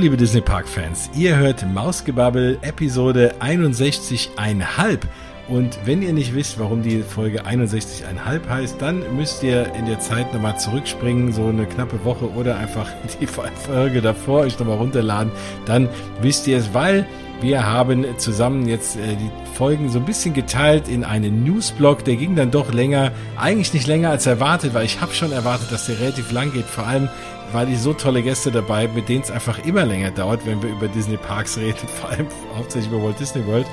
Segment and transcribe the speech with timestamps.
[0.00, 5.00] Liebe Disney Park Fans, ihr hört Mausgebabbel Episode 61,5
[5.46, 10.00] und wenn ihr nicht wisst, warum die Folge 61,5 heißt, dann müsst ihr in der
[10.00, 12.86] Zeit nochmal zurückspringen, so eine knappe Woche oder einfach
[13.20, 15.32] die Folge davor euch nochmal runterladen,
[15.66, 15.86] dann
[16.22, 17.06] wisst ihr es, weil
[17.42, 22.04] wir haben zusammen jetzt äh, die Folgen so ein bisschen geteilt in einen Newsblog.
[22.04, 25.72] Der ging dann doch länger, eigentlich nicht länger als erwartet, weil ich habe schon erwartet,
[25.72, 26.66] dass der relativ lang geht.
[26.66, 27.08] Vor allem,
[27.52, 30.70] weil ich so tolle Gäste dabei, mit denen es einfach immer länger dauert, wenn wir
[30.70, 32.26] über Disney Parks reden, vor allem
[32.56, 33.66] hauptsächlich über Walt Disney World.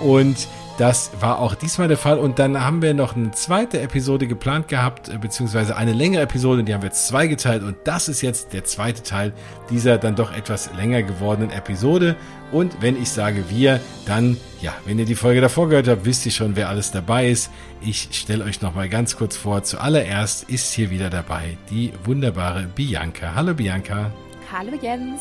[0.00, 2.18] Und das war auch diesmal der Fall.
[2.18, 6.62] Und dann haben wir noch eine zweite Episode geplant gehabt, äh, beziehungsweise eine längere Episode.
[6.62, 7.64] Die haben wir jetzt zwei geteilt.
[7.64, 9.32] Und das ist jetzt der zweite Teil
[9.70, 12.16] dieser dann doch etwas länger gewordenen Episode.
[12.52, 16.24] Und wenn ich sage wir, dann, ja, wenn ihr die Folge davor gehört habt, wisst
[16.26, 17.50] ihr schon, wer alles dabei ist.
[17.80, 19.64] Ich stelle euch nochmal ganz kurz vor.
[19.64, 23.34] Zuallererst ist hier wieder dabei die wunderbare Bianca.
[23.34, 24.12] Hallo Bianca.
[24.52, 25.20] Hallo Jens.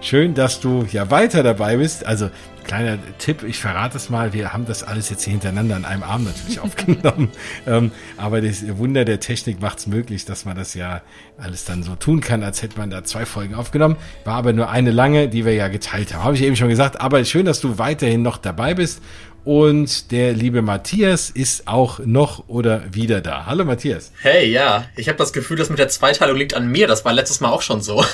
[0.00, 2.06] Schön, dass du ja weiter dabei bist.
[2.06, 2.30] Also
[2.68, 6.02] kleiner Tipp, ich verrate es mal, wir haben das alles jetzt hier hintereinander an einem
[6.04, 7.30] Arm natürlich aufgenommen.
[7.66, 11.00] ähm, aber das Wunder der Technik macht es möglich, dass man das ja
[11.38, 13.96] alles dann so tun kann, als hätte man da zwei Folgen aufgenommen.
[14.24, 16.24] War aber nur eine lange, die wir ja geteilt haben.
[16.24, 17.00] Habe ich eben schon gesagt.
[17.00, 19.02] Aber schön, dass du weiterhin noch dabei bist.
[19.48, 23.46] Und der liebe Matthias ist auch noch oder wieder da.
[23.46, 24.12] Hallo Matthias.
[24.20, 26.86] Hey, ja, ich habe das Gefühl, das mit der Zweiteilung liegt an mir.
[26.86, 28.04] Das war letztes Mal auch schon so.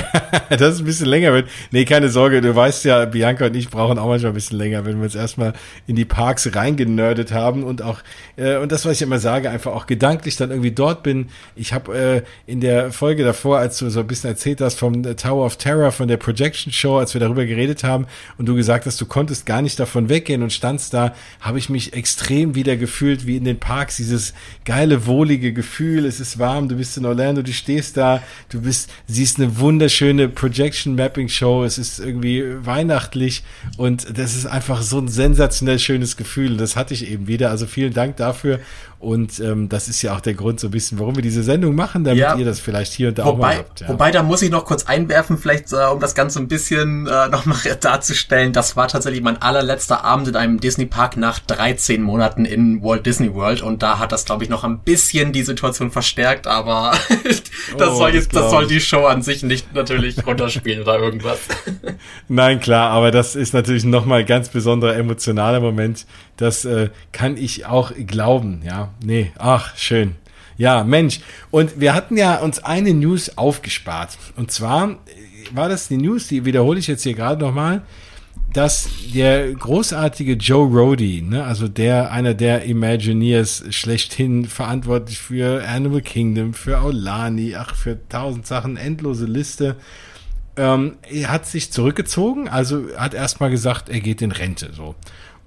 [0.48, 1.50] das ist ein bisschen länger wird.
[1.72, 4.86] Nee, keine Sorge, du weißt ja, Bianca und ich brauchen auch manchmal ein bisschen länger,
[4.86, 5.52] wenn wir uns erstmal
[5.86, 7.98] in die Parks reingenördet haben und auch,
[8.36, 11.28] äh, und das, was ich immer sage, einfach auch gedanklich dann irgendwie dort bin.
[11.54, 15.02] Ich habe äh, in der Folge davor, als du so ein bisschen erzählt hast vom
[15.18, 18.06] Tower of Terror, von der Projection Show, als wir darüber geredet haben
[18.38, 21.58] und du gesagt hast, du konntest gar nicht davon weggehen und stand standst da, habe
[21.58, 24.32] ich mich extrem wieder gefühlt wie in den Parks, dieses
[24.64, 28.90] geile, wohlige Gefühl, es ist warm, du bist in Orlando, du stehst da, du bist,
[29.06, 33.42] siehst eine wunderschöne Projection Mapping Show, es ist irgendwie weihnachtlich
[33.76, 36.56] und das ist einfach so ein sensationell schönes Gefühl.
[36.56, 37.50] Das hatte ich eben wieder.
[37.50, 38.60] Also vielen Dank dafür
[39.00, 41.76] und ähm, das ist ja auch der Grund so ein bisschen, warum wir diese Sendung
[41.76, 42.34] machen, damit ja.
[42.34, 43.80] ihr das vielleicht hier und da wobei, auch mal habt.
[43.80, 43.88] Ja.
[43.90, 47.28] Wobei, da muss ich noch kurz einwerfen, vielleicht äh, um das Ganze ein bisschen äh,
[47.28, 48.52] nochmal darzustellen.
[48.52, 53.06] Das war tatsächlich mein allerletzter Abend in einem Disney Park nach 13 Monaten in Walt
[53.06, 56.90] Disney World und da hat das, glaube ich, noch ein bisschen die Situation verstärkt, aber
[57.78, 61.38] das oh, soll jetzt, das soll die Show an sich nicht natürlich runterspielen oder irgendwas.
[62.26, 66.04] Nein, klar, aber das ist natürlich nochmal ganz besonderer emotionaler Moment.
[66.36, 70.16] Das äh, kann ich auch glauben, ja nee, ach, schön.
[70.56, 71.20] Ja, Mensch.
[71.50, 74.18] Und wir hatten ja uns eine News aufgespart.
[74.36, 74.98] Und zwar
[75.52, 77.82] war das die News, die wiederhole ich jetzt hier gerade nochmal,
[78.52, 86.00] dass der großartige Joe Rody, ne, also der, einer der Imagineers schlechthin verantwortlich für Animal
[86.00, 89.76] Kingdom, für Aulani, ach, für tausend Sachen, endlose Liste,
[90.56, 94.94] ähm, hat sich zurückgezogen, also hat erstmal gesagt, er geht in Rente, so.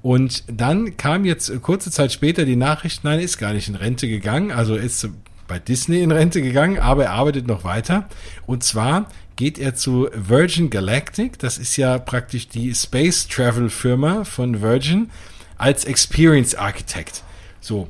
[0.01, 4.07] Und dann kam jetzt kurze Zeit später die Nachricht, nein, ist gar nicht in Rente
[4.07, 5.07] gegangen, also ist
[5.47, 8.07] bei Disney in Rente gegangen, aber er arbeitet noch weiter.
[8.47, 14.23] Und zwar geht er zu Virgin Galactic, das ist ja praktisch die Space Travel Firma
[14.23, 15.09] von Virgin,
[15.57, 17.23] als Experience Architect.
[17.59, 17.87] So,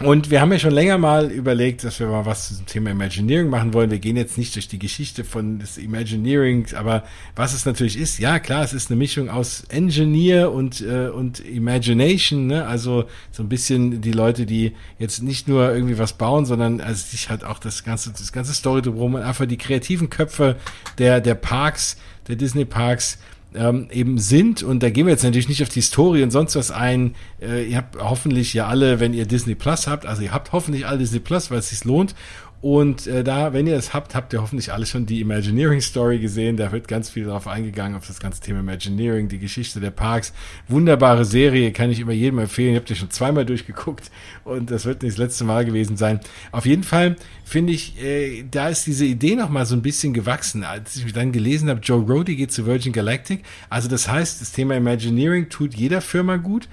[0.00, 3.48] und wir haben ja schon länger mal überlegt, dass wir mal was zum Thema Imagineering
[3.48, 3.90] machen wollen.
[3.90, 8.18] Wir gehen jetzt nicht durch die Geschichte von des Imagineering, aber was es natürlich ist,
[8.18, 12.66] ja klar, es ist eine Mischung aus Engineer und, äh, und Imagination, ne?
[12.66, 17.02] also so ein bisschen die Leute, die jetzt nicht nur irgendwie was bauen, sondern also
[17.06, 20.56] sich halt auch das ganze, das ganze Story drumherum und einfach die kreativen Köpfe
[20.98, 21.96] der, der Parks,
[22.28, 23.18] der Disney Parks,
[23.54, 24.62] ähm, eben sind.
[24.62, 27.14] Und da gehen wir jetzt natürlich nicht auf die Historie und sonst was ein.
[27.40, 30.86] Äh, ihr habt hoffentlich ja alle, wenn ihr Disney Plus habt, also ihr habt hoffentlich
[30.86, 32.14] alle Disney Plus, weil es sich lohnt.
[32.62, 36.18] Und äh, da, wenn ihr es habt, habt ihr hoffentlich alle schon die Imagineering Story
[36.18, 36.56] gesehen.
[36.56, 40.32] Da wird ganz viel darauf eingegangen, auf das ganze Thema Imagineering, die Geschichte der Parks.
[40.66, 42.72] Wunderbare Serie, kann ich immer jedem empfehlen.
[42.72, 44.10] Ihr habt ihr schon zweimal durchgeguckt
[44.44, 46.20] und das wird nicht das letzte Mal gewesen sein.
[46.50, 50.64] Auf jeden Fall finde ich, äh, da ist diese Idee nochmal so ein bisschen gewachsen.
[50.64, 53.44] Als ich dann gelesen habe, Joe Rody geht zu Virgin Galactic.
[53.68, 56.68] Also das heißt, das Thema Imagineering tut jeder Firma gut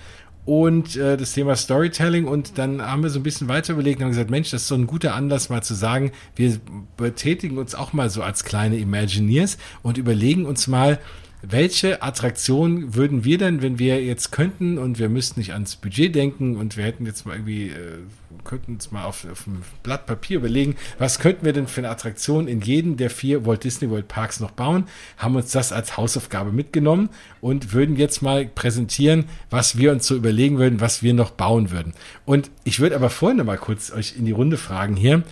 [0.46, 2.26] und äh, das Thema Storytelling.
[2.26, 4.68] Und dann haben wir so ein bisschen weiter überlegt und haben gesagt, Mensch, das ist
[4.68, 6.60] so ein guter Anlass mal zu sagen, wir
[6.98, 11.00] betätigen uns auch mal so als kleine Imagineers und überlegen uns mal,
[11.46, 16.16] welche Attraktion würden wir denn, wenn wir jetzt könnten und wir müssten nicht ans Budget
[16.16, 17.98] denken und wir hätten jetzt mal irgendwie, äh,
[18.46, 21.90] könnten uns mal auf, auf ein Blatt Papier überlegen, was könnten wir denn für eine
[21.90, 24.86] Attraktion in jedem der vier Walt Disney World Parks noch bauen,
[25.18, 27.10] haben uns das als Hausaufgabe mitgenommen
[27.42, 31.72] und würden jetzt mal präsentieren, was wir uns so überlegen würden, was wir noch bauen
[31.72, 31.94] würden.
[32.24, 35.24] Und ich würde aber vorhin noch mal kurz euch in die Runde fragen hier,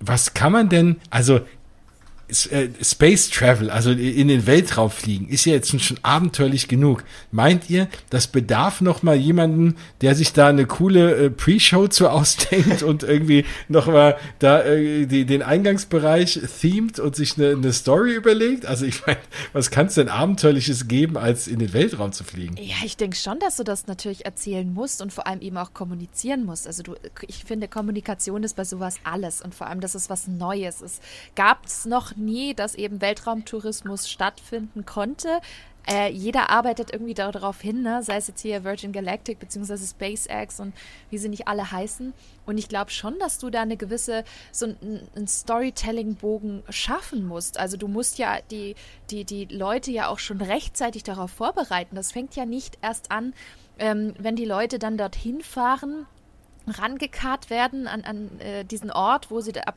[0.00, 1.42] was kann man denn, also
[2.30, 7.04] Space Travel, also in den Weltraum fliegen, ist ja jetzt schon abenteuerlich genug.
[7.30, 12.08] Meint ihr, das bedarf noch mal jemanden, der sich da eine coole äh, Pre-Show zu
[12.14, 17.72] ausdenkt und irgendwie noch mal da äh, die, den Eingangsbereich themed und sich eine, eine
[17.72, 18.66] Story überlegt?
[18.66, 19.18] Also ich meine,
[19.52, 22.56] was kann es denn abenteuerliches geben, als in den Weltraum zu fliegen?
[22.58, 25.74] Ja, ich denke schon, dass du das natürlich erzählen musst und vor allem eben auch
[25.74, 26.66] kommunizieren musst.
[26.66, 26.94] Also du,
[27.26, 31.02] ich finde, Kommunikation ist bei sowas alles und vor allem, dass es was Neues ist.
[31.36, 35.40] Gab es noch nie, dass eben Weltraumtourismus stattfinden konnte.
[35.86, 38.02] Äh, jeder arbeitet irgendwie darauf hin, ne?
[38.02, 39.76] sei es jetzt hier Virgin Galactic bzw.
[39.76, 40.72] SpaceX und
[41.10, 42.14] wie sie nicht alle heißen.
[42.46, 47.58] Und ich glaube schon, dass du da eine gewisse, so einen Storytelling-Bogen schaffen musst.
[47.58, 48.76] Also du musst ja die,
[49.10, 51.96] die, die Leute ja auch schon rechtzeitig darauf vorbereiten.
[51.96, 53.34] Das fängt ja nicht erst an,
[53.78, 56.06] ähm, wenn die Leute dann dorthin fahren
[56.66, 59.76] rangekarrt werden an, an äh, diesen Ort, wo sie da ab,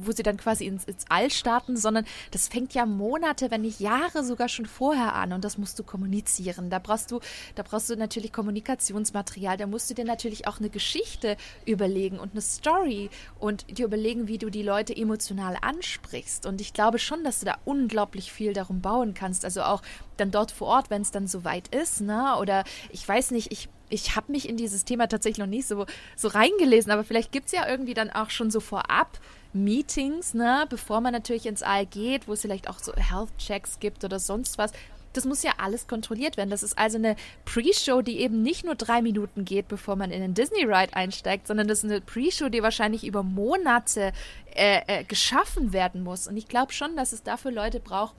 [0.00, 3.80] wo sie dann quasi ins, ins All starten, sondern das fängt ja Monate, wenn nicht
[3.80, 6.70] Jahre sogar schon vorher an und das musst du kommunizieren.
[6.70, 7.20] Da brauchst du,
[7.54, 12.32] da brauchst du natürlich Kommunikationsmaterial, da musst du dir natürlich auch eine Geschichte überlegen und
[12.32, 16.46] eine Story und dir überlegen, wie du die Leute emotional ansprichst.
[16.46, 19.44] Und ich glaube schon, dass du da unglaublich viel darum bauen kannst.
[19.44, 19.82] Also auch
[20.16, 22.36] dann dort vor Ort, wenn es dann soweit ist, ne?
[22.38, 25.86] Oder ich weiß nicht, ich ich habe mich in dieses Thema tatsächlich noch nicht so,
[26.16, 29.18] so reingelesen, aber vielleicht gibt es ja irgendwie dann auch schon so vorab
[29.52, 34.04] Meetings, ne, bevor man natürlich ins All geht, wo es vielleicht auch so Health-Checks gibt
[34.04, 34.72] oder sonst was.
[35.14, 36.50] Das muss ja alles kontrolliert werden.
[36.50, 40.20] Das ist also eine Pre-Show, die eben nicht nur drei Minuten geht, bevor man in
[40.20, 44.12] den Disney-Ride einsteigt, sondern das ist eine Pre-Show, die wahrscheinlich über Monate
[44.54, 46.28] äh, äh, geschaffen werden muss.
[46.28, 48.14] Und ich glaube schon, dass es dafür Leute braucht,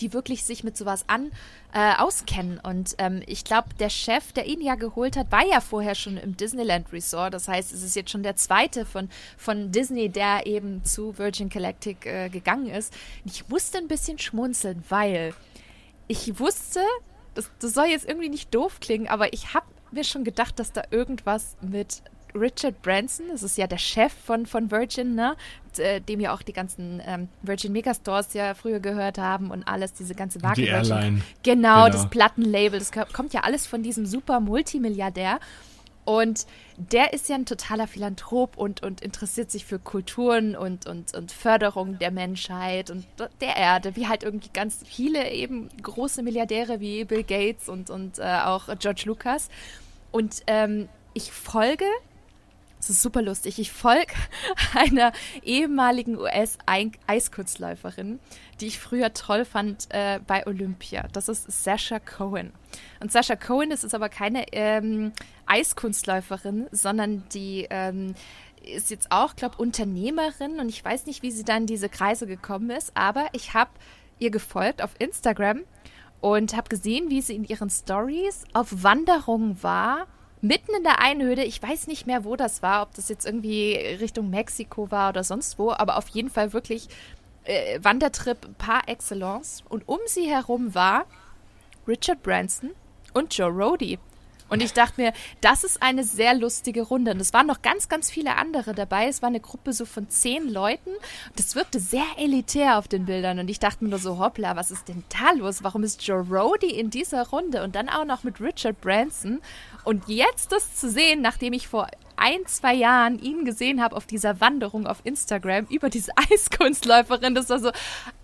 [0.00, 1.30] die wirklich sich mit sowas an
[1.72, 2.60] äh, auskennen.
[2.60, 6.16] Und ähm, ich glaube, der Chef, der ihn ja geholt hat, war ja vorher schon
[6.16, 7.34] im Disneyland Resort.
[7.34, 11.48] Das heißt, es ist jetzt schon der zweite von, von Disney, der eben zu Virgin
[11.48, 12.94] Galactic äh, gegangen ist.
[13.24, 15.34] Ich musste ein bisschen schmunzeln, weil
[16.06, 16.80] ich wusste,
[17.34, 20.72] das, das soll jetzt irgendwie nicht doof klingen, aber ich habe mir schon gedacht, dass
[20.72, 22.02] da irgendwas mit
[22.34, 25.36] Richard Branson, das ist ja der Chef von, von Virgin, ne?
[25.78, 29.92] Äh, dem ja auch die ganzen ähm, Virgin Megastores ja früher gehört haben und alles,
[29.92, 30.62] diese ganze Marke.
[30.62, 30.68] Die.
[30.68, 31.22] Airline.
[31.42, 35.38] Genau, genau, das Plattenlabel, das kommt ja alles von diesem super Multimilliardär.
[36.04, 41.14] Und der ist ja ein totaler Philanthrop und, und interessiert sich für Kulturen und, und,
[41.16, 43.06] und Förderung der Menschheit und
[43.40, 48.18] der Erde, wie halt irgendwie ganz viele eben große Milliardäre wie Bill Gates und, und
[48.18, 49.48] äh, auch George Lucas.
[50.10, 51.86] Und ähm, ich folge
[52.84, 53.58] das ist super lustig.
[53.58, 54.12] Ich folge
[54.74, 58.20] einer ehemaligen US-Eiskunstläuferin,
[58.60, 61.08] die ich früher toll fand äh, bei Olympia.
[61.12, 62.52] Das ist Sasha Cohen.
[63.00, 65.12] Und Sasha Cohen das ist aber keine ähm,
[65.46, 68.14] Eiskunstläuferin, sondern die ähm,
[68.62, 72.26] ist jetzt auch, glaube Unternehmerin und ich weiß nicht, wie sie dann in diese Kreise
[72.26, 73.70] gekommen ist, aber ich habe
[74.18, 75.62] ihr gefolgt auf Instagram
[76.20, 80.06] und habe gesehen, wie sie in ihren Stories auf Wanderungen war
[80.44, 81.42] mitten in der Einöde.
[81.42, 85.24] Ich weiß nicht mehr, wo das war, ob das jetzt irgendwie Richtung Mexiko war oder
[85.24, 86.88] sonst wo, aber auf jeden Fall wirklich
[87.44, 89.64] äh, Wandertrip par excellence.
[89.68, 91.06] Und um sie herum war
[91.88, 92.70] Richard Branson
[93.12, 93.98] und Joe Rody.
[94.50, 97.12] Und ich dachte mir, das ist eine sehr lustige Runde.
[97.12, 99.08] Und es waren noch ganz, ganz viele andere dabei.
[99.08, 100.90] Es war eine Gruppe so von zehn Leuten.
[101.36, 103.38] Es wirkte sehr elitär auf den Bildern.
[103.38, 105.64] Und ich dachte mir nur so, hoppla, was ist denn da los?
[105.64, 107.64] Warum ist Joe Rody in dieser Runde?
[107.64, 109.40] Und dann auch noch mit Richard Branson.
[109.84, 114.06] Und jetzt das zu sehen, nachdem ich vor ein, zwei Jahren ihn gesehen habe auf
[114.06, 117.70] dieser Wanderung auf Instagram über diese Eiskunstläuferin, das war so,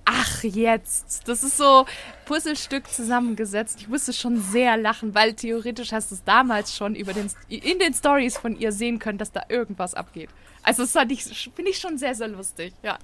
[0.04, 1.86] ach jetzt, das ist so
[2.24, 3.78] Puzzlestück zusammengesetzt.
[3.80, 7.78] Ich musste schon sehr lachen, weil theoretisch hast du es damals schon über den, in
[7.78, 10.30] den Stories von ihr sehen können, dass da irgendwas abgeht.
[10.62, 12.98] Also das finde ich schon sehr, sehr lustig, ja.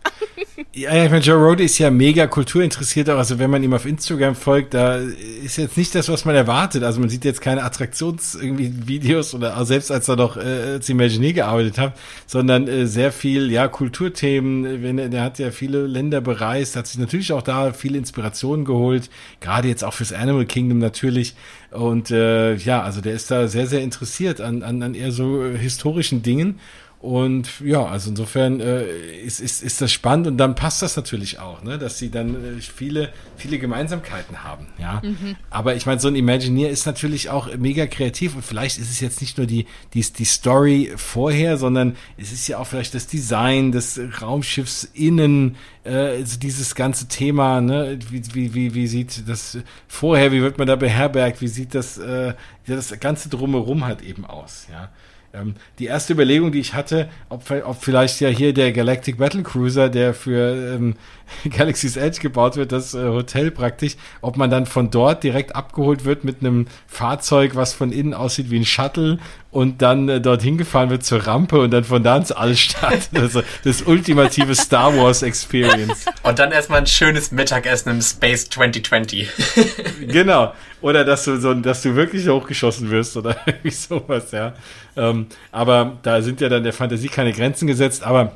[0.73, 3.87] Ja, ich meine, Joe Rohde ist ja mega kulturinteressiert, auch also wenn man ihm auf
[3.87, 6.83] Instagram folgt, da ist jetzt nicht das, was man erwartet.
[6.83, 11.79] Also man sieht jetzt keine Attraktions-Videos oder selbst als er noch äh, als Imagineer gearbeitet
[11.79, 14.83] hat, sondern äh, sehr viel, ja, Kulturthemen.
[14.83, 19.11] Wenn, der hat ja viele Länder bereist, hat sich natürlich auch da viele Inspirationen geholt,
[19.41, 21.35] gerade jetzt auch fürs Animal Kingdom natürlich.
[21.71, 25.45] Und äh, ja, also der ist da sehr, sehr interessiert an, an, an eher so
[25.45, 26.61] historischen Dingen.
[27.01, 28.87] Und ja, also insofern äh,
[29.21, 31.79] ist, ist, ist das spannend und dann passt das natürlich auch, ne?
[31.79, 34.69] dass sie dann äh, viele, viele Gemeinsamkeiten haben.
[34.79, 35.03] Ja?
[35.05, 35.37] Mhm.
[35.51, 39.01] Aber ich meine, so ein Imagineer ist natürlich auch mega kreativ und vielleicht ist es
[39.01, 43.07] jetzt nicht nur die, die, die Story vorher, sondern es ist ja auch vielleicht das
[43.07, 47.99] Design des Raumschiffs innen, äh, also dieses ganze Thema, ne?
[48.11, 51.99] wie, wie, wie, wie sieht das vorher, wie wird man da beherbergt, wie sieht das,
[51.99, 52.33] äh,
[52.67, 54.89] das ganze drumherum halt eben aus, ja.
[55.37, 59.43] Ähm, die erste Überlegung, die ich hatte, ob, ob vielleicht ja hier der Galactic Battle
[59.43, 60.95] Cruiser, der für ähm,
[61.51, 66.05] Galaxy's Edge gebaut wird, das äh, Hotel praktisch, ob man dann von dort direkt abgeholt
[66.05, 69.19] wird mit einem Fahrzeug, was von innen aussieht wie ein Shuttle
[69.51, 73.09] und dann äh, dorthin gefahren wird zur Rampe und dann von da ins All startet.
[73.27, 76.05] Also das ultimative Star Wars Experience.
[76.23, 79.29] Und dann erstmal ein schönes Mittagessen im Space 2020.
[80.09, 80.53] genau.
[80.83, 84.53] Oder dass du so, dass du wirklich hochgeschossen wirst oder irgendwie sowas, ja.
[84.97, 88.33] Ähm, aber da sind ja dann der Fantasie keine Grenzen gesetzt, aber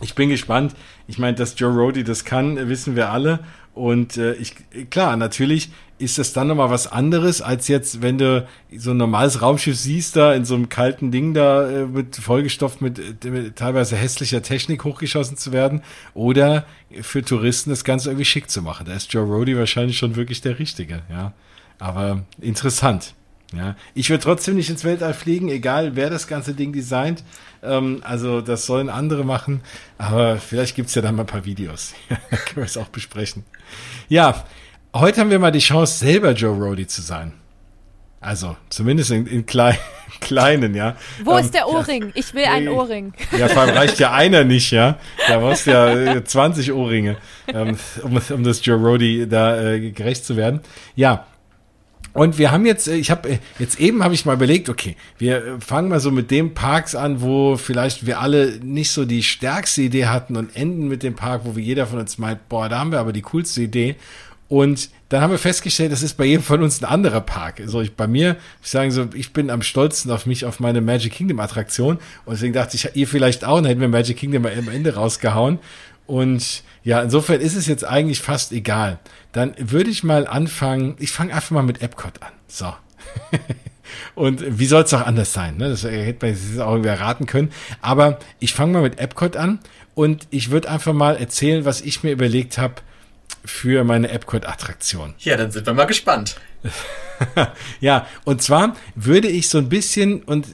[0.00, 0.74] ich bin gespannt.
[1.06, 3.40] Ich meine, dass Joe Rody das kann, wissen wir alle.
[3.74, 4.54] Und äh, ich,
[4.90, 9.40] klar, natürlich ist das dann nochmal was anderes, als jetzt, wenn du so ein normales
[9.40, 13.96] Raumschiff siehst, da in so einem kalten Ding da äh, mit vollgestopft mit, mit teilweise
[13.96, 15.82] hässlicher Technik hochgeschossen zu werden.
[16.14, 16.66] Oder
[17.00, 18.86] für Touristen das Ganze irgendwie schick zu machen.
[18.86, 21.32] Da ist Joe Rody wahrscheinlich schon wirklich der Richtige, ja.
[21.78, 23.14] Aber interessant.
[23.52, 27.22] Ja, ich würde trotzdem nicht ins Weltall fliegen, egal wer das ganze Ding designt.
[27.62, 29.60] Ähm, also das sollen andere machen,
[29.98, 31.94] aber vielleicht gibt's ja dann mal ein paar Videos.
[32.08, 33.44] können wir es auch besprechen.
[34.08, 34.44] Ja,
[34.94, 37.32] heute haben wir mal die Chance, selber Joe Rody zu sein.
[38.20, 39.78] Also zumindest in, in klein,
[40.20, 40.96] kleinen, ja.
[41.22, 42.06] Wo ähm, ist der Ohrring?
[42.06, 43.12] Ja, ich will einen Ohrring.
[43.38, 44.98] Ja, vor allem reicht ja einer nicht, ja.
[45.28, 50.24] Da brauchst du ja 20 Ohrringe, ähm, um, um das Joe Rody da äh, gerecht
[50.24, 50.60] zu werden.
[50.96, 51.26] Ja,
[52.16, 54.96] und wir haben jetzt, äh, ich habe äh, jetzt eben habe ich mal überlegt, okay,
[55.18, 59.04] wir äh, fangen mal so mit dem Parks an, wo vielleicht wir alle nicht so
[59.04, 62.48] die stärkste Idee hatten und enden mit dem Park, wo wir jeder von uns meint,
[62.48, 63.96] boah, da haben wir aber die coolste Idee.
[64.48, 67.60] Und dann haben wir festgestellt, das ist bei jedem von uns ein anderer Park.
[67.60, 70.80] Also ich, bei mir, ich sagen so, ich bin am stolzesten auf mich, auf meine
[70.80, 71.98] Magic Kingdom Attraktion.
[72.24, 75.58] Und deswegen dachte ich, ihr vielleicht auch, dann hätten wir Magic Kingdom am Ende rausgehauen.
[76.06, 78.98] Und ja, insofern ist es jetzt eigentlich fast egal.
[79.32, 82.32] Dann würde ich mal anfangen, ich fange einfach mal mit Epcot an.
[82.48, 82.72] So.
[84.14, 85.56] Und wie soll es auch anders sein?
[85.56, 85.68] Ne?
[85.68, 87.50] Das hätte man jetzt auch irgendwie erraten können.
[87.80, 89.60] Aber ich fange mal mit Epcot an
[89.94, 92.74] und ich würde einfach mal erzählen, was ich mir überlegt habe
[93.44, 95.14] für meine Epcot-Attraktion.
[95.20, 96.36] Ja, dann sind wir mal gespannt.
[97.80, 100.48] ja, und zwar würde ich so ein bisschen und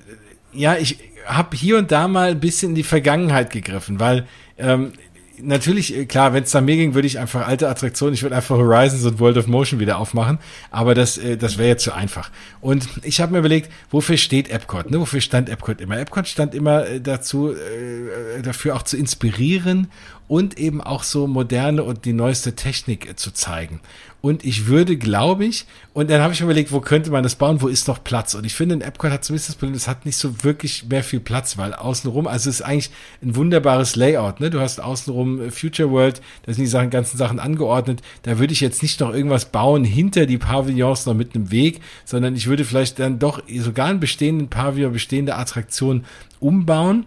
[0.52, 4.26] ja, ich habe hier und da mal ein bisschen in die Vergangenheit gegriffen, weil
[4.58, 4.92] ähm,
[5.42, 8.36] natürlich, äh, klar, wenn es da mir ging, würde ich einfach alte Attraktionen, ich würde
[8.36, 10.38] einfach Horizons und World of Motion wieder aufmachen,
[10.70, 12.30] aber das, äh, das wäre jetzt zu einfach.
[12.60, 14.90] Und ich habe mir überlegt, wofür steht Epcot?
[14.90, 15.00] Ne?
[15.00, 15.98] Wofür stand Epcot immer?
[15.98, 17.54] Epcot stand immer äh, dazu,
[18.42, 19.88] dafür auch zu inspirieren
[20.32, 23.80] und eben auch so moderne und die neueste Technik äh, zu zeigen.
[24.22, 27.34] Und ich würde, glaube ich, und dann habe ich mir überlegt, wo könnte man das
[27.34, 28.34] bauen, wo ist noch Platz?
[28.34, 31.04] Und ich finde, in Epcot hat zumindest das Problem, es hat nicht so wirklich mehr
[31.04, 34.48] viel Platz, weil außenrum, also es ist eigentlich ein wunderbares Layout, ne?
[34.48, 38.00] Du hast außenrum äh, Future World, da sind die Sachen, ganzen Sachen angeordnet.
[38.22, 41.82] Da würde ich jetzt nicht noch irgendwas bauen hinter die Pavillons noch mit einem Weg,
[42.06, 46.06] sondern ich würde vielleicht dann doch sogar einen bestehenden Pavillon, bestehende Attraktion
[46.40, 47.04] umbauen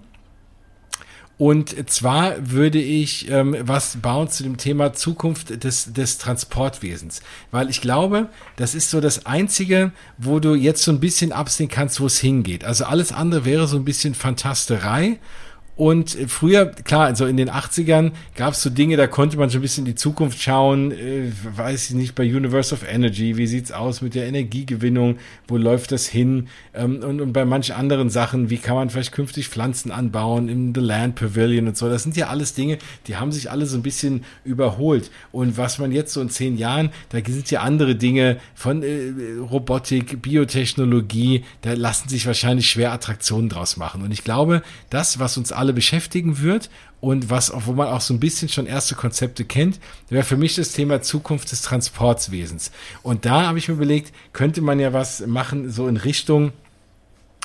[1.38, 7.22] und zwar würde ich ähm, was bauen zu dem Thema Zukunft des, des Transportwesens.
[7.52, 11.68] Weil ich glaube, das ist so das Einzige, wo du jetzt so ein bisschen absehen
[11.68, 12.64] kannst, wo es hingeht.
[12.64, 15.20] Also alles andere wäre so ein bisschen Fantasterei.
[15.78, 19.58] Und früher, klar, also in den 80ern gab es so Dinge, da konnte man so
[19.58, 23.48] ein bisschen in die Zukunft schauen, äh, weiß ich nicht, bei Universe of Energy, wie
[23.48, 25.18] sieht's aus mit der Energiegewinnung,
[25.48, 26.48] wo läuft das hin?
[26.74, 30.74] Ähm, und, und bei manchen anderen Sachen, wie kann man vielleicht künftig Pflanzen anbauen im
[30.74, 31.90] The Land Pavilion und so.
[31.90, 32.78] Das sind ja alles Dinge,
[33.08, 35.12] die haben sich alle so ein bisschen überholt.
[35.32, 39.12] Und was man jetzt so in zehn Jahren, da sind ja andere Dinge von äh,
[39.40, 44.02] Robotik, Biotechnologie, da lassen sich wahrscheinlich schwer Attraktionen draus machen.
[44.04, 46.70] Und ich glaube, das, was uns alle alle beschäftigen wird
[47.02, 49.80] und was, wo man auch so ein bisschen schon erste Konzepte kennt,
[50.10, 52.72] wäre für mich das Thema Zukunft des Transportswesens.
[53.02, 56.54] Und da habe ich mir überlegt, könnte man ja was machen, so in Richtung,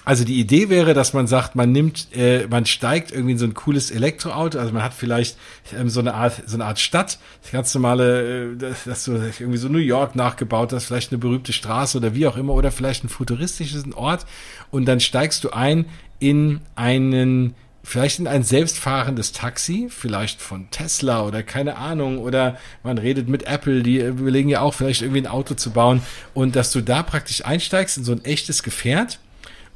[0.04, 3.44] also die Idee wäre, dass man sagt, man nimmt, äh, man steigt irgendwie in so
[3.46, 5.38] ein cooles Elektroauto, also man hat vielleicht
[5.78, 9.58] ähm, so eine Art, so eine Art Stadt, das ganz normale, äh, dass du irgendwie
[9.58, 13.04] so New York nachgebaut hast, vielleicht eine berühmte Straße oder wie auch immer, oder vielleicht
[13.04, 14.26] ein futuristisches Ort
[14.70, 15.86] und dann steigst du ein
[16.18, 22.98] in einen vielleicht in ein selbstfahrendes Taxi, vielleicht von Tesla oder keine Ahnung, oder man
[22.98, 26.02] redet mit Apple, die überlegen ja auch vielleicht irgendwie ein Auto zu bauen
[26.34, 29.18] und dass du da praktisch einsteigst in so ein echtes Gefährt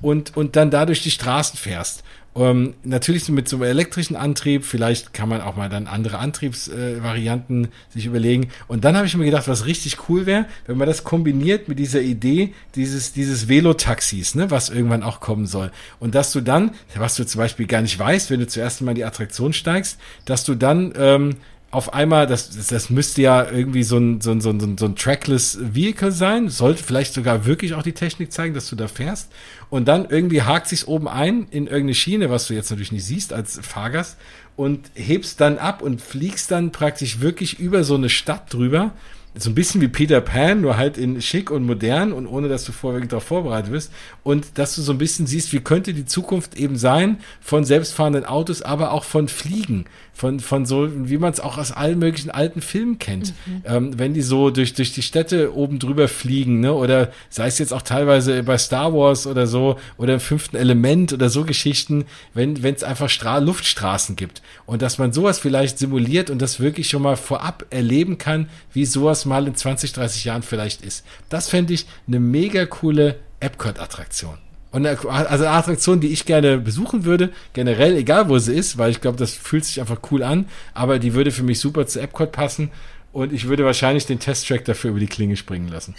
[0.00, 2.03] und, und dann dadurch die Straßen fährst.
[2.36, 7.66] Ähm, natürlich mit so einem elektrischen Antrieb, vielleicht kann man auch mal dann andere Antriebsvarianten
[7.66, 8.48] äh, sich überlegen.
[8.66, 11.78] Und dann habe ich mir gedacht, was richtig cool wäre, wenn man das kombiniert mit
[11.78, 15.70] dieser Idee dieses, dieses Velotaxis, ne, was irgendwann auch kommen soll.
[16.00, 18.92] Und dass du dann, was du zum Beispiel gar nicht weißt, wenn du zuerst mal
[18.92, 21.36] in die Attraktion steigst, dass du dann ähm,
[21.74, 24.94] auf einmal, das, das, müsste ja irgendwie so ein, so ein, so ein, so ein
[24.94, 29.30] Trackless Vehicle sein, sollte vielleicht sogar wirklich auch die Technik zeigen, dass du da fährst.
[29.70, 33.04] Und dann irgendwie hakt sich's oben ein in irgendeine Schiene, was du jetzt natürlich nicht
[33.04, 34.16] siehst als Fahrgast,
[34.56, 38.92] und hebst dann ab und fliegst dann praktisch wirklich über so eine Stadt drüber
[39.36, 42.64] so ein bisschen wie Peter Pan, nur halt in schick und modern und ohne, dass
[42.64, 43.92] du vorher darauf vorbereitet bist.
[44.22, 48.24] Und dass du so ein bisschen siehst, wie könnte die Zukunft eben sein von selbstfahrenden
[48.24, 52.30] Autos, aber auch von Fliegen, von, von so, wie man es auch aus allen möglichen
[52.30, 53.34] alten Filmen kennt.
[53.46, 53.62] Mhm.
[53.66, 57.58] Ähm, wenn die so durch, durch die Städte oben drüber fliegen, ne, oder sei es
[57.58, 62.04] jetzt auch teilweise bei Star Wars oder so, oder im fünften Element oder so Geschichten,
[62.32, 64.40] wenn es einfach Stra Luftstraßen gibt.
[64.66, 68.86] Und dass man sowas vielleicht simuliert und das wirklich schon mal vorab erleben kann, wie
[68.86, 71.04] sowas mal in 20, 30 Jahren vielleicht ist.
[71.28, 74.38] Das fände ich eine mega coole Epcot-Attraktion.
[74.74, 78.76] Und eine, also eine Attraktion, die ich gerne besuchen würde, generell, egal wo sie ist,
[78.76, 81.86] weil ich glaube, das fühlt sich einfach cool an, aber die würde für mich super
[81.86, 82.72] zu Epcot passen
[83.12, 85.94] und ich würde wahrscheinlich den Testtrack dafür über die Klinge springen lassen.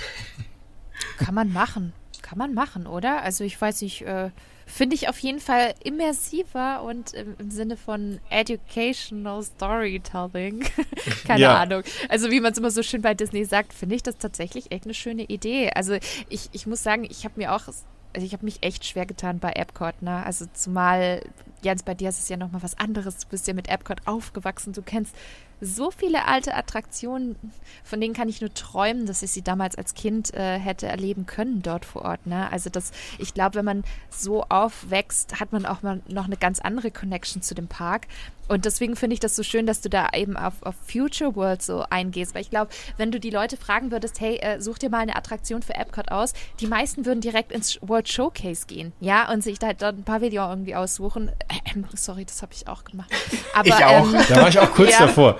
[1.17, 1.93] Kann man machen.
[2.21, 3.21] Kann man machen, oder?
[3.21, 4.31] Also ich weiß nicht, äh,
[4.65, 10.65] finde ich auf jeden Fall immersiver und im, im Sinne von educational storytelling.
[11.25, 11.61] Keine ja.
[11.61, 11.83] Ahnung.
[12.09, 14.83] Also wie man es immer so schön bei Disney sagt, finde ich das tatsächlich echt
[14.83, 15.69] eine schöne Idee.
[15.73, 17.69] Also ich, ich muss sagen, ich habe mir auch
[18.15, 20.25] also ich habe mich echt schwer getan bei Epcot, ne?
[20.25, 21.21] Also zumal,
[21.61, 23.17] Jens, bei dir ist es ja nochmal was anderes.
[23.17, 24.71] Du bist ja mit Epcot aufgewachsen.
[24.71, 25.13] Du kennst
[25.61, 27.35] so viele alte Attraktionen,
[27.83, 31.25] von denen kann ich nur träumen, dass ich sie damals als Kind äh, hätte erleben
[31.25, 32.27] können dort vor Ort.
[32.27, 32.51] Ne?
[32.51, 36.59] Also das, ich glaube, wenn man so aufwächst, hat man auch mal noch eine ganz
[36.59, 38.07] andere Connection zu dem Park.
[38.47, 41.61] Und deswegen finde ich das so schön, dass du da eben auf, auf Future World
[41.61, 42.35] so eingehst.
[42.35, 45.15] Weil ich glaube, wenn du die Leute fragen würdest, hey, äh, such dir mal eine
[45.15, 49.57] Attraktion für Epcot aus, die meisten würden direkt ins World Showcase gehen, ja, und sich
[49.57, 51.29] da halt dort ein Pavillon irgendwie aussuchen.
[51.47, 53.11] Äh, sorry, das habe ich auch gemacht.
[53.53, 54.13] Aber, ich auch.
[54.13, 55.39] Ähm, da war ich auch kurz ja, davor.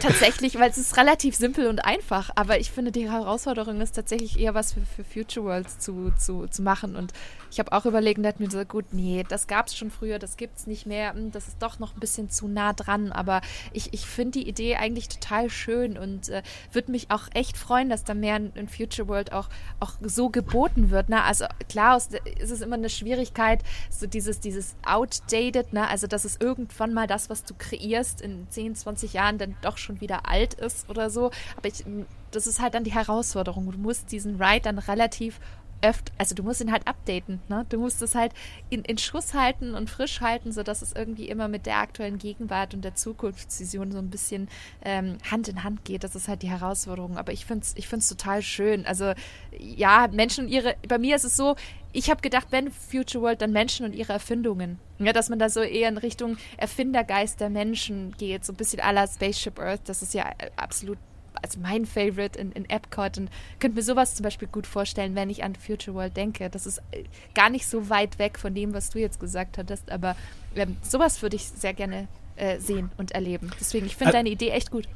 [0.00, 2.30] Tatsächlich, weil es ist relativ simpel und einfach.
[2.34, 6.46] Aber ich finde, die Herausforderung ist tatsächlich eher was für, für Future Worlds zu, zu,
[6.48, 6.96] zu machen.
[6.96, 7.12] Und
[7.50, 10.36] ich habe auch überlegt und mir so, gut, nee, das gab es schon früher, das
[10.36, 11.12] gibt es nicht mehr.
[11.12, 13.12] Hm, das ist doch noch ein bisschen zu nah dran.
[13.12, 13.40] Aber
[13.72, 17.88] ich, ich finde die Idee eigentlich total schön und äh, würde mich auch echt freuen,
[17.88, 19.48] dass da mehr in, Future World auch,
[19.80, 21.08] auch so geboten wird.
[21.08, 21.22] Ne?
[21.22, 25.88] Also klar ist immer eine Schwierigkeit, so dieses, dieses outdated, ne?
[25.88, 29.78] also dass es irgendwann mal das, was du kreierst, in 10, 20 Jahren dann doch
[29.78, 31.30] schon wieder alt ist oder so.
[31.56, 31.84] Aber ich,
[32.30, 33.70] das ist halt dann die Herausforderung.
[33.70, 35.40] Du musst diesen Ride dann relativ
[35.82, 37.66] öfter, also du musst ihn halt updaten, ne?
[37.68, 38.32] Du musst es halt
[38.70, 42.74] in, in Schuss halten und frisch halten, sodass es irgendwie immer mit der aktuellen Gegenwart
[42.74, 44.48] und der Zukunftsvision so ein bisschen
[44.84, 46.04] ähm, Hand in Hand geht.
[46.04, 47.18] Das ist halt die Herausforderung.
[47.18, 48.86] Aber ich finde es ich find's total schön.
[48.86, 49.12] Also
[49.58, 51.56] ja, Menschen und ihre, bei mir ist es so,
[51.92, 54.78] ich habe gedacht, wenn Future World, dann Menschen und ihre Erfindungen.
[54.98, 58.80] Ja, dass man da so eher in Richtung Erfindergeist der Menschen geht, so ein bisschen
[58.80, 60.98] à la Spaceship Earth, das ist ja äh, absolut
[61.40, 65.30] also mein Favorite in, in Epcot und könnte mir sowas zum Beispiel gut vorstellen, wenn
[65.30, 66.50] ich an Future World denke.
[66.50, 69.90] Das ist äh, gar nicht so weit weg von dem, was du jetzt gesagt hattest,
[69.90, 70.16] aber
[70.54, 73.50] ähm, sowas würde ich sehr gerne äh, sehen und erleben.
[73.60, 74.86] Deswegen, ich finde deine Idee echt gut.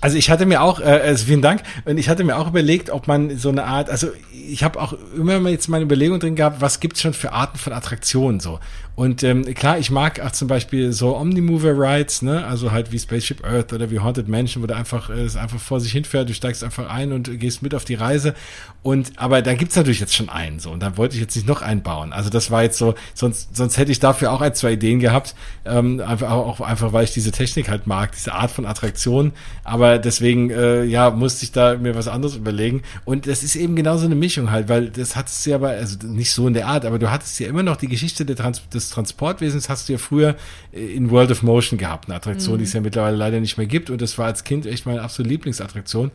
[0.00, 2.90] Also ich hatte mir auch, äh, also vielen Dank, und ich hatte mir auch überlegt,
[2.90, 6.34] ob man so eine Art, also ich habe auch immer mal jetzt meine Überlegung drin
[6.34, 8.58] gehabt, was gibt's schon für Arten von Attraktionen so.
[8.94, 12.98] Und ähm, klar, ich mag auch zum Beispiel so Omnimover Rides, ne, also halt wie
[12.98, 16.28] Spaceship Earth oder wie Haunted Mansion, wo du einfach äh, es einfach vor sich hinfährt,
[16.28, 18.34] du steigst einfach ein und gehst mit auf die Reise.
[18.82, 21.48] Und aber da gibt's natürlich jetzt schon einen so, und da wollte ich jetzt nicht
[21.48, 22.12] noch einen bauen.
[22.12, 25.34] Also das war jetzt so, sonst sonst hätte ich dafür auch ein zwei Ideen gehabt,
[25.64, 29.32] ähm, einfach auch einfach weil ich diese Technik halt mag, diese Art von Attraktion.
[29.64, 32.82] Aber deswegen, äh, ja, musste ich da mir was anderes überlegen.
[33.06, 35.78] Und das ist eben genau so eine Mischung halt, weil das hattest du ja bei,
[35.78, 38.62] also nicht so in der Art, aber du hattest ja immer noch die Geschichte Trans
[38.68, 40.36] des Transportwesens, hast du ja früher
[40.72, 42.58] äh, in World of Motion gehabt, eine Attraktion, mhm.
[42.58, 43.90] die es ja mittlerweile leider nicht mehr gibt.
[43.90, 46.10] Und das war als Kind echt meine absolute Lieblingsattraktion.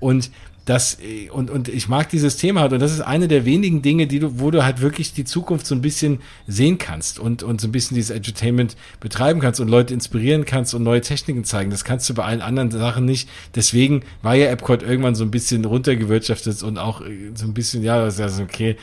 [0.00, 0.30] Und
[0.64, 0.98] das
[1.32, 4.20] und und ich mag dieses Thema halt und das ist eine der wenigen Dinge, die
[4.20, 7.66] du, wo du halt wirklich die Zukunft so ein bisschen sehen kannst und und so
[7.66, 11.70] ein bisschen dieses Entertainment betreiben kannst und Leute inspirieren kannst und neue Techniken zeigen.
[11.70, 13.28] Das kannst du bei allen anderen Sachen nicht.
[13.56, 17.82] Deswegen war ja Epcot irgendwann so ein bisschen runtergewirtschaftet und auch äh, so ein bisschen
[17.82, 18.76] ja, das ist okay.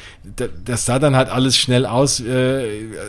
[0.65, 2.65] Das sah dann halt alles schnell aus, äh,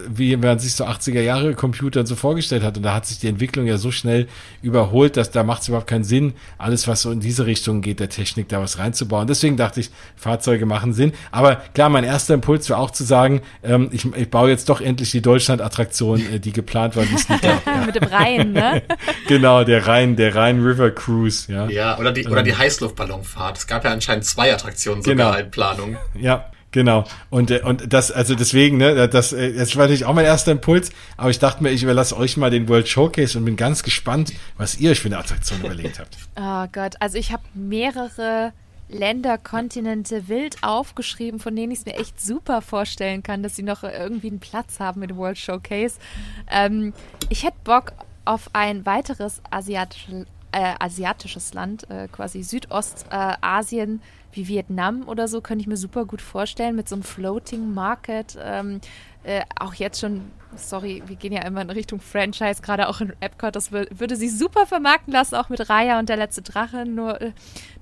[0.09, 3.27] wie man sich so 80er Jahre Computer so vorgestellt hat und da hat sich die
[3.27, 4.29] Entwicklung ja so schnell
[4.63, 7.99] überholt, dass da macht es überhaupt keinen Sinn, alles was so in diese Richtung geht
[7.99, 9.27] der Technik da was reinzubauen.
[9.27, 11.13] Deswegen dachte ich, Fahrzeuge machen Sinn.
[11.31, 14.81] Aber klar, mein erster Impuls war auch zu sagen, ähm, ich, ich baue jetzt doch
[14.81, 17.61] endlich die Deutschland-Attraktion, äh, die geplant war, die es nicht gab.
[17.71, 17.85] Ja.
[17.85, 18.83] Mit dem Rhein, ne?
[19.29, 21.69] genau, der Rhein, der Rhein River Cruise, ja.
[21.69, 22.59] Ja, oder die, oder die ähm.
[22.59, 23.59] Heißluftballonfahrt.
[23.59, 25.45] Es gab ja anscheinend zwei Attraktionen sogar genau.
[25.45, 25.97] in Planung.
[26.19, 27.05] Ja, Genau.
[27.31, 30.53] Und, äh, und das, also deswegen, ne, das, äh, das war natürlich auch mein erster
[30.53, 33.83] Impuls, aber ich dachte mir, ich überlasse euch mal den World Showcase und bin ganz
[33.83, 36.17] gespannt, was ihr euch für eine Attraktion überlegt habt.
[36.43, 38.53] Oh Gott, also ich habe mehrere
[38.89, 43.63] Länder, Kontinente wild aufgeschrieben, von denen ich es mir echt super vorstellen kann, dass sie
[43.63, 45.97] noch irgendwie einen Platz haben mit World Showcase.
[46.51, 46.93] Ähm,
[47.29, 47.93] ich hätte Bock
[48.25, 53.97] auf ein weiteres asiatisches, äh, asiatisches Land, äh, quasi Südostasien.
[53.97, 57.73] Äh, wie Vietnam oder so, könnte ich mir super gut vorstellen, mit so einem Floating
[57.73, 58.39] Market.
[58.43, 58.81] Ähm,
[59.23, 63.13] äh, auch jetzt schon, sorry, wir gehen ja immer in Richtung Franchise, gerade auch in
[63.21, 67.21] Epcot, das würde sie super vermarkten lassen, auch mit Raya und der letzte Drache, nur,
[67.21, 67.33] äh,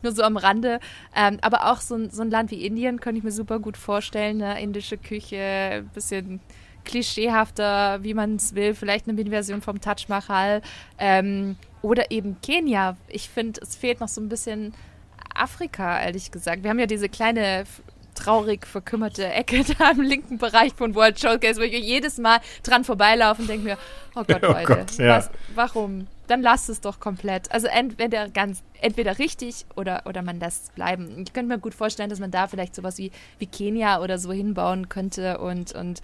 [0.03, 0.81] nur so am Rande.
[1.15, 3.77] Ähm, aber auch so ein, so ein Land wie Indien könnte ich mir super gut
[3.77, 4.61] vorstellen, ne?
[4.61, 6.41] indische Küche, bisschen
[6.85, 10.63] klischeehafter, wie man es will, vielleicht eine Mini-Version vom Taj Mahal
[10.99, 12.97] ähm, oder eben Kenia.
[13.09, 14.73] Ich finde, es fehlt noch so ein bisschen
[15.39, 16.63] Afrika, ehrlich gesagt.
[16.63, 17.65] Wir haben ja diese kleine
[18.19, 22.85] traurig verkümmerte Ecke da im linken Bereich von World Showcase, wo ich jedes Mal dran
[22.85, 23.79] vorbeilaufe und denke mir,
[24.15, 25.19] oh Gott, oh Leute, Gott, ja.
[25.19, 26.07] was, warum?
[26.27, 27.51] Dann lasst es doch komplett.
[27.53, 31.23] Also entweder ganz, entweder richtig oder, oder man lässt es bleiben.
[31.25, 34.33] Ich könnte mir gut vorstellen, dass man da vielleicht sowas wie, wie Kenia oder so
[34.33, 36.03] hinbauen könnte und, und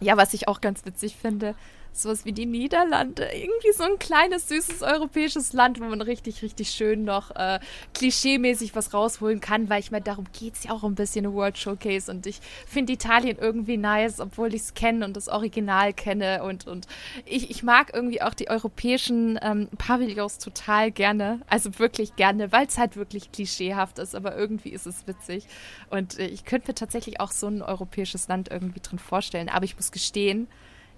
[0.00, 1.54] ja, was ich auch ganz witzig finde,
[1.98, 3.28] sowas wie die Niederlande.
[3.34, 7.58] Irgendwie so ein kleines, süßes europäisches Land, wo man richtig, richtig schön noch äh,
[7.94, 11.58] klischeemäßig was rausholen kann, weil ich meine, darum geht es ja auch ein bisschen World
[11.58, 12.10] Showcase.
[12.10, 16.42] Und ich finde Italien irgendwie nice, obwohl ich es kenne und das Original kenne.
[16.42, 16.86] Und, und
[17.24, 22.66] ich, ich mag irgendwie auch die europäischen ähm, Pavillons total gerne, also wirklich gerne, weil
[22.66, 25.46] es halt wirklich klischeehaft ist, aber irgendwie ist es witzig.
[25.90, 29.64] Und äh, ich könnte mir tatsächlich auch so ein europäisches Land irgendwie drin vorstellen, aber
[29.64, 30.48] ich muss gestehen,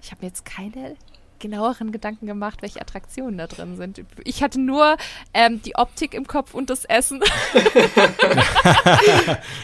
[0.03, 0.97] ich habe mir jetzt keine
[1.41, 4.03] genaueren Gedanken gemacht, welche Attraktionen da drin sind.
[4.25, 4.97] Ich hatte nur
[5.35, 7.21] ähm, die Optik im Kopf und das Essen.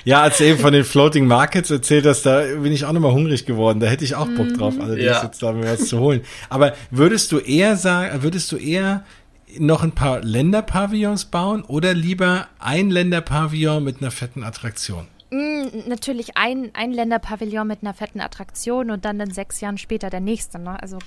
[0.04, 3.12] ja, als du eben von den Floating Markets erzählt hast, da bin ich auch nochmal
[3.12, 3.78] hungrig geworden.
[3.78, 4.80] Da hätte ich auch Bock drauf, mhm.
[4.80, 5.22] allerdings ja.
[5.22, 6.22] jetzt da mir was zu holen.
[6.48, 9.04] Aber würdest du eher sagen, würdest du eher
[9.58, 15.06] noch ein paar Länderpavillons bauen oder lieber ein Länderpavillon mit einer fetten Attraktion?
[15.30, 20.08] Mm, natürlich ein, ein Länderpavillon mit einer fetten Attraktion und dann in sechs Jahren später
[20.08, 20.60] der nächste.
[20.60, 20.80] Ne?
[20.80, 20.98] Also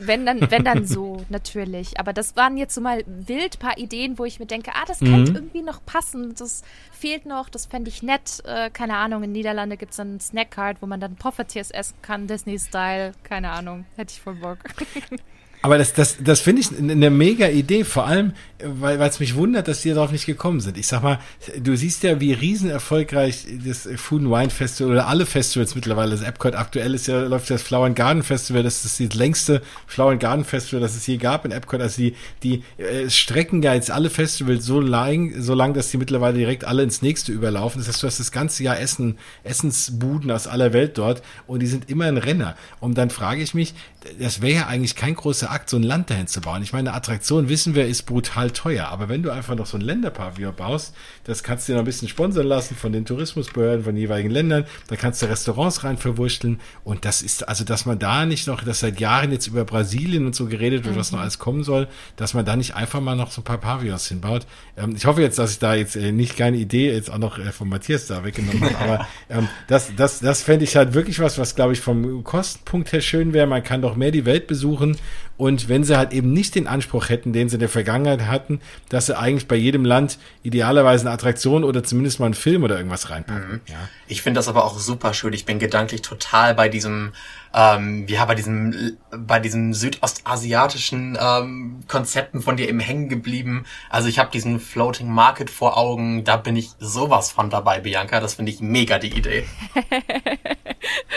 [0.00, 2.00] wenn dann, wenn dann so, natürlich.
[2.00, 5.00] Aber das waren jetzt so mal wild paar Ideen, wo ich mir denke, ah, das
[5.00, 5.06] mhm.
[5.06, 6.34] könnte irgendwie noch passen.
[6.36, 8.42] Das fehlt noch, das fände ich nett.
[8.44, 12.26] Äh, keine Ahnung, in Niederlande gibt es dann Snackcard, wo man dann Poffertiers essen kann,
[12.26, 13.12] Disney-Style.
[13.22, 14.58] Keine Ahnung, hätte ich voll Bock.
[15.62, 18.32] Aber das, das, das finde ich eine mega Idee, vor allem,
[18.64, 20.76] weil es mich wundert, dass die darauf nicht gekommen sind.
[20.76, 21.20] Ich sag mal,
[21.58, 26.10] du siehst ja, wie riesen erfolgreich das Food and Wine Festival oder alle Festivals mittlerweile,
[26.10, 29.62] das Epcot aktuell ist ja, läuft das Flower and Garden Festival, das ist das längste
[29.86, 31.80] Flower and Garden Festival, das es je gab in Epcot.
[31.80, 35.96] Also die, die äh, strecken ja jetzt alle Festivals so lang, so lang, dass die
[35.96, 37.80] mittlerweile direkt alle ins nächste überlaufen.
[37.80, 41.68] Das heißt, du hast das ganze Jahr Essen, Essensbuden aus aller Welt dort und die
[41.68, 42.56] sind immer ein Renner.
[42.80, 43.74] Und dann frage ich mich,
[44.18, 46.62] das wäre ja eigentlich kein großer Akt, so ein Land dahin zu bauen.
[46.62, 48.88] Ich meine, eine Attraktion, wissen wir, ist brutal teuer.
[48.88, 51.86] Aber wenn du einfach noch so ein Länderpavillon baust, das kannst du dir noch ein
[51.86, 54.64] bisschen sponsern lassen von den Tourismusbehörden von den jeweiligen Ländern.
[54.88, 56.60] Da kannst du Restaurants rein verwurschteln.
[56.84, 60.26] Und das ist, also, dass man da nicht noch, dass seit Jahren jetzt über Brasilien
[60.26, 61.00] und so geredet wird, mhm.
[61.00, 63.58] was noch alles kommen soll, dass man da nicht einfach mal noch so ein paar
[63.58, 64.46] Pavillons hinbaut.
[64.76, 67.38] Ähm, ich hoffe jetzt, dass ich da jetzt äh, nicht keine Idee jetzt auch noch
[67.38, 68.78] äh, von Matthias da weggenommen habe.
[68.78, 72.92] Aber ähm, das, das, das fände ich halt wirklich was, was glaube ich vom Kostenpunkt
[72.92, 73.46] her schön wäre.
[73.46, 74.96] Man kann doch mehr die Welt besuchen
[75.36, 78.60] und wenn sie halt eben nicht den Anspruch hätten, den sie in der Vergangenheit hatten,
[78.88, 82.76] dass sie eigentlich bei jedem Land idealerweise eine Attraktion oder zumindest mal einen Film oder
[82.76, 83.54] irgendwas reinpacken.
[83.54, 83.60] Mhm.
[83.66, 83.88] Ja.
[84.06, 85.32] Ich finde das aber auch super schön.
[85.32, 87.12] Ich bin gedanklich total bei diesem
[87.54, 93.64] ähm, ja, bei diesem, bei diesem südostasiatischen ähm, Konzepten von dir eben hängen geblieben.
[93.90, 98.20] Also ich habe diesen Floating Market vor Augen, da bin ich sowas von dabei, Bianca.
[98.20, 99.44] Das finde ich mega die Idee.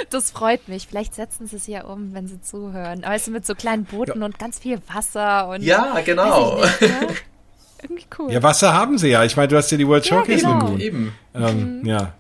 [0.10, 0.88] das freut mich.
[0.88, 3.04] Vielleicht setzen sie es ja um, wenn sie zuhören.
[3.04, 4.25] Weißt du, mit so kleinen Booten ja.
[4.25, 5.63] und ganz viel Wasser und.
[5.63, 6.62] Ja, genau.
[6.62, 7.08] Nicht, ne?
[7.84, 8.32] Irgendwie cool.
[8.32, 9.23] Ja, Wasser haben sie ja.
[9.23, 10.78] Ich meine, du hast ja die World Showcase ja, genau.
[10.78, 11.13] Eben.
[11.34, 11.86] Ähm, mhm.
[11.86, 12.13] Ja.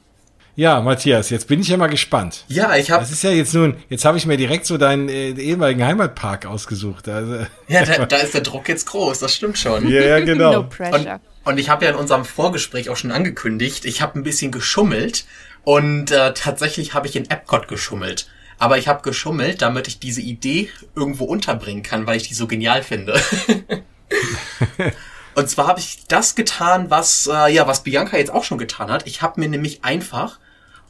[0.57, 2.45] Ja, Matthias, jetzt bin ich ja mal gespannt.
[2.47, 3.01] Ja, ich habe.
[3.01, 6.45] Das ist ja jetzt nun, jetzt habe ich mir direkt so deinen äh, ehemaligen Heimatpark
[6.45, 7.09] ausgesucht.
[7.09, 9.89] Also, ja, da, da, ist der Druck jetzt groß, das stimmt schon.
[9.89, 10.53] Ja, ja genau.
[10.53, 11.19] No pressure.
[11.43, 14.51] Und, und ich habe ja in unserem Vorgespräch auch schon angekündigt, ich habe ein bisschen
[14.51, 15.25] geschummelt
[15.65, 18.29] und äh, tatsächlich habe ich in Epcot geschummelt.
[18.57, 22.47] Aber ich habe geschummelt, damit ich diese Idee irgendwo unterbringen kann, weil ich die so
[22.47, 23.19] genial finde.
[25.35, 28.89] Und zwar habe ich das getan, was äh, ja was Bianca jetzt auch schon getan
[28.89, 29.05] hat.
[29.05, 30.39] Ich habe mir nämlich einfach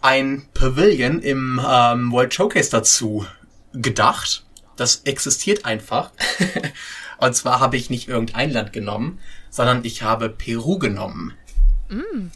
[0.02, 3.26] ein Pavilion im ähm, World Showcase dazu
[3.74, 4.46] gedacht.
[4.76, 6.12] Das existiert einfach.
[7.18, 11.34] Und zwar habe ich nicht irgendein Land genommen, sondern ich habe Peru genommen.
[11.90, 12.28] Mm.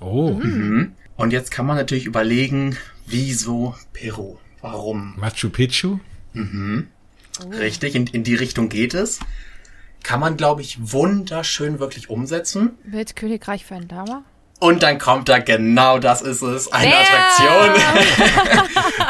[0.00, 0.32] Oh.
[0.34, 0.94] Mhm.
[1.18, 4.38] Und jetzt kann man natürlich überlegen, wieso Peru?
[4.60, 5.14] Warum?
[5.18, 5.98] Machu Picchu?
[6.32, 6.86] Mhm.
[7.44, 7.48] Oh.
[7.56, 9.18] Richtig, in, in die Richtung geht es.
[10.04, 12.78] Kann man, glaube ich, wunderschön wirklich umsetzen.
[12.84, 14.22] Mit Königreich für ein Dama?
[14.60, 17.00] Und dann kommt da genau das ist es, eine Bam!
[17.00, 18.68] Attraktion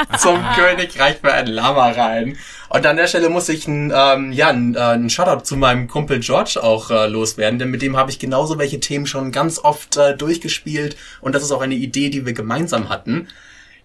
[0.18, 2.38] zum Königreich für ein Lama rein.
[2.68, 5.88] Und an der Stelle muss ich ein, ähm, ja, ein, äh, ein Shoutout zu meinem
[5.88, 9.59] Kumpel George auch äh, loswerden, denn mit dem habe ich genauso welche Themen schon ganz
[9.59, 13.28] oft äh, durchgespielt und das ist auch eine Idee, die wir gemeinsam hatten.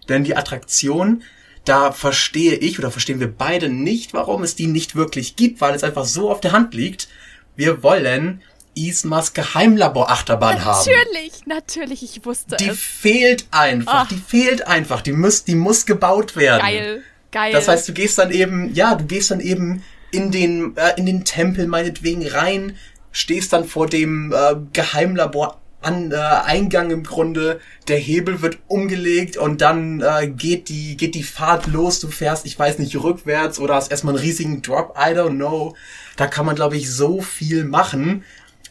[0.08, 1.22] Denn die Attraktion,
[1.64, 5.74] da verstehe ich oder verstehen wir beide nicht, warum es die nicht wirklich gibt, weil
[5.74, 7.08] es einfach so auf der Hand liegt.
[7.56, 8.42] Wir wollen
[8.74, 10.84] Ismas Geheimlabor-Achterbahn haben.
[10.84, 12.76] Natürlich, natürlich, ich wusste die es.
[12.76, 14.08] Die fehlt einfach, Ach.
[14.08, 16.60] die fehlt einfach, die muss, die muss gebaut werden.
[16.60, 17.02] Geil,
[17.34, 17.52] geil.
[17.52, 21.04] Das heißt, du gehst dann eben, ja, du gehst dann eben in den, äh, in
[21.04, 22.76] den Tempel meinetwegen rein,
[23.12, 29.36] stehst dann vor dem äh, Geheimlabor an äh, Eingang im Grunde, der Hebel wird umgelegt
[29.36, 33.58] und dann äh, geht die geht die Fahrt los, du fährst, ich weiß nicht, rückwärts
[33.58, 35.76] oder hast erstmal einen riesigen Drop, I don't know.
[36.16, 38.24] Da kann man glaube ich so viel machen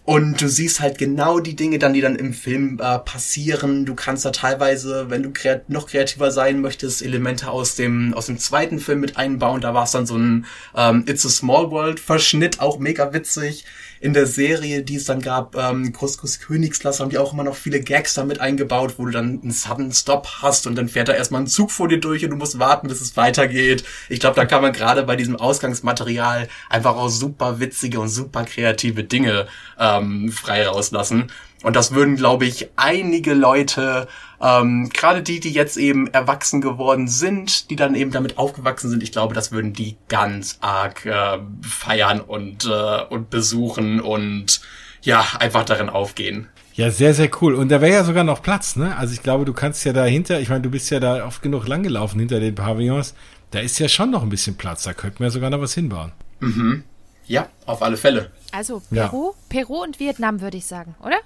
[0.05, 3.85] und du siehst halt genau die Dinge dann, die dann im Film äh, passieren.
[3.85, 8.25] Du kannst da teilweise, wenn du kreat noch kreativer sein möchtest, Elemente aus dem aus
[8.25, 9.61] dem zweiten Film mit einbauen.
[9.61, 13.65] Da war es dann so ein ähm, It's a Small World Verschnitt, auch mega witzig
[14.03, 17.55] in der Serie, die es dann gab, ähm, Couscous Königsklasse, haben die auch immer noch
[17.55, 21.13] viele Gags damit eingebaut, wo du dann einen Sudden Stop hast und dann fährt da
[21.13, 23.85] erstmal ein Zug vor dir durch und du musst warten, bis es weitergeht.
[24.09, 28.43] Ich glaube, da kann man gerade bei diesem Ausgangsmaterial einfach auch super witzige und super
[28.43, 29.47] kreative Dinge
[29.79, 31.31] ähm, frei rauslassen.
[31.63, 34.09] Und das würden, glaube ich, einige Leute,
[34.43, 39.01] ähm, gerade die, die jetzt eben erwachsen geworden sind, die dann eben damit aufgewachsen sind,
[39.01, 44.59] ich glaube, das würden die ganz arg äh, feiern und, äh, und besuchen und
[45.01, 46.49] ja, einfach darin aufgehen.
[46.73, 47.53] Ja, sehr, sehr cool.
[47.53, 48.97] Und da wäre ja sogar noch Platz, ne?
[48.97, 51.67] Also ich glaube, du kannst ja dahinter, ich meine, du bist ja da oft genug
[51.67, 53.13] langgelaufen hinter den Pavillons.
[53.51, 54.83] Da ist ja schon noch ein bisschen Platz.
[54.83, 56.11] Da könnten wir sogar noch was hinbauen.
[56.39, 56.83] Mhm.
[57.27, 58.31] Ja, auf alle Fälle.
[58.51, 59.33] Also Peru, ja.
[59.47, 61.17] Peru und Vietnam würde ich sagen, oder?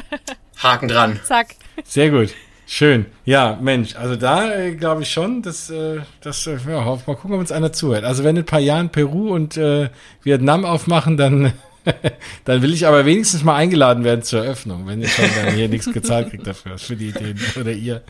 [0.62, 1.20] Haken dran.
[1.24, 1.56] Zack.
[1.84, 2.32] Sehr gut.
[2.74, 3.04] Schön.
[3.26, 7.34] Ja, Mensch, also da äh, glaube ich schon, dass äh, das äh, ja, mal gucken,
[7.34, 8.02] ob uns einer zuhört.
[8.04, 9.90] Also wenn in ein paar Jahren Peru und äh,
[10.22, 11.52] Vietnam aufmachen, dann
[12.46, 15.68] dann will ich aber wenigstens mal eingeladen werden zur Eröffnung, wenn ihr schon dann hier
[15.68, 18.00] nichts gezahlt kriegt dafür, für die Ideen oder ihr.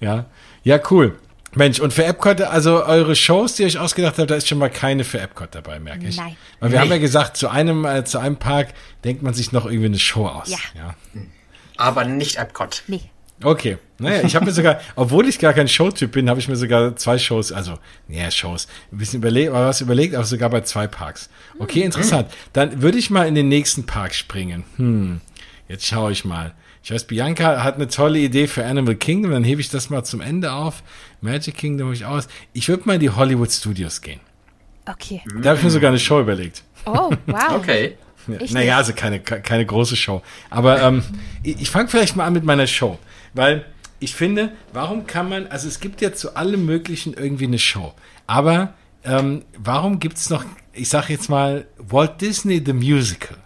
[0.00, 0.26] Ja.
[0.62, 1.18] Ja, cool.
[1.54, 4.58] Mensch, und für Epcot, also eure Shows, die ihr euch ausgedacht habt, da ist schon
[4.58, 6.18] mal keine für Epcot dabei, merke ich.
[6.18, 6.36] Nein.
[6.60, 6.84] Weil wir nee.
[6.84, 9.98] haben ja gesagt, zu einem, äh, zu einem Park denkt man sich noch irgendwie eine
[9.98, 10.50] Show aus.
[10.50, 10.58] Ja.
[10.74, 10.94] ja.
[11.78, 12.82] Aber nicht Epcot.
[12.88, 13.00] Nee.
[13.42, 13.78] Okay.
[13.98, 16.96] Naja, ich habe mir sogar, obwohl ich gar kein Showtyp bin, habe ich mir sogar
[16.96, 17.78] zwei Shows, also,
[18.08, 21.28] ja, Shows, ein bisschen überlegt, aber was überlegt, aber sogar bei zwei Parks.
[21.58, 21.86] Okay, hm.
[21.86, 22.28] interessant.
[22.52, 24.64] Dann würde ich mal in den nächsten Park springen.
[24.76, 25.20] Hm,
[25.68, 26.54] jetzt schaue ich mal.
[26.84, 30.02] Ich weiß, Bianca hat eine tolle Idee für Animal Kingdom, dann hebe ich das mal
[30.02, 30.82] zum Ende auf.
[31.20, 32.26] Magic Kingdom habe ich aus.
[32.52, 34.20] Ich würde mal in die Hollywood Studios gehen.
[34.86, 35.22] Okay.
[35.40, 36.64] Da habe ich mir sogar eine Show überlegt.
[36.86, 37.52] Oh, wow.
[37.54, 37.96] okay.
[38.26, 40.22] Ja, naja, also keine, keine große Show.
[40.50, 41.02] Aber ähm,
[41.42, 42.98] ich, ich fange vielleicht mal an mit meiner Show.
[43.34, 43.64] Weil
[44.00, 47.94] ich finde, warum kann man, also es gibt ja zu allem Möglichen irgendwie eine Show.
[48.26, 53.36] Aber ähm, warum gibt es noch, ich sage jetzt mal, Walt Disney the Musical?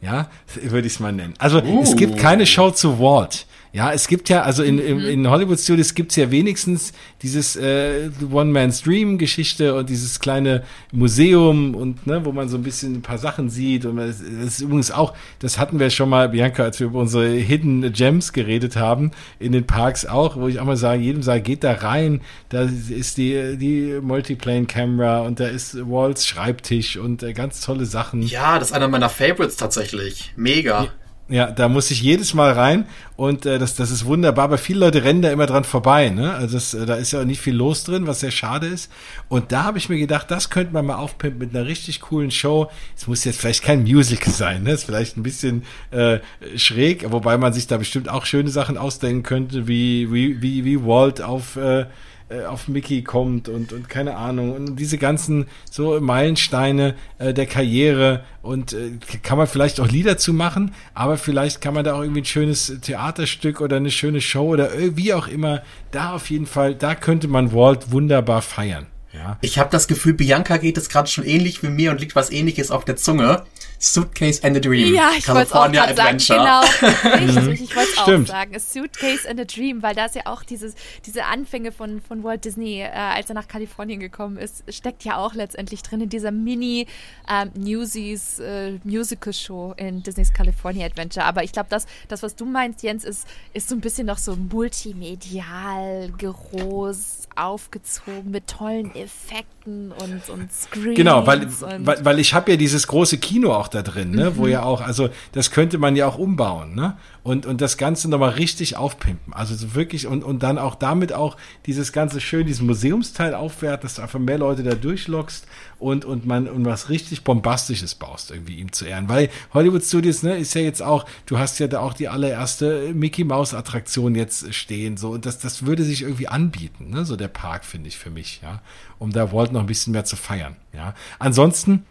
[0.00, 1.34] Ja, würde ich es mal nennen.
[1.38, 1.82] Also uh.
[1.82, 3.46] es gibt keine Show zu Walt.
[3.74, 5.06] Ja, es gibt ja, also in, in, mhm.
[5.06, 12.06] in Hollywood Studios gibt's ja wenigstens dieses äh, One-Man's Dream-Geschichte und dieses kleine Museum und
[12.06, 13.86] ne, wo man so ein bisschen ein paar Sachen sieht.
[13.86, 17.30] Und das ist übrigens auch, das hatten wir schon mal, Bianca, als wir über unsere
[17.30, 21.40] Hidden Gems geredet haben, in den Parks auch, wo ich auch mal sage, jedem sage,
[21.40, 27.32] geht da rein, da ist die, die Multiplane-Camera und da ist Walls Schreibtisch und äh,
[27.32, 28.20] ganz tolle Sachen.
[28.20, 30.34] Ja, das ist einer meiner Favorites tatsächlich.
[30.36, 30.84] Mega.
[30.84, 30.90] Ja.
[31.28, 32.84] Ja, da muss ich jedes Mal rein
[33.16, 36.10] und äh, das, das ist wunderbar, aber viele Leute rennen da immer dran vorbei.
[36.10, 36.34] Ne?
[36.34, 38.90] Also das, äh, da ist ja auch nicht viel los drin, was sehr schade ist.
[39.28, 42.30] Und da habe ich mir gedacht, das könnte man mal aufpimpen mit einer richtig coolen
[42.32, 42.70] Show.
[42.96, 44.72] Es muss jetzt vielleicht kein Musical sein, ne?
[44.72, 46.18] ist vielleicht ein bisschen äh,
[46.56, 50.84] schräg, wobei man sich da bestimmt auch schöne Sachen ausdenken könnte, wie, wie, wie, wie
[50.84, 51.86] Walt auf äh,
[52.32, 54.54] äh, auf Mickey kommt und, und keine Ahnung.
[54.54, 60.18] Und diese ganzen so Meilensteine äh, der Karriere und äh, kann man vielleicht auch Lieder
[60.18, 64.20] zu machen, aber vielleicht kann man da auch irgendwie ein schönes Theaterstück oder eine schöne
[64.20, 65.62] Show oder wie auch immer.
[65.90, 68.86] Da auf jeden Fall, da könnte man Walt wunderbar feiern.
[69.12, 69.38] Ja.
[69.42, 72.30] Ich habe das Gefühl, Bianca geht es gerade schon ähnlich wie mir und liegt was
[72.30, 73.42] ähnliches auf der Zunge.
[73.82, 74.94] Suitcase and a Dream.
[74.94, 76.18] Ja, ich wollte es auch gerade sagen.
[76.18, 76.60] Genau,
[77.16, 77.62] richtig.
[77.62, 78.54] Ich wollte es auch sagen.
[78.54, 82.22] A Suitcase and a Dream, weil da ist ja auch dieses, diese Anfänge von, von
[82.22, 86.08] Walt Disney, äh, als er nach Kalifornien gekommen ist, steckt ja auch letztendlich drin in
[86.08, 86.86] dieser Mini
[87.28, 91.26] ähm, Newsies äh, Musical Show in Disneys California Adventure.
[91.26, 94.18] Aber ich glaube, das, das, was du meinst, Jens, ist, ist so ein bisschen noch
[94.18, 100.96] so multimedial, groß, aufgezogen mit tollen Effekten und, und Screens.
[100.96, 101.48] Genau, weil,
[101.78, 104.36] weil, weil ich habe ja dieses große Kino auch da drin, ne, mhm.
[104.36, 106.96] wo ja auch, also das könnte man ja auch umbauen, ne?
[107.24, 109.32] Und, und das Ganze nochmal richtig aufpimpen.
[109.32, 113.82] Also so wirklich und, und dann auch damit auch dieses ganze schön, diesen Museumsteil aufwerten,
[113.82, 115.46] dass du einfach mehr Leute da durchlockst
[115.82, 119.08] und, und man und was richtig Bombastisches baust, irgendwie ihm zu ehren.
[119.08, 122.92] Weil Hollywood Studios, ne, ist ja jetzt auch, du hast ja da auch die allererste
[122.94, 127.16] Mickey Mouse Attraktion jetzt stehen, so, und das, das würde sich irgendwie anbieten, ne, so
[127.16, 128.62] der Park, finde ich, für mich, ja,
[128.98, 130.94] um da Walt noch ein bisschen mehr zu feiern, ja.
[131.18, 131.84] Ansonsten,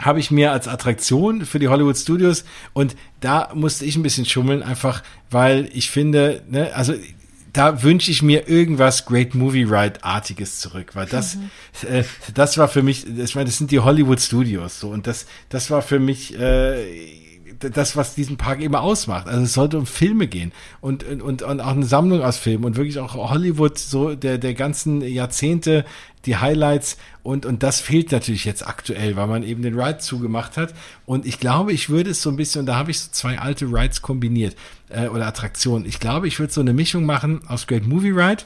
[0.00, 4.26] habe ich mir als Attraktion für die Hollywood Studios und da musste ich ein bisschen
[4.26, 6.94] schummeln, einfach weil ich finde, ne, also
[7.52, 11.50] da wünsche ich mir irgendwas Great Movie Ride artiges zurück, weil das mhm.
[11.88, 15.26] äh, das war für mich, ich meine, das sind die Hollywood Studios so und das
[15.48, 17.19] das war für mich äh,
[17.60, 19.26] das, was diesen Park eben ausmacht.
[19.26, 22.76] Also es sollte um Filme gehen und, und, und auch eine Sammlung aus Filmen und
[22.76, 25.84] wirklich auch Hollywood so der, der ganzen Jahrzehnte,
[26.26, 30.56] die Highlights und, und das fehlt natürlich jetzt aktuell, weil man eben den Ride zugemacht
[30.56, 30.74] hat.
[31.06, 33.38] Und ich glaube, ich würde es so ein bisschen, und da habe ich so zwei
[33.38, 34.56] alte Rides kombiniert
[34.88, 35.86] äh, oder Attraktionen.
[35.86, 38.44] Ich glaube, ich würde so eine Mischung machen aus Great Movie Ride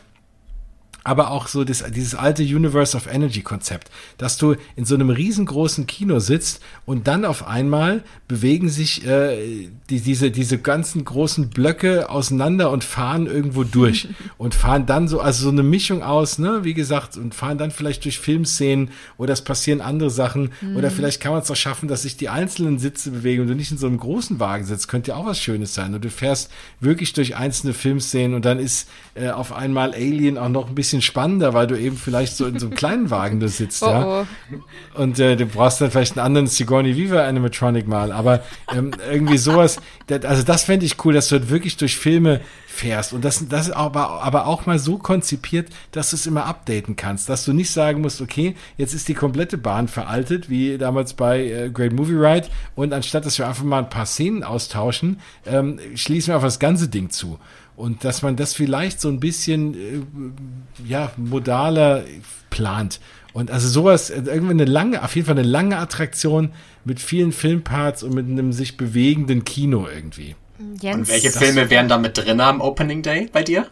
[1.05, 5.11] aber auch so das, dieses alte Universe of Energy Konzept, dass du in so einem
[5.11, 11.51] riesengroßen Kino sitzt und dann auf einmal bewegen sich äh, die, diese, diese ganzen großen
[11.51, 16.39] Blöcke auseinander und fahren irgendwo durch und fahren dann so, also so eine Mischung aus,
[16.39, 20.77] ne, wie gesagt, und fahren dann vielleicht durch Filmszenen oder es passieren andere Sachen mhm.
[20.77, 23.55] oder vielleicht kann man es auch schaffen, dass sich die einzelnen Sitze bewegen und du
[23.55, 26.11] nicht in so einem großen Wagen sitzt, könnte ja auch was Schönes sein und du
[26.11, 30.75] fährst wirklich durch einzelne Filmszenen und dann ist äh, auf einmal Alien auch noch ein
[30.75, 33.83] bisschen bisschen spannender, weil du eben vielleicht so in so einem kleinen Wagen da sitzt,
[33.83, 34.21] oh, ja.
[34.23, 35.01] Oh.
[35.01, 39.39] Und äh, du brauchst dann vielleicht einen anderen Sigourney Weaver Animatronic mal, aber ähm, irgendwie
[39.39, 43.25] sowas, das, also das fände ich cool, dass du halt wirklich durch Filme fährst und
[43.25, 47.29] das, das ist aber, aber auch mal so konzipiert, dass du es immer updaten kannst,
[47.29, 51.45] dass du nicht sagen musst, okay, jetzt ist die komplette Bahn veraltet, wie damals bei
[51.45, 55.79] äh, Great Movie Ride und anstatt, dass wir einfach mal ein paar Szenen austauschen, ähm,
[55.95, 57.39] schließen wir auf das ganze Ding zu.
[57.77, 62.05] Und dass man das vielleicht so ein bisschen äh, ja, modaler
[62.51, 63.01] plant.
[63.33, 66.53] Und also sowas, äh, irgendwie eine lange, auf jeden Fall eine lange Attraktion
[66.85, 70.37] mit vielen Filmparts und mit einem sich bewegenden Kino irgendwie.
[70.81, 73.67] Jens, und welche Filme wären da mit drin am Opening Day bei dir?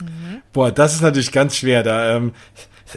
[0.00, 0.40] Mhm.
[0.52, 1.82] Boah, das ist natürlich ganz schwer.
[1.82, 2.32] Da, ähm,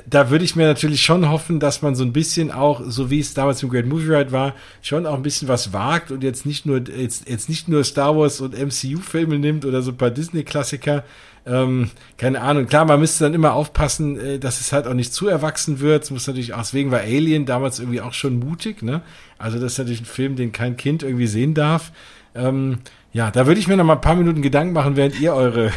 [0.05, 3.19] da würde ich mir natürlich schon hoffen, dass man so ein bisschen auch, so wie
[3.19, 6.45] es damals im Great Movie Ride war, schon auch ein bisschen was wagt und jetzt
[6.45, 10.11] nicht nur, jetzt, jetzt nicht nur Star Wars und MCU-Filme nimmt oder so ein paar
[10.11, 11.03] Disney-Klassiker.
[11.45, 12.67] Ähm, keine Ahnung.
[12.67, 16.03] Klar, man müsste dann immer aufpassen, äh, dass es halt auch nicht zu erwachsen wird.
[16.03, 19.01] Es muss natürlich auch, deswegen war Alien damals irgendwie auch schon mutig, ne?
[19.37, 21.91] Also das ist natürlich ein Film, den kein Kind irgendwie sehen darf.
[22.35, 22.79] Ähm,
[23.13, 25.71] ja, da würde ich mir noch mal ein paar Minuten Gedanken machen, während ihr eure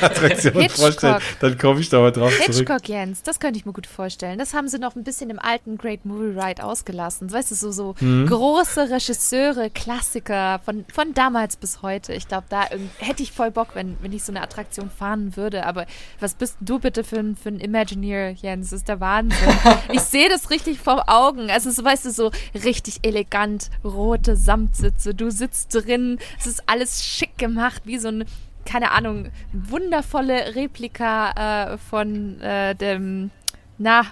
[0.00, 1.22] Attraktion vorstellt.
[1.40, 2.68] Dann komme ich da mal drauf Hitchcock, zurück.
[2.68, 4.38] Hitchcock, Jens, das könnte ich mir gut vorstellen.
[4.38, 7.32] Das haben sie noch ein bisschen im alten Great Movie Ride ausgelassen.
[7.32, 8.26] Weißt du, so, so mhm.
[8.26, 12.12] große Regisseure, Klassiker von, von damals bis heute.
[12.12, 12.66] Ich glaube, da
[12.98, 15.66] hätte ich voll Bock, wenn, wenn ich so eine Attraktion fahren würde.
[15.66, 15.86] Aber
[16.20, 18.70] was bist du bitte für ein, für ein Imagineer, Jens?
[18.70, 19.38] Das ist der Wahnsinn.
[19.92, 21.50] ich sehe das richtig vor Augen.
[21.50, 22.30] Also, so, weißt du, so
[22.64, 25.14] richtig elegant, rote Samtsitze.
[25.14, 26.18] Du sitzt drin.
[26.38, 28.24] Es ist alles schick gemacht, wie so ein
[28.66, 33.30] keine Ahnung, wundervolle Replika äh, von äh, dem,
[33.78, 34.02] na,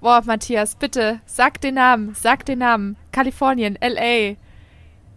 [0.00, 2.96] boah, Matthias, bitte, sag den Namen, sag den Namen.
[3.12, 4.36] Kalifornien, L.A.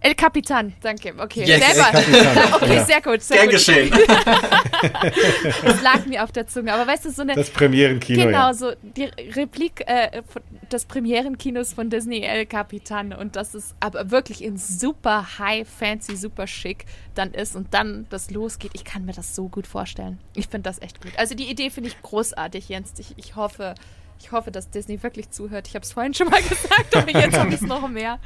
[0.03, 1.13] El Capitan, danke.
[1.17, 2.57] Okay, yes, selber.
[2.61, 2.83] okay, ja.
[2.83, 3.21] sehr gut.
[3.21, 3.55] Sehr Gern gut.
[3.55, 3.89] geschehen.
[5.63, 6.73] das lag mir auf der Zunge.
[6.73, 7.35] Aber weißt du, so eine.
[7.35, 8.25] Das Premierenkino.
[8.25, 8.53] Genau, ja.
[8.53, 10.21] so die Replik äh,
[10.69, 13.13] des Premierenkinos von Disney El Capitan.
[13.13, 16.83] Und das ist aber wirklich in super high, fancy, super schick
[17.15, 18.71] dann ist und dann das losgeht.
[18.73, 20.19] Ich kann mir das so gut vorstellen.
[20.35, 21.13] Ich finde das echt gut.
[21.15, 22.91] Also die Idee finde ich großartig, Jens.
[22.97, 23.75] Ich, ich hoffe,
[24.23, 25.67] ich hoffe, dass Disney wirklich zuhört.
[25.67, 28.19] Ich habe es vorhin schon mal gesagt, aber jetzt habe ich es noch mehr.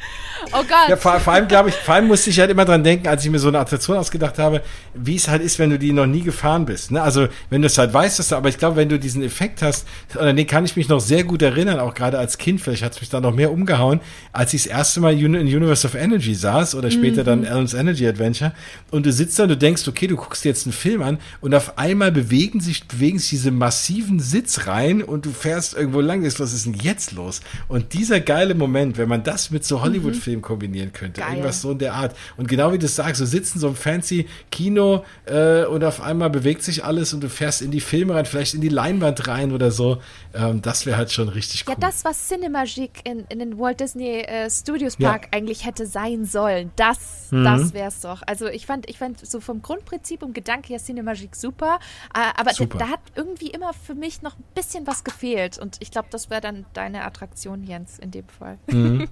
[0.51, 0.89] Oh Gott.
[0.89, 3.25] Ja, vor, vor allem, glaube ich, vor allem musste ich halt immer dran denken, als
[3.25, 4.61] ich mir so eine Attraktion ausgedacht habe,
[4.93, 6.91] wie es halt ist, wenn du die noch nie gefahren bist.
[6.91, 7.01] Ne?
[7.01, 9.63] Also, wenn du es halt weißt, dass du, aber ich glaube, wenn du diesen Effekt
[9.63, 12.83] hast, oder den kann ich mich noch sehr gut erinnern, auch gerade als Kind, vielleicht
[12.83, 13.99] hat es mich da noch mehr umgehauen,
[14.33, 17.25] als ich das erste Mal in Universe of Energy saß oder später mhm.
[17.25, 18.53] dann Alan's Energy Adventure
[18.91, 21.17] und du sitzt da und du denkst, okay, du guckst dir jetzt einen Film an
[21.41, 26.01] und auf einmal bewegen sich, bewegen sich diese massiven Sitzreihen und du fährst irgendwie irgendwo
[26.01, 27.39] lang ist, was ist denn jetzt los?
[27.67, 31.29] Und dieser geile Moment, wenn man das mit so Hollywood-Filmen kombinieren könnte, Geil.
[31.31, 32.15] irgendwas so in der Art.
[32.35, 36.01] Und genau wie du sagst, du sitzt in so einem fancy Kino äh, und auf
[36.01, 39.27] einmal bewegt sich alles und du fährst in die Filme rein, vielleicht in die Leinwand
[39.27, 40.01] rein oder so.
[40.33, 41.73] Ähm, das wäre halt schon richtig cool.
[41.73, 45.37] Ja, das, was Cinemagique in, in den Walt Disney äh, Studios Park Ja.
[45.37, 46.97] eigentlich hätte sein sollen, das,
[47.31, 47.43] Mhm.
[47.43, 48.21] das wär's doch.
[48.25, 51.79] Also ich fand, ich fand so vom Grundprinzip und Gedanke ja Cinemagique super,
[52.13, 52.77] äh, aber Super.
[52.77, 56.07] Da, da hat irgendwie immer für mich noch ein bisschen was gefehlt und ich glaube,
[56.11, 58.57] das wäre dann deine Attraktion, Jens, in dem Fall.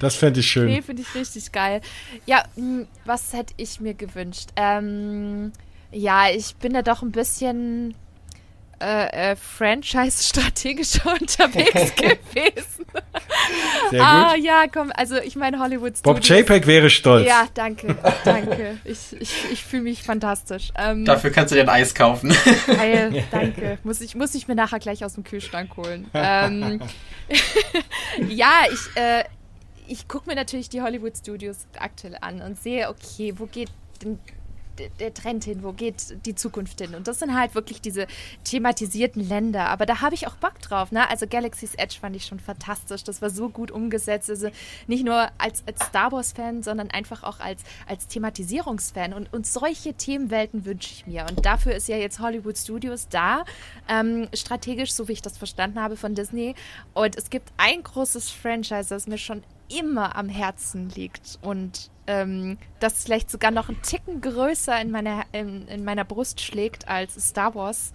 [0.00, 0.66] Das fände ich schön.
[0.66, 1.80] Nee, finde ich richtig geil.
[2.26, 4.50] Ja, mh, was hätte ich mir gewünscht?
[4.56, 5.52] Ähm,
[5.90, 7.94] ja, ich bin da doch ein bisschen
[8.82, 12.84] äh, äh, franchise-strategischer unterwegs gewesen.
[13.90, 14.44] Sehr Ah, gut.
[14.44, 16.40] ja, komm, also ich meine Hollywood Bob Studios.
[16.48, 17.26] JPEG wäre stolz.
[17.26, 18.78] Ja, danke, danke.
[18.84, 20.70] Ich, ich, ich fühle mich fantastisch.
[20.76, 22.34] Ähm, Dafür kannst du dir ein Eis kaufen.
[22.66, 23.78] Geil, danke.
[23.84, 26.10] Muss ich, muss ich mir nachher gleich aus dem Kühlschrank holen.
[26.14, 26.80] Ähm,
[28.28, 29.24] ja, ich, äh,
[29.86, 33.68] ich gucke mir natürlich die Hollywood Studios aktuell an und sehe, okay, wo geht
[34.02, 34.18] denn
[35.00, 36.94] der Trend hin, wo geht die Zukunft hin?
[36.94, 38.06] Und das sind halt wirklich diese
[38.44, 39.68] thematisierten Länder.
[39.68, 40.92] Aber da habe ich auch Bock drauf.
[40.92, 41.08] Ne?
[41.08, 43.04] Also Galaxy's Edge fand ich schon fantastisch.
[43.04, 44.30] Das war so gut umgesetzt.
[44.30, 44.50] Also
[44.86, 49.12] nicht nur als, als Star Wars-Fan, sondern einfach auch als, als Thematisierungsfan.
[49.12, 51.26] Und, und solche Themenwelten wünsche ich mir.
[51.28, 53.44] Und dafür ist ja jetzt Hollywood Studios da.
[53.88, 56.54] Ähm, strategisch, so wie ich das verstanden habe von Disney.
[56.94, 62.58] Und es gibt ein großes Franchise, das mir schon immer am Herzen liegt und ähm,
[62.80, 67.14] das vielleicht sogar noch einen Ticken größer in meiner, in, in meiner Brust schlägt als
[67.28, 67.92] Star Wars.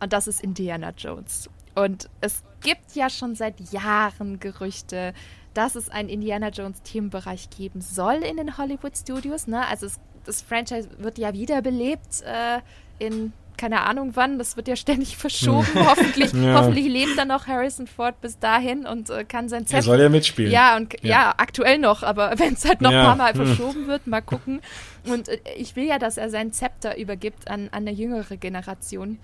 [0.00, 1.50] Und das ist Indiana Jones.
[1.74, 5.14] Und es gibt ja schon seit Jahren Gerüchte,
[5.54, 9.46] dass es einen Indiana Jones Themenbereich geben soll in den Hollywood Studios.
[9.46, 9.66] Ne?
[9.66, 12.60] Also es, das Franchise wird ja wiederbelebt äh,
[12.98, 15.68] in keine Ahnung wann, das wird ja ständig verschoben.
[15.74, 16.54] hoffentlich, Ja.
[16.54, 20.00] hoffentlich lebt dann noch Harrison Ford bis dahin und äh, kann sein Er Zepter soll
[20.00, 20.50] ja mitspielen.
[20.50, 21.34] ja, und ja, Ja.
[21.36, 23.00] aktuell noch, aber wenn es halt noch Ja.
[23.00, 23.46] ein paar Mal Hm.
[23.46, 24.60] verschoben wird, mal gucken.
[25.04, 29.18] Und äh, ich will ja, dass er sein Zepter übergibt an, an eine jüngere Generation.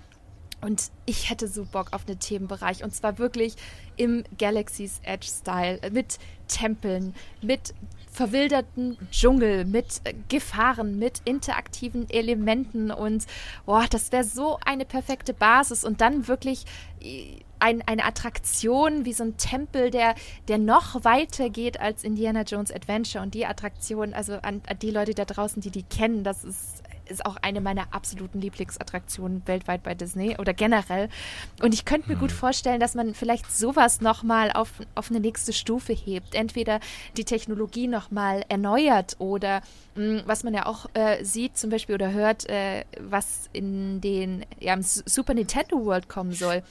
[0.61, 2.83] Und ich hätte so Bock auf einen Themenbereich.
[2.83, 3.55] Und zwar wirklich
[3.95, 5.79] im Galaxy's Edge-Style.
[5.83, 6.17] äh, Mit
[6.47, 7.73] Tempeln, mit
[8.17, 12.89] verwilderten Dschungel, mit Gefahren, mit interaktiven Elementen.
[12.89, 13.27] Und
[13.67, 15.85] boah, das wäre so eine perfekte Basis.
[15.85, 16.65] Und dann wirklich
[16.99, 20.15] äh, ein, eine Attraktion wie so ein Tempel, der,
[20.47, 23.23] der noch weiter geht als Indiana Jones Adventure.
[23.23, 26.76] Und die Attraktion, also an, an die Leute da draußen, die die kennen, das ist
[27.09, 31.09] ist auch eine meiner absoluten Lieblingsattraktionen weltweit bei Disney oder generell.
[31.61, 35.53] Und ich könnte mir gut vorstellen, dass man vielleicht sowas nochmal auf, auf eine nächste
[35.53, 36.35] Stufe hebt.
[36.35, 36.79] Entweder
[37.15, 39.61] die Technologie nochmal erneuert oder
[39.95, 44.45] mh, was man ja auch äh, sieht zum Beispiel oder hört, äh, was in den
[44.59, 46.63] ja, im Super Nintendo World kommen soll.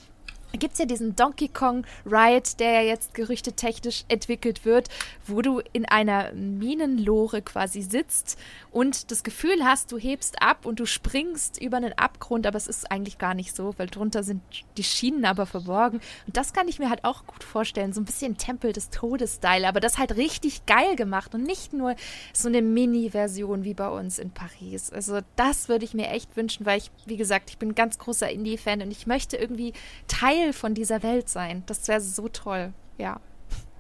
[0.53, 4.89] Gibt es ja diesen Donkey Kong Ride, der ja jetzt gerüchtetechnisch entwickelt wird,
[5.27, 8.39] wo du in einer Minenlore quasi sitzt
[8.71, 12.69] und das Gefühl hast, du hebst ab und du springst über einen Abgrund, aber es
[12.69, 14.43] ist eigentlich gar nicht so, weil drunter sind
[14.77, 16.01] die Schienen aber verborgen.
[16.27, 19.67] Und das kann ich mir halt auch gut vorstellen, so ein bisschen Tempel des Todes-Style,
[19.67, 21.97] aber das halt richtig geil gemacht und nicht nur
[22.33, 24.91] so eine Mini-Version wie bei uns in Paris.
[24.93, 27.99] Also das würde ich mir echt wünschen, weil ich, wie gesagt, ich bin ein ganz
[27.99, 29.73] großer Indie-Fan und ich möchte irgendwie
[30.07, 31.63] Teil von dieser Welt sein.
[31.67, 33.21] Das wäre so toll, ja.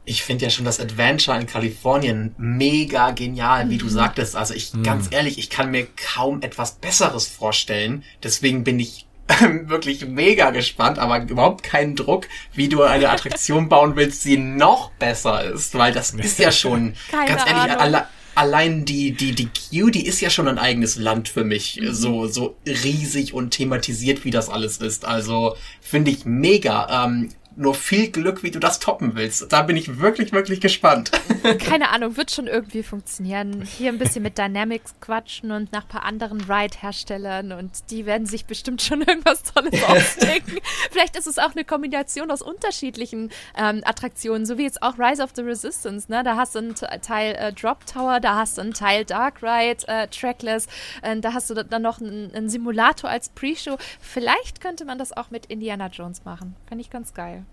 [0.05, 4.37] Ich finde ja schon das Adventure in Kalifornien mega genial, wie du sagtest.
[4.37, 8.05] Also ich, ganz ehrlich, ich kann mir kaum etwas Besseres vorstellen.
[8.23, 9.07] Deswegen bin ich
[9.65, 14.93] wirklich mega gespannt, aber überhaupt keinen Druck, wie du eine Attraktion bauen willst, die noch
[14.93, 17.77] besser ist, weil das ist ja schon, Keine ganz ehrlich, Ahnung.
[17.79, 21.81] alle, allein die, die, die Q, die ist ja schon ein eigenes Land für mich.
[21.91, 25.05] So, so riesig und thematisiert, wie das alles ist.
[25.05, 27.07] Also, finde ich mega.
[27.07, 29.51] Ähm, nur viel Glück, wie du das toppen willst.
[29.51, 31.11] Da bin ich wirklich, wirklich gespannt.
[31.59, 33.63] Keine Ahnung, wird schon irgendwie funktionieren.
[33.63, 38.27] Hier ein bisschen mit Dynamics quatschen und nach ein paar anderen Ride-Herstellern und die werden
[38.27, 40.59] sich bestimmt schon irgendwas Tolles ausdenken.
[40.91, 45.23] Vielleicht ist es auch eine Kombination aus unterschiedlichen ähm, Attraktionen, so wie jetzt auch Rise
[45.23, 46.11] of the Resistance.
[46.13, 46.23] Ne?
[46.23, 49.43] Da hast du einen Te- Teil äh, Drop Tower, da hast du einen Teil Dark
[49.43, 50.67] Ride, äh, Trackless,
[51.01, 53.79] äh, da hast du da- dann noch einen, einen Simulator als Pre-Show.
[53.99, 56.55] Vielleicht könnte man das auch mit Indiana Jones machen.
[56.69, 57.46] Fände ich ganz geil.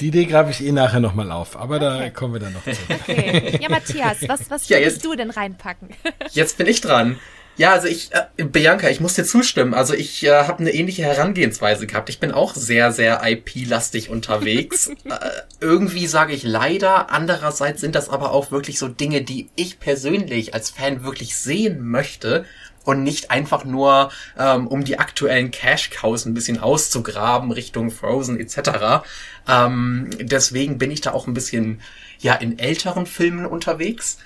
[0.00, 2.10] Die Idee greife ich eh nachher nochmal auf, aber da Okay.
[2.10, 2.70] kommen wir dann noch zu.
[2.90, 3.58] Okay.
[3.62, 5.88] Ja, Matthias, was, was Ja, würdest jetzt- du denn reinpacken?
[6.32, 7.18] Jetzt bin ich dran.
[7.58, 9.72] Ja, also ich, äh, Bianca, ich muss dir zustimmen.
[9.72, 12.10] Also ich äh, habe eine ähnliche Herangehensweise gehabt.
[12.10, 14.88] Ich bin auch sehr, sehr IP-lastig unterwegs.
[15.04, 15.18] äh,
[15.62, 17.08] irgendwie sage ich leider.
[17.10, 21.82] Andererseits sind das aber auch wirklich so Dinge, die ich persönlich als Fan wirklich sehen
[21.88, 22.44] möchte.
[22.86, 29.04] Und nicht einfach nur, ähm, um die aktuellen Cash-Cows ein bisschen auszugraben Richtung Frozen etc.
[29.48, 31.80] Ähm, deswegen bin ich da auch ein bisschen
[32.20, 34.18] ja in älteren Filmen unterwegs.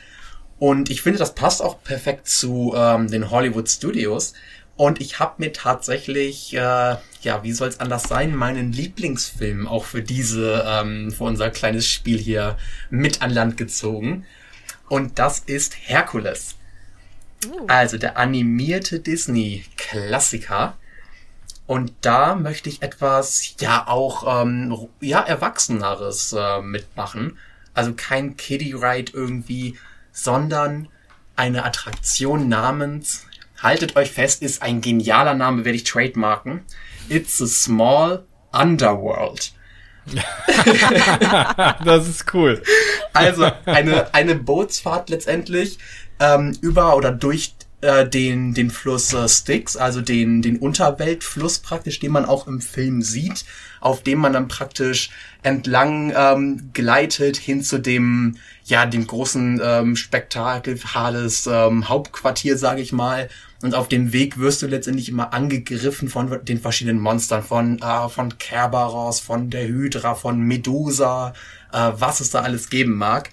[0.58, 4.34] Und ich finde, das passt auch perfekt zu ähm, den Hollywood Studios.
[4.76, 6.58] Und ich habe mir tatsächlich, äh,
[7.22, 11.86] ja, wie soll es anders sein, meinen Lieblingsfilm auch für diese, ähm, für unser kleines
[11.88, 12.58] Spiel hier
[12.90, 14.26] mit an Land gezogen.
[14.90, 16.56] Und das ist Herkules.
[17.46, 17.66] Uh.
[17.68, 20.76] Also der animierte Disney-Klassiker.
[21.66, 27.38] Und da möchte ich etwas, ja, auch, ähm, ja, Erwachseneres äh, mitmachen.
[27.74, 29.78] Also kein Kiddie Ride irgendwie,
[30.12, 30.88] sondern
[31.36, 33.26] eine Attraktion namens,
[33.62, 36.62] haltet euch fest, ist ein genialer Name, werde ich trademarken.
[37.08, 39.52] It's a Small Underworld.
[41.84, 42.62] das ist cool.
[43.12, 45.78] Also eine, eine Bootsfahrt letztendlich
[46.20, 51.98] ähm, über oder durch äh, den, den Fluss äh, Styx, also den, den Unterweltfluss praktisch,
[51.98, 53.44] den man auch im Film sieht,
[53.80, 55.10] auf dem man dann praktisch
[55.42, 62.82] entlang ähm, gleitet hin zu dem, ja, dem großen ähm, Spektakel, Hades ähm, Hauptquartier, sage
[62.82, 63.30] ich mal.
[63.62, 68.08] Und auf dem Weg wirst du letztendlich immer angegriffen von den verschiedenen Monstern, von, äh,
[68.10, 71.32] von Kerberos, von der Hydra, von Medusa,
[71.72, 73.30] äh, was es da alles geben mag.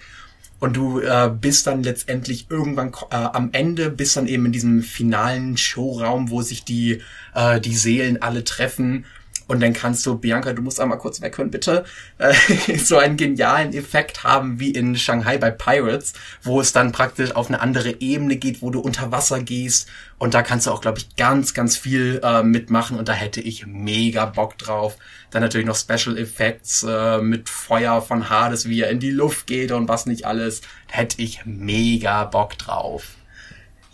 [0.60, 4.82] Und du äh, bist dann letztendlich irgendwann äh, am Ende, bist dann eben in diesem
[4.82, 7.00] finalen Showraum, wo sich die,
[7.34, 9.04] äh, die Seelen alle treffen
[9.48, 11.84] und dann kannst du, Bianca, du musst einmal kurz weghören, bitte,
[12.18, 12.34] äh,
[12.78, 17.48] so einen genialen Effekt haben wie in Shanghai bei Pirates, wo es dann praktisch auf
[17.48, 19.88] eine andere Ebene geht, wo du unter Wasser gehst.
[20.18, 22.98] Und da kannst du auch, glaube ich, ganz, ganz viel äh, mitmachen.
[22.98, 24.96] Und da hätte ich mega Bock drauf.
[25.30, 29.46] Dann natürlich noch Special Effects äh, mit Feuer von Hades, wie er in die Luft
[29.46, 30.60] geht und was nicht alles.
[30.88, 33.17] Hätte ich mega Bock drauf.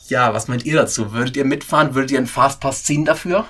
[0.09, 1.13] Ja, was meint ihr dazu?
[1.13, 1.95] Würdet ihr mitfahren?
[1.95, 3.47] Würdet ihr einen Fastpass ziehen dafür?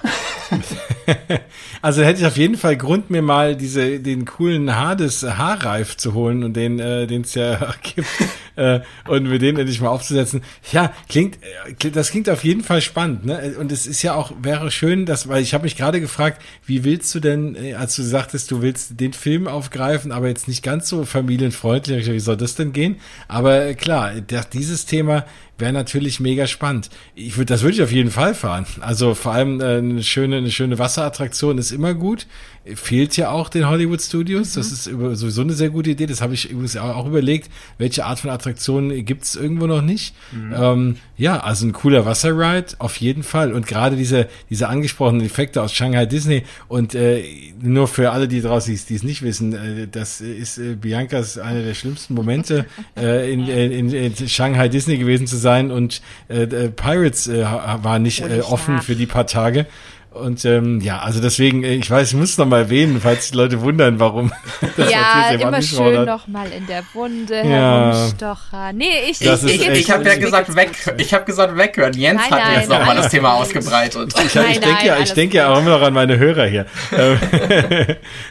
[1.83, 6.15] also hätte ich auf jeden Fall Grund, mir mal diese, den coolen Hades Haarreif zu
[6.15, 8.07] holen und den, äh, es ja gibt,
[8.55, 10.43] äh, und mir den endlich mal aufzusetzen.
[10.71, 11.39] Ja, klingt,
[11.81, 13.57] äh, das klingt auf jeden Fall spannend, ne?
[13.59, 16.85] Und es ist ja auch, wäre schön, dass, weil ich habe mich gerade gefragt, wie
[16.85, 20.63] willst du denn, äh, als du sagtest, du willst den Film aufgreifen, aber jetzt nicht
[20.63, 23.01] ganz so familienfreundlich, wie soll das denn gehen?
[23.27, 24.13] Aber äh, klar,
[24.53, 25.25] dieses Thema
[25.59, 26.91] wäre natürlich mega spannend.
[27.15, 28.67] Ich würde, das würde ich auf jeden Fall fahren.
[28.81, 32.27] Also vor allem äh, eine schöne, eine schöne Wasserattraktion ist immer gut
[32.75, 34.55] fehlt ja auch den Hollywood Studios.
[34.55, 34.61] Mhm.
[34.61, 36.07] Das ist sowieso eine sehr gute Idee.
[36.07, 40.15] Das habe ich übrigens auch überlegt, welche Art von Attraktionen gibt es irgendwo noch nicht.
[40.33, 40.55] Mhm.
[40.57, 43.53] Ähm, ja, also ein cooler Wasserride auf jeden Fall.
[43.53, 47.23] Und gerade diese, diese angesprochenen Effekte aus Shanghai Disney und äh,
[47.61, 51.63] nur für alle, die draußen die es nicht wissen, äh, das ist äh, Biancas einer
[51.63, 52.65] der schlimmsten Momente
[52.97, 56.34] äh, in, in, in Shanghai Disney gewesen zu sein und äh,
[56.71, 59.67] Pirates äh, war nicht äh, offen für die paar Tage.
[60.15, 63.37] Und ähm, ja, also deswegen, äh, ich weiß, ich muss noch mal erwähnen, falls die
[63.37, 64.33] Leute wundern, warum.
[64.77, 67.93] Das ja, immer schön noch mal in der Wunde ja.
[67.93, 68.77] herumstochern.
[68.77, 71.93] Nee, ich, das ich, ich, ich habe ja gesagt weg, ich habe gesagt weghören.
[71.95, 74.15] Jens nein, hat nein, jetzt noch mal das Thema ausgebreitet.
[74.25, 76.67] Ich, ich denke ja, ich denke ja auch immer noch an meine Hörer hier.
[76.97, 77.19] Ähm,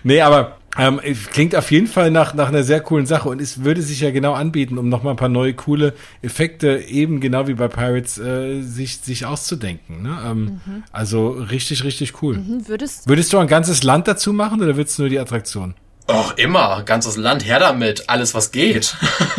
[0.04, 1.00] nee, aber ähm,
[1.32, 4.12] klingt auf jeden Fall nach, nach einer sehr coolen Sache und es würde sich ja
[4.12, 8.62] genau anbieten, um nochmal ein paar neue coole Effekte, eben genau wie bei Pirates, äh,
[8.62, 10.02] sich, sich auszudenken.
[10.02, 10.18] Ne?
[10.26, 10.84] Ähm, mhm.
[10.92, 12.38] Also richtig, richtig cool.
[12.38, 15.76] Mhm, würdest, würdest du ein ganzes Land dazu machen oder würdest du nur die Attraktion?
[16.10, 16.84] Och, immer.
[16.84, 18.10] Ganzes Land, her damit.
[18.10, 18.96] Alles, was geht.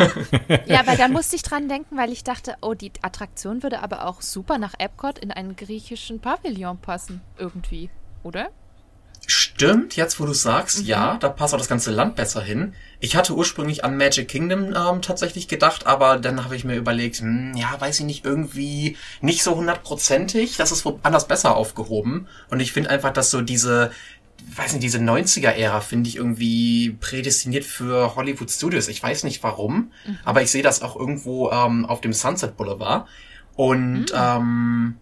[0.65, 4.07] ja, aber da musste ich dran denken, weil ich dachte, oh, die Attraktion würde aber
[4.07, 7.21] auch super nach Epcot in einen griechischen Pavillon passen.
[7.37, 7.91] Irgendwie.
[8.23, 8.49] Oder?
[9.27, 10.85] Stimmt, jetzt wo du sagst, mhm.
[10.85, 12.73] ja, da passt auch das ganze Land besser hin.
[12.99, 17.17] Ich hatte ursprünglich an Magic Kingdom ähm, tatsächlich gedacht, aber dann habe ich mir überlegt,
[17.17, 22.27] hm, ja, weiß ich nicht, irgendwie nicht so hundertprozentig, das ist woanders besser aufgehoben.
[22.49, 23.91] Und ich finde einfach, dass so diese,
[24.55, 28.87] weiß nicht, diese 90er-Ära finde ich irgendwie prädestiniert für Hollywood Studios.
[28.87, 30.19] Ich weiß nicht warum, mhm.
[30.23, 33.07] aber ich sehe das auch irgendwo ähm, auf dem Sunset Boulevard.
[33.55, 34.15] Und mhm.
[34.15, 34.97] ähm,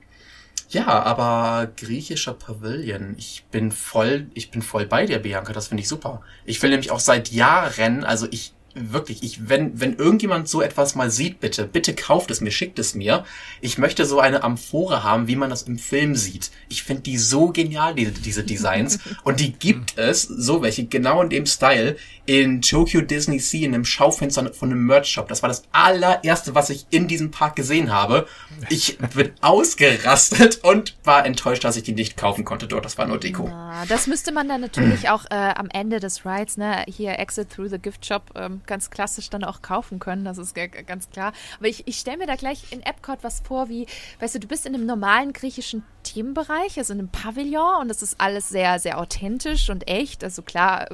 [0.74, 5.82] ja, aber griechischer Pavilion, ich bin voll, ich bin voll bei dir, Bianca, das finde
[5.82, 6.22] ich super.
[6.46, 10.96] Ich will nämlich auch seit Jahren, also ich wirklich, ich, wenn, wenn irgendjemand so etwas
[10.96, 13.26] mal sieht, bitte, bitte kauft es mir, schickt es mir.
[13.62, 16.52] Ich möchte so eine Amphore haben, wie man das im Film sieht.
[16.70, 19.00] Ich finde die so genial, diese, diese Designs.
[19.24, 23.74] Und die gibt es, so welche, genau in dem Style, in Tokyo Disney Sea, in
[23.74, 25.28] einem Schaufenster von einem Merch-Shop.
[25.28, 28.28] Das war das allererste, was ich in diesem Park gesehen habe.
[28.70, 32.86] Ich bin ausgerastet und war enttäuscht, dass ich die nicht kaufen konnte dort.
[32.86, 33.50] Das war nur Deko.
[33.88, 37.70] das müsste man dann natürlich auch äh, am Ende des Rides, ne, hier Exit Through
[37.70, 41.34] the Gift Shop, ähm, ganz klassisch dann auch kaufen können, das ist ganz klar.
[41.58, 43.86] Aber ich, ich stelle mir da gleich in Epcot was vor, wie,
[44.20, 48.02] weißt du, du bist in einem normalen griechischen Themenbereich, also in einem Pavillon und das
[48.02, 50.24] ist alles sehr, sehr authentisch und echt.
[50.24, 50.90] Also klar,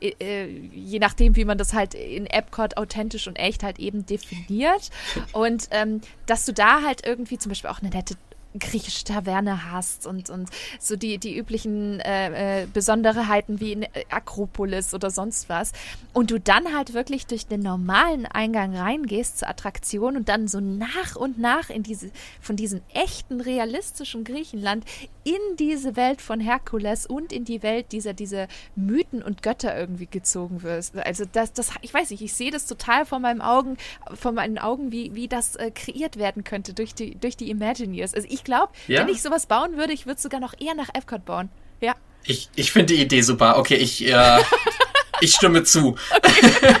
[0.00, 4.06] äh, äh, je nachdem, wie man das halt in Epcot authentisch und echt halt eben
[4.06, 4.90] definiert.
[5.32, 8.16] Und ähm, dass du da halt irgendwie zum Beispiel auch eine nette
[8.58, 10.48] griechische Taverne hast und, und
[10.78, 15.72] so die, die üblichen äh, äh, Besonderheiten wie in Akropolis oder sonst was.
[16.12, 20.60] Und du dann halt wirklich durch den normalen Eingang reingehst zur Attraktion und dann so
[20.60, 24.84] nach und nach in diese, von diesem echten, realistischen Griechenland
[25.24, 30.06] in diese Welt von Herkules und in die Welt dieser, dieser Mythen und Götter irgendwie
[30.06, 30.96] gezogen wirst.
[30.96, 33.76] Also das, das, ich weiß nicht, ich sehe das total vor meinen Augen,
[34.14, 38.14] vor meinen Augen, wie, wie das äh, kreiert werden könnte durch die, durch die Imagineers.
[38.14, 39.00] Also ich glaube, ja?
[39.00, 41.50] wenn ich sowas bauen würde, ich würde es sogar noch eher nach Epcot bauen.
[41.80, 41.94] Ja.
[42.24, 43.58] Ich, ich finde die Idee super.
[43.58, 44.38] Okay, ich, äh,
[45.20, 45.96] ich stimme zu.
[46.16, 46.50] Okay.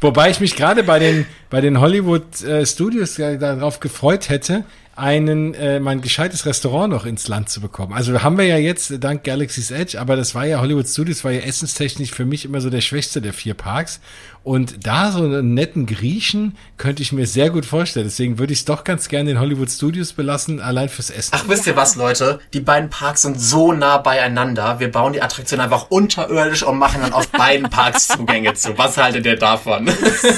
[0.00, 4.64] Wobei ich mich gerade bei den, bei den Hollywood äh, Studios darauf gefreut hätte,
[4.96, 7.92] einen, äh, mal ein gescheites Restaurant noch ins Land zu bekommen.
[7.92, 11.32] Also haben wir ja jetzt dank Galaxy's Edge, aber das war ja Hollywood Studios, war
[11.32, 14.00] ja essenstechnisch für mich immer so der schwächste der vier Parks.
[14.44, 18.06] Und da so einen netten Griechen könnte ich mir sehr gut vorstellen.
[18.06, 21.30] Deswegen würde ich es doch ganz gerne in Hollywood Studios belassen, allein fürs Essen.
[21.34, 22.40] Ach, wisst ihr was, Leute?
[22.52, 24.80] Die beiden Parks sind so nah beieinander.
[24.80, 28.76] Wir bauen die Attraktion einfach unterirdisch und machen dann auf beiden Parks Zugänge zu.
[28.76, 29.88] Was haltet ihr davon?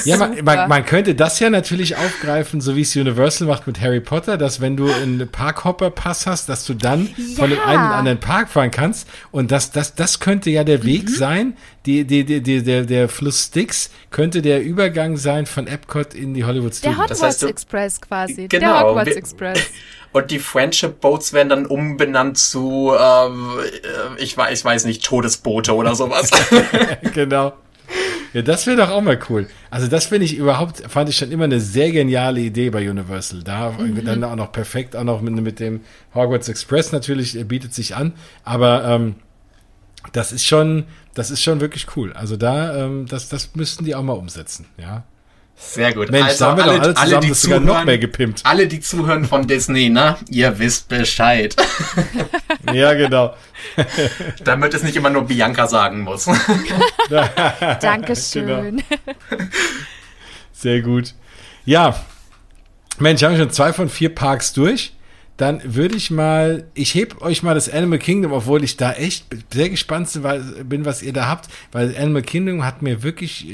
[0.05, 3.81] Ja, man, man, man könnte das ja natürlich aufgreifen, so wie es Universal macht mit
[3.81, 7.37] Harry Potter, dass wenn du einen Parkhopper-Pass hast, dass du dann ja.
[7.37, 9.09] von dem einen in den anderen Park fahren kannst.
[9.31, 11.15] Und das, das, das könnte ja der Weg mhm.
[11.15, 16.15] sein, die, die, die, die, der, der Fluss Styx könnte der Übergang sein von Epcot
[16.15, 16.83] in die Hollywood Studios.
[16.83, 18.49] Der Hogwarts das heißt, Express quasi.
[18.49, 19.61] Genau, der Hogwarts wir, Express.
[20.13, 25.05] Und die Friendship Boats werden dann umbenannt zu, ähm, äh, ich, weiß, ich weiß nicht,
[25.05, 26.31] Todesboote oder sowas.
[27.15, 27.55] genau.
[28.33, 29.49] Ja, das wäre doch auch mal cool.
[29.71, 33.43] Also das finde ich überhaupt, fand ich schon immer eine sehr geniale Idee bei Universal.
[33.43, 34.05] Da mhm.
[34.05, 35.81] dann auch noch perfekt, auch noch mit, mit dem
[36.15, 38.13] Hogwarts Express natürlich, äh, bietet sich an.
[38.45, 39.17] Aber ähm,
[40.13, 40.85] das ist schon,
[41.15, 42.13] das ist schon wirklich cool.
[42.13, 45.05] Also da, ähm, das, das müssten die auch mal umsetzen, ja.
[45.57, 46.11] Sehr gut.
[46.11, 48.41] Mensch, also, da haben wir alle, doch alle zusammen alle, die zuhören, noch mehr gepimpt.
[48.45, 50.17] Alle, die zuhören von Disney, ne?
[50.29, 51.55] Ihr wisst Bescheid.
[52.73, 53.35] ja, genau.
[54.45, 56.25] Damit es nicht immer nur Bianca sagen muss.
[57.81, 58.83] Dankeschön.
[58.83, 59.45] Genau.
[60.53, 61.15] Sehr gut.
[61.65, 62.05] Ja.
[62.99, 64.93] Mensch, haben wir schon zwei von vier Parks durch
[65.37, 69.27] dann würde ich mal, ich heb euch mal das Animal Kingdom, obwohl ich da echt
[69.53, 70.09] sehr gespannt
[70.65, 73.47] bin, was ihr da habt, weil Animal Kingdom hat mir wirklich,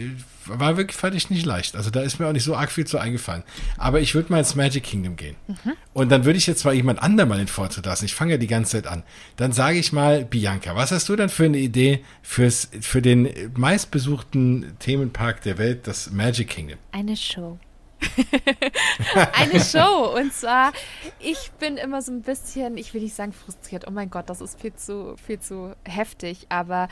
[0.44, 1.76] war wirklich, fand ich nicht leicht.
[1.76, 3.44] Also da ist mir auch nicht so arg viel zu eingefallen.
[3.78, 5.36] Aber ich würde mal ins Magic Kingdom gehen.
[5.46, 5.72] Mhm.
[5.94, 8.04] Und dann würde ich jetzt mal jemand anderem mal den Vortritt lassen.
[8.04, 9.02] Ich fange ja die ganze Zeit an.
[9.36, 13.30] Dann sage ich mal, Bianca, was hast du dann für eine Idee fürs, für den
[13.56, 16.78] meistbesuchten Themenpark der Welt, das Magic Kingdom?
[16.92, 17.58] Eine Show.
[19.32, 20.14] eine Show.
[20.16, 20.72] Und zwar,
[21.18, 24.40] ich bin immer so ein bisschen, ich will nicht sagen frustriert, oh mein Gott, das
[24.40, 26.88] ist viel zu, viel zu heftig, aber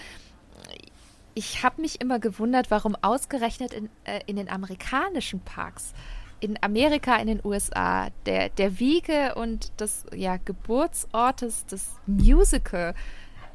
[1.39, 5.93] ich habe mich immer gewundert, warum ausgerechnet in, äh, in den amerikanischen Parks,
[6.41, 12.95] in Amerika, in den USA, der, der Wiege und des ja, Geburtsortes des Musical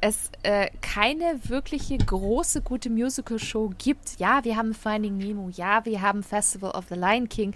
[0.03, 4.19] es äh, keine wirkliche große, gute Musical-Show gibt.
[4.19, 7.53] Ja, wir haben Finding Nemo, ja, wir haben Festival of the Lion King,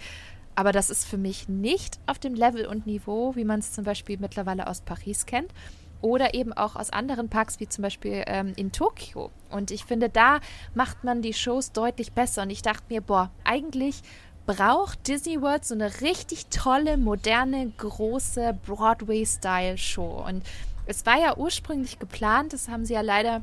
[0.54, 3.84] aber das ist für mich nicht auf dem Level und Niveau, wie man es zum
[3.84, 5.52] Beispiel mittlerweile aus Paris kennt
[6.00, 9.30] oder eben auch aus anderen Parks, wie zum Beispiel ähm, in Tokio.
[9.50, 10.40] Und ich finde, da
[10.74, 12.42] macht man die Shows deutlich besser.
[12.42, 14.00] Und ich dachte mir, boah, eigentlich
[14.46, 20.24] braucht Disney World so eine richtig tolle, moderne, große Broadway-Style-Show.
[20.26, 20.42] Und
[20.88, 23.42] es war ja ursprünglich geplant, das haben sie ja leider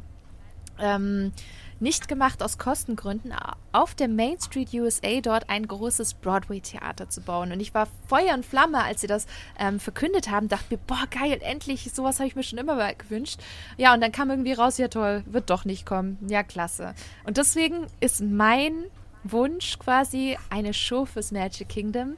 [0.80, 1.32] ähm,
[1.80, 3.34] nicht gemacht aus Kostengründen,
[3.72, 7.52] auf der Main Street USA dort ein großes Broadway-Theater zu bauen.
[7.52, 9.28] Und ich war Feuer und Flamme, als sie das
[9.60, 12.96] ähm, verkündet haben, dachte mir, boah, geil, endlich, sowas habe ich mir schon immer mal
[12.96, 13.39] gewünscht.
[13.78, 16.18] Ja, und dann kam irgendwie raus, ja toll, wird doch nicht kommen.
[16.28, 16.96] Ja, klasse.
[17.26, 18.86] Und deswegen ist mein
[19.24, 22.16] Wunsch quasi eine Show fürs Magic Kingdom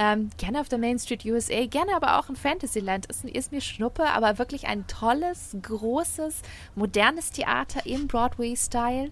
[0.00, 3.06] ähm, gerne auf der Main Street USA, gerne aber auch in Fantasyland.
[3.06, 6.42] Ist, ist mir Schnuppe, aber wirklich ein tolles, großes,
[6.76, 9.10] modernes Theater im Broadway-Style.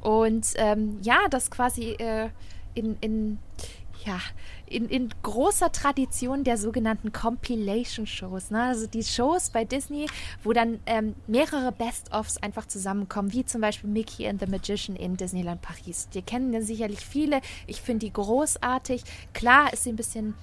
[0.00, 2.30] Und ähm, ja, das quasi äh,
[2.74, 3.38] in, in,
[4.04, 4.18] ja,
[4.74, 8.50] in, in großer Tradition der sogenannten Compilation-Shows.
[8.50, 8.62] Ne?
[8.62, 10.06] Also die Shows bei Disney,
[10.42, 15.16] wo dann ähm, mehrere Best-ofs einfach zusammenkommen, wie zum Beispiel Mickey and the Magician in
[15.16, 16.08] Disneyland Paris.
[16.12, 17.40] Die kennen ja sicherlich viele.
[17.66, 19.04] Ich finde die großartig.
[19.32, 20.34] Klar ist sie ein bisschen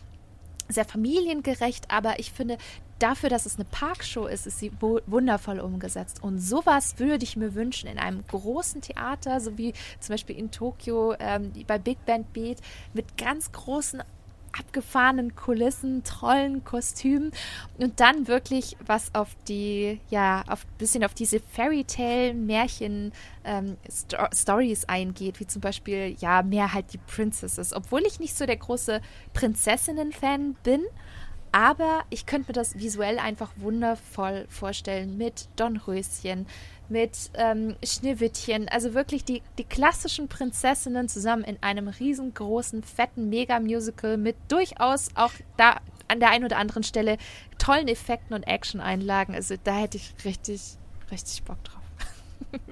[0.70, 2.58] sehr familiengerecht, aber ich finde,
[3.00, 6.24] dafür, dass es eine Parkshow ist, ist sie wundervoll umgesetzt.
[6.24, 10.52] Und sowas würde ich mir wünschen in einem großen Theater, so wie zum Beispiel in
[10.52, 12.60] Tokio ähm, bei Big Band Beat,
[12.94, 14.04] mit ganz großen
[14.58, 17.32] abgefahrenen Kulissen, tollen Kostümen
[17.78, 23.12] und dann wirklich was auf die, ja, auf bisschen auf diese Fairy Tale Märchen
[23.43, 27.74] ähm, Sto Stories eingeht, wie zum Beispiel, ja, mehr halt die Princesses.
[27.74, 29.02] Obwohl ich nicht so der große
[29.34, 30.82] Prinzessinnen-Fan bin,
[31.52, 36.45] aber ich könnte mir das visuell einfach wundervoll vorstellen mit Dornröschen,
[36.92, 44.18] mit ähm, Schneewittchen, also wirklich die, die klassischen Prinzessinnen zusammen in einem riesengroßen, fetten Mega-Musical
[44.18, 45.78] mit durchaus auch da
[46.08, 47.18] an der einen oder anderen Stelle
[47.58, 49.34] tollen Effekten und Action-Einlagen.
[49.34, 50.78] Also da hätte ich richtig,
[51.10, 51.81] richtig Bock drauf.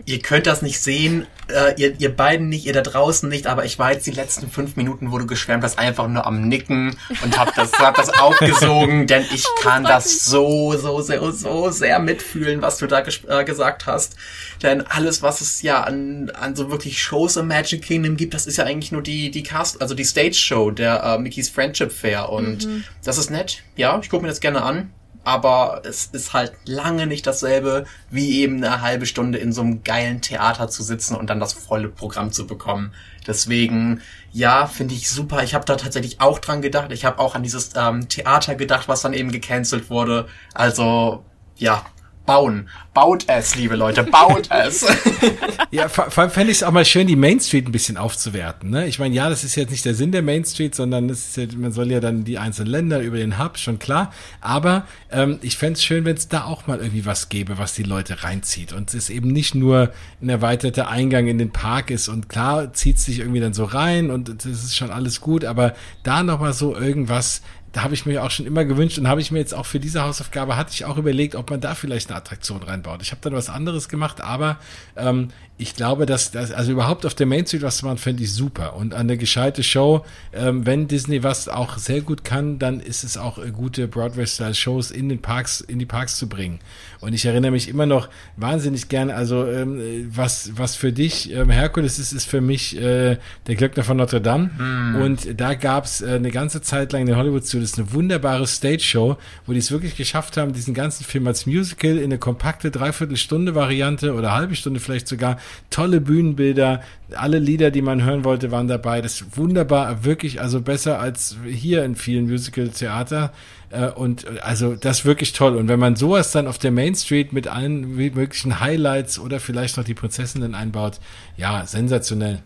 [0.05, 3.65] Ihr könnt das nicht sehen, äh, ihr, ihr beiden nicht, ihr da draußen nicht, aber
[3.65, 6.97] ich war jetzt die letzten fünf Minuten, wo du geschwärmt hast, einfach nur am Nicken
[7.23, 11.69] und hab das, hab das aufgesogen, denn ich oh, kann das so, so, so, so
[11.69, 14.15] sehr mitfühlen, was du da äh, gesagt hast.
[14.63, 18.47] Denn alles, was es ja an, an so wirklich Shows im Magic Kingdom gibt, das
[18.47, 21.91] ist ja eigentlich nur die, die Cast, also die Stage Show der äh, Mickey's Friendship
[21.91, 22.83] Fair und mhm.
[23.03, 23.63] das ist nett.
[23.75, 24.91] Ja, ich gucke mir das gerne an
[25.29, 29.83] aber es ist halt lange nicht dasselbe, wie eben eine halbe Stunde in so einem
[29.83, 32.93] geilen Theater zu sitzen und dann das volle Programm zu bekommen.
[33.27, 34.01] Deswegen,
[34.31, 35.43] ja, finde ich super.
[35.43, 36.91] Ich habe da tatsächlich auch dran gedacht.
[36.91, 40.27] Ich habe auch an dieses ähm, Theater gedacht, was dann eben gecancelt wurde.
[40.55, 41.23] Also,
[41.57, 41.85] ja,
[42.29, 42.69] bauen.
[42.93, 44.85] Baut es, liebe Leute, baut es.
[45.71, 48.69] ja, vor, allem fände ich es auch mal schön, die Main Street ein bisschen aufzuwerten.
[48.69, 48.87] Ne?
[48.87, 51.37] Ich meine, ja, das ist jetzt nicht der Sinn der Main Street, sondern es ist
[51.37, 54.13] ja, man soll ja dann die einzelnen Länder über den Hub, schon klar.
[54.41, 57.73] Aber ähm, ich fände es schön, wenn es da auch mal irgendwie was gäbe, was
[57.73, 58.73] die Leute reinzieht.
[58.73, 62.09] Und es eben nicht nur ein erweiterter Eingang in den Park ist.
[62.09, 65.45] Und klar zieht es sich irgendwie dann so rein und das ist schon alles gut,
[65.45, 65.73] aber
[66.03, 67.41] da nochmal so irgendwas,
[67.71, 69.79] da habe ich mir auch schon immer gewünscht und habe ich mir jetzt auch für
[69.79, 73.01] diese Hausaufgabe hatte ich auch überlegt, ob man da vielleicht eine Attraktion reinbaut.
[73.01, 74.57] Ich habe dann was anderes gemacht, aber
[74.95, 75.29] ähm,
[75.59, 78.33] ich glaube, dass das, also überhaupt auf der Main Street was zu machen, fände ich
[78.33, 78.77] super.
[78.77, 83.17] Und eine gescheite Show, ähm, wenn Disney was auch sehr gut kann, dann ist es
[83.17, 86.59] auch äh, gute Broadway-Style-Shows in den Parks, in die Parks zu bringen.
[87.01, 88.07] Und ich erinnere mich immer noch
[88.37, 93.17] wahnsinnig gerne, also ähm, was, was für dich ähm, Herkules ist, ist für mich äh,
[93.47, 94.51] der Glöckner von Notre Dame.
[94.57, 95.01] Mm.
[95.01, 99.17] Und da gab's äh, eine ganze Zeit lang in den Hollywood Studios eine wunderbare Stage-Show,
[99.45, 104.13] wo die es wirklich geschafft haben, diesen ganzen Film als Musical in eine kompakte Dreiviertelstunde-Variante
[104.13, 105.37] oder halbe Stunde vielleicht sogar
[105.69, 106.81] tolle Bühnenbilder,
[107.15, 109.01] alle Lieder, die man hören wollte, waren dabei.
[109.01, 113.31] Das ist wunderbar, wirklich, also besser als hier in vielen Musical-Theater.
[113.69, 115.55] Äh, und also das ist wirklich toll.
[115.55, 119.77] Und wenn man sowas dann auf der Main Street mit allen möglichen Highlights oder vielleicht
[119.77, 120.99] noch die Prinzessinnen einbaut,
[121.37, 122.41] ja, sensationell.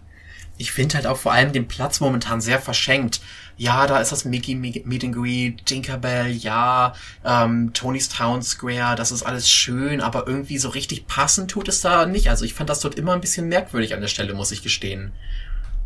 [0.58, 3.22] Ich finde halt auch vor allem den Platz momentan sehr verschenkt
[3.58, 9.12] ja, da ist das Mickey Meet and Greet, Tinkerbell, ja, ähm, Tony's Town Square, das
[9.12, 12.30] ist alles schön, aber irgendwie so richtig passend tut es da nicht.
[12.30, 15.12] Also ich fand das dort immer ein bisschen merkwürdig an der Stelle, muss ich gestehen.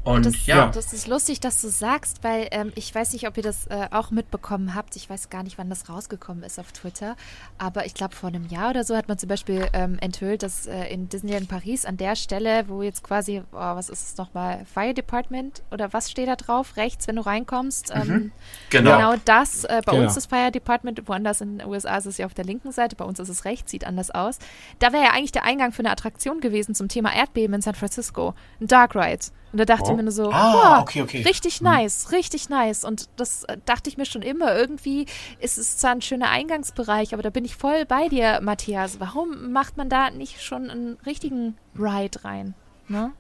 [0.08, 0.68] Und das, ja.
[0.68, 3.88] Das ist lustig, dass du sagst, weil ähm, ich weiß nicht, ob ihr das äh,
[3.92, 4.96] auch mitbekommen habt.
[4.96, 7.16] Ich weiß gar nicht, wann das rausgekommen ist auf Twitter.
[7.58, 10.66] Aber ich glaube, vor einem Jahr oder so hat man zum Beispiel ähm, enthüllt, dass
[10.66, 14.66] äh, in Disneyland Paris an der Stelle, wo jetzt quasi, oh, was ist es nochmal,
[14.74, 16.78] Fire Department oder was steht da drauf?
[16.78, 17.92] Rechts, wenn du reinkommst.
[17.94, 18.32] Ähm, mhm.
[18.70, 18.98] genau.
[18.98, 19.16] genau.
[19.26, 19.66] das.
[19.66, 20.06] Äh, bei genau.
[20.06, 22.96] uns ist Fire Department, woanders in den USA ist es ja auf der linken Seite,
[22.96, 24.40] bei uns ist es rechts, sieht anders aus.
[24.80, 27.76] Da wäre ja eigentlich der Eingang für eine Attraktion gewesen zum Thema Erdbeben in San
[27.76, 28.36] Francisco.
[28.62, 29.26] Ein Dark Ride.
[29.52, 29.92] Und da dachte oh.
[29.92, 31.22] ich mir nur so, ah, oh, okay, okay.
[31.22, 31.66] richtig hm.
[31.66, 32.84] nice, richtig nice.
[32.84, 34.56] Und das äh, dachte ich mir schon immer.
[34.56, 35.06] Irgendwie
[35.40, 39.00] ist es zwar ein schöner Eingangsbereich, aber da bin ich voll bei dir, Matthias.
[39.00, 42.56] Warum macht man da nicht schon einen richtigen Ride rein?
[42.88, 43.12] Ne?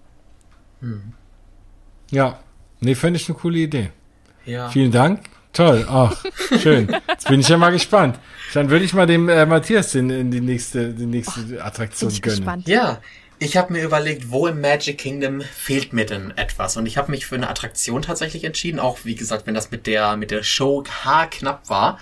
[0.81, 1.13] Hm.
[2.11, 2.39] Ja,
[2.79, 3.91] nee, fände ich eine coole Idee.
[4.45, 4.69] Ja.
[4.69, 5.21] Vielen Dank.
[5.53, 6.23] Toll, ach,
[6.59, 6.87] schön.
[7.07, 8.19] Jetzt bin ich ja mal gespannt.
[8.53, 12.09] Dann würde ich mal dem äh, Matthias in, in die nächste, die nächste oh, Attraktion
[12.09, 12.21] gönnen.
[12.21, 12.67] Gespannt.
[12.67, 12.99] Ja,
[13.39, 17.11] ich habe mir überlegt, wo im Magic Kingdom fehlt mir denn etwas und ich habe
[17.11, 20.43] mich für eine Attraktion tatsächlich entschieden, auch wie gesagt, wenn das mit der mit der
[20.43, 21.99] Show haarknapp war,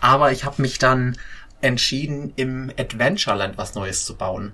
[0.00, 1.18] aber ich habe mich dann
[1.60, 4.52] entschieden, im Adventureland was Neues zu bauen,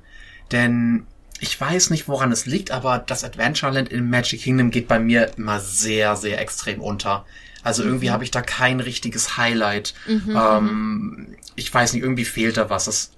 [0.51, 1.07] denn
[1.41, 5.33] ich weiß nicht, woran es liegt, aber das Adventureland im Magic Kingdom geht bei mir
[5.37, 7.27] immer sehr, sehr extrem unter.
[7.63, 8.13] Also irgendwie mhm.
[8.13, 9.95] habe ich da kein richtiges Highlight.
[10.07, 12.85] Mhm, ähm, ich weiß nicht, irgendwie fehlt da was.
[12.85, 13.13] Das,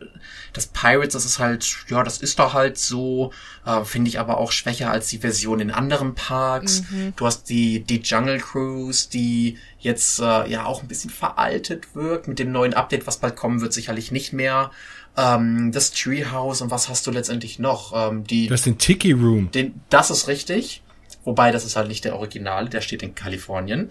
[0.57, 3.33] das Pirates, das ist halt, ja, das ist da halt so,
[3.65, 6.83] äh, finde ich aber auch schwächer als die Version in anderen Parks.
[6.91, 7.13] Mhm.
[7.17, 12.29] Du hast die, die Jungle Cruise, die jetzt äh, ja auch ein bisschen veraltet wirkt.
[12.29, 14.71] Mit dem neuen Update, was bald kommen wird, sicherlich nicht mehr.
[15.17, 17.93] Ähm, das Treehouse und was hast du letztendlich noch?
[17.95, 19.51] Ähm, die, du hast den Tiki Room.
[19.53, 20.83] Den, das ist richtig
[21.27, 23.89] Wobei, das ist halt nicht der Original, der steht in Kalifornien.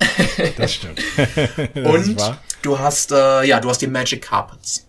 [0.58, 1.02] Das stimmt.
[1.18, 2.18] das Und
[2.62, 4.88] du hast, äh, ja, du hast die Magic Carpets.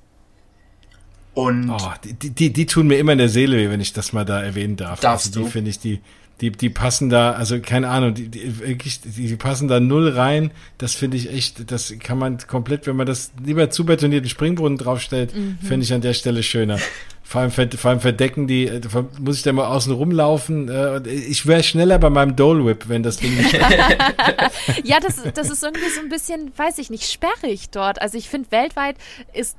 [1.36, 4.14] Und oh, die, die, die tun mir immer in der Seele weh, wenn ich das
[4.14, 5.00] mal da erwähnen darf.
[5.00, 6.00] Darfst also die finde ich, die,
[6.40, 10.08] die, die passen da, also keine Ahnung, die, die, wirklich, die, die passen da null
[10.08, 10.50] rein.
[10.78, 14.78] Das finde ich echt, das kann man komplett, wenn man das lieber zu betonierten Springbrunnen
[14.78, 15.58] draufstellt, mhm.
[15.60, 16.78] finde ich an der Stelle schöner.
[17.22, 18.80] Vor allem, vor allem verdecken die, äh,
[19.20, 20.70] muss ich da mal außen rumlaufen.
[20.70, 23.52] Äh, ich wäre schneller bei meinem Dole Whip, wenn das Ding nicht.
[24.84, 28.00] ja, das, das ist irgendwie so ein bisschen, weiß ich nicht, sperrig dort.
[28.00, 28.96] Also ich finde, weltweit
[29.34, 29.56] ist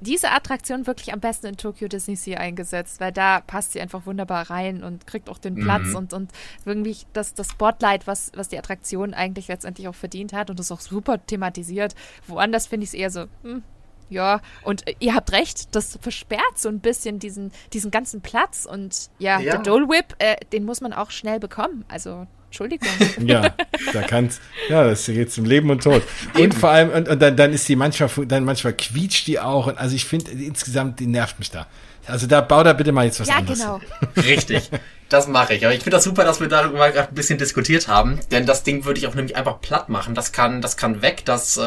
[0.00, 4.06] diese Attraktion wirklich am besten in Tokyo Disney Sea eingesetzt, weil da passt sie einfach
[4.06, 5.96] wunderbar rein und kriegt auch den Platz mhm.
[5.96, 6.32] und, und
[6.64, 10.72] irgendwie das, das Spotlight, was, was die Attraktion eigentlich letztendlich auch verdient hat und das
[10.72, 11.94] auch super thematisiert.
[12.26, 13.62] Woanders finde ich es eher so, hm,
[14.10, 18.66] ja, und äh, ihr habt recht, das versperrt so ein bisschen diesen, diesen ganzen Platz
[18.70, 19.52] und ja, ja.
[19.52, 21.84] der Dole Whip, äh, den muss man auch schnell bekommen.
[21.88, 22.88] Also Entschuldigung.
[23.26, 23.54] Ja,
[23.92, 26.02] da kann's, ja, das geht zum Leben und Tod.
[26.34, 29.68] Und vor allem, und, und dann, dann ist die manchmal, dann manchmal quietscht die auch.
[29.68, 31.66] Und also ich finde, insgesamt, die nervt mich da.
[32.06, 33.60] Also da bau da bitte mal jetzt was ja, anderes.
[33.60, 34.28] Ja, genau.
[34.28, 34.70] Richtig.
[35.08, 35.64] Das mache ich.
[35.64, 38.18] Aber ich finde das super, dass wir darüber gerade ein bisschen diskutiert haben.
[38.30, 40.14] Denn das Ding würde ich auch nämlich einfach platt machen.
[40.14, 41.22] Das kann, das kann weg.
[41.24, 41.60] Das, äh,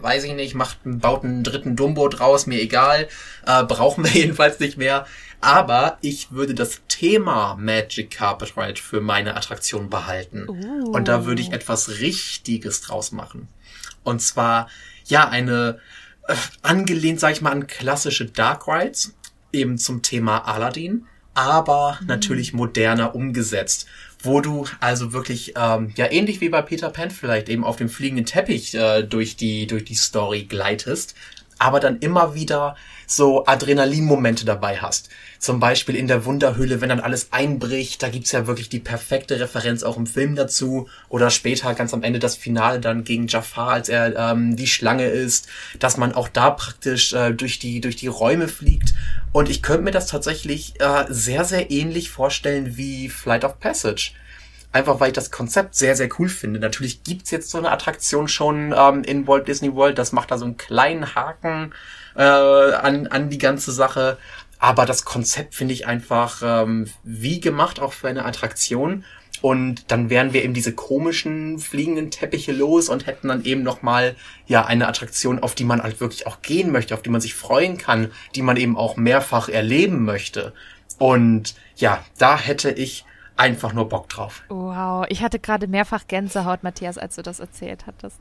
[0.00, 3.08] weiß ich nicht, macht, baut einen dritten Dumbo draus, mir egal.
[3.46, 5.06] Äh, brauchen wir jedenfalls nicht mehr.
[5.40, 10.46] Aber ich würde das Thema Magic Carpet Ride für meine Attraktion behalten.
[10.48, 10.90] Uh.
[10.90, 13.48] Und da würde ich etwas Richtiges draus machen.
[14.02, 14.68] Und zwar,
[15.04, 15.78] ja, eine,
[16.26, 19.14] äh, angelehnt, sag ich mal, an klassische Dark Rides,
[19.52, 22.06] eben zum Thema Aladdin, aber mhm.
[22.06, 23.86] natürlich moderner umgesetzt
[24.22, 27.88] wo du also wirklich ähm, ja ähnlich wie bei Peter Pan vielleicht eben auf dem
[27.88, 31.14] fliegenden Teppich äh, durch die durch die Story gleitest,
[31.58, 32.76] aber dann immer wieder
[33.10, 35.08] so Adrenalinmomente dabei hast.
[35.38, 39.40] Zum Beispiel in der Wunderhöhle, wenn dann alles einbricht, da gibt's ja wirklich die perfekte
[39.40, 40.88] Referenz auch im Film dazu.
[41.08, 45.06] Oder später ganz am Ende das Finale dann gegen Jafar, als er ähm, die Schlange
[45.06, 45.48] ist,
[45.78, 48.94] dass man auch da praktisch äh, durch, die, durch die Räume fliegt.
[49.32, 54.12] Und ich könnte mir das tatsächlich äh, sehr, sehr ähnlich vorstellen wie Flight of Passage
[54.70, 56.60] einfach weil ich das Konzept sehr, sehr cool finde.
[56.60, 60.38] Natürlich gibt's jetzt so eine Attraktion schon ähm, in Walt Disney World, das macht da
[60.38, 61.72] so einen kleinen Haken
[62.18, 64.18] äh, an, an die ganze Sache.
[64.58, 69.04] Aber das Konzept finde ich einfach ähm, wie gemacht, auch für eine Attraktion.
[69.40, 74.16] Und dann wären wir eben diese komischen fliegenden Teppiche los und hätten dann eben nochmal
[74.48, 77.34] ja eine Attraktion, auf die man halt wirklich auch gehen möchte, auf die man sich
[77.34, 80.52] freuen kann, die man eben auch mehrfach erleben möchte.
[80.98, 83.04] Und ja, da hätte ich
[83.36, 84.42] einfach nur Bock drauf.
[84.48, 88.18] Wow, ich hatte gerade mehrfach Gänsehaut, Matthias, als du das erzählt hattest.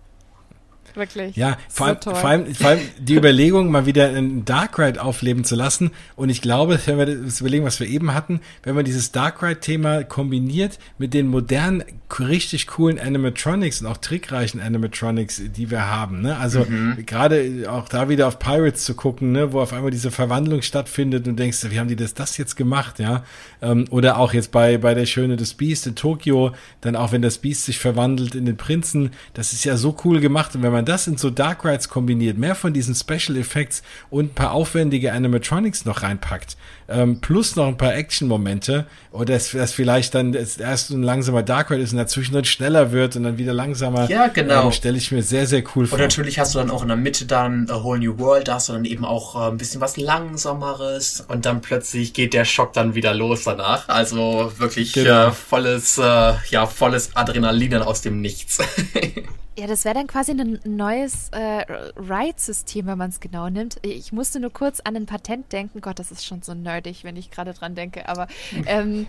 [0.95, 1.35] Wirklich.
[1.35, 5.01] Ja, vor, so allem, vor, allem, vor allem die Überlegung, mal wieder einen Dark Ride
[5.01, 5.91] aufleben zu lassen.
[6.15, 9.41] Und ich glaube, wenn wir das überlegen, was wir eben hatten, wenn man dieses Dark
[9.41, 11.83] Ride-Thema kombiniert mit den modernen,
[12.19, 16.21] richtig coolen Animatronics und auch trickreichen Animatronics, die wir haben.
[16.21, 16.37] Ne?
[16.37, 17.05] Also mhm.
[17.05, 19.51] gerade auch da wieder auf Pirates zu gucken, ne?
[19.51, 22.99] wo auf einmal diese Verwandlung stattfindet und denkst, wie haben die das, das jetzt gemacht?
[22.99, 23.23] Ja,
[23.61, 27.21] ähm, Oder auch jetzt bei, bei der Schöne des Beast in Tokio, dann auch wenn
[27.21, 30.55] das Beast sich verwandelt in den Prinzen, das ist ja so cool gemacht.
[30.55, 34.25] Und wenn man das in so Dark Rides kombiniert, mehr von diesen Special Effects und
[34.25, 36.57] ein paar aufwendige Animatronics noch reinpackt,
[36.89, 41.71] ähm, plus noch ein paar Action-Momente, oder dass das vielleicht dann erst ein langsamer Dark
[41.71, 44.09] Ride ist und dazwischen dann schneller wird und dann wieder langsamer.
[44.09, 44.65] Ja, genau.
[44.65, 45.97] Ähm, Stelle ich mir sehr, sehr cool vor.
[45.97, 48.55] Und natürlich hast du dann auch in der Mitte dann A Whole New World, da
[48.55, 52.45] hast du dann eben auch äh, ein bisschen was Langsameres und dann plötzlich geht der
[52.45, 53.89] Schock dann wieder los danach.
[53.89, 55.27] Also wirklich genau.
[55.27, 58.59] äh, volles, äh, ja, volles Adrenalin aus dem Nichts.
[59.59, 61.65] Ja, das wäre dann quasi ein neues äh,
[61.97, 63.77] Ride-System, wenn man es genau nimmt.
[63.81, 65.81] Ich musste nur kurz an ein Patent denken.
[65.81, 68.07] Gott, das ist schon so nerdig, wenn ich gerade dran denke.
[68.07, 68.27] Aber
[68.67, 69.07] ähm,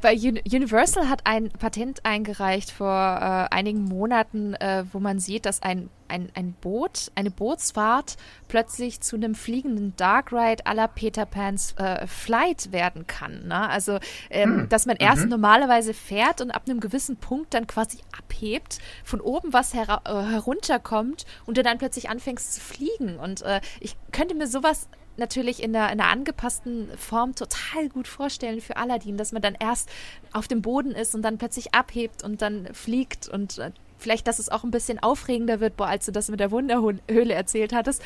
[0.00, 5.60] bei Universal hat ein Patent eingereicht vor äh, einigen Monaten, äh, wo man sieht, dass
[5.60, 8.16] ein ein, ein Boot, eine Bootsfahrt
[8.48, 13.46] plötzlich zu einem fliegenden Dark Ride aller Peter Pans äh, Flight werden kann.
[13.48, 13.68] Ne?
[13.68, 13.98] Also,
[14.28, 14.68] ähm, hm.
[14.68, 15.30] dass man erst mhm.
[15.30, 20.10] normalerweise fährt und ab einem gewissen Punkt dann quasi abhebt, von oben was her äh,
[20.10, 23.18] herunterkommt und du dann plötzlich anfängst zu fliegen.
[23.18, 28.08] Und äh, ich könnte mir sowas natürlich in einer, in einer angepassten Form total gut
[28.08, 29.88] vorstellen für Aladdin, dass man dann erst
[30.32, 33.70] auf dem Boden ist und dann plötzlich abhebt und dann fliegt und äh,
[34.00, 37.34] vielleicht, dass es auch ein bisschen aufregender wird, boah, als du das mit der Wunderhöhle
[37.34, 38.02] erzählt hattest.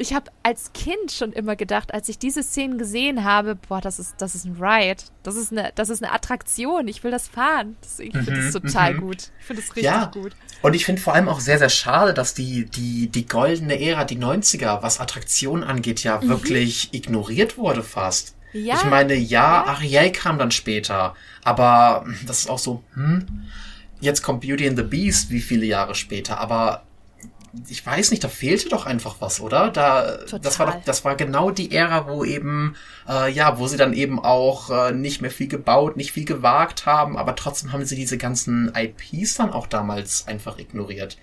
[0.00, 3.98] Ich habe als Kind schon immer gedacht, als ich diese Szenen gesehen habe, boah, das
[3.98, 5.02] ist, das ist ein Ride.
[5.24, 6.86] Das ist eine, das ist eine Attraktion.
[6.86, 7.76] Ich will das fahren.
[7.80, 9.00] Das, ich finde das mhm, total mhm.
[9.00, 9.30] gut.
[9.40, 10.04] Ich finde das richtig ja.
[10.04, 10.36] gut.
[10.62, 14.04] Und ich finde vor allem auch sehr, sehr schade, dass die, die, die goldene Ära,
[14.04, 16.28] die 90er, was Attraktionen angeht, ja mhm.
[16.28, 18.36] wirklich ignoriert wurde fast.
[18.52, 21.14] Ja, ich meine, ja, ja, Ariel kam dann später,
[21.44, 23.26] aber das ist auch so, hm,
[24.00, 26.84] jetzt kommt Beauty and the Beast, wie viele Jahre später, aber
[27.68, 29.70] ich weiß nicht, da fehlte doch einfach was, oder?
[29.70, 30.40] Da, Total.
[30.40, 32.76] das war doch, das war genau die Ära, wo eben,
[33.08, 36.86] äh, ja, wo sie dann eben auch äh, nicht mehr viel gebaut, nicht viel gewagt
[36.86, 41.16] haben, aber trotzdem haben sie diese ganzen IPs dann auch damals einfach ignoriert.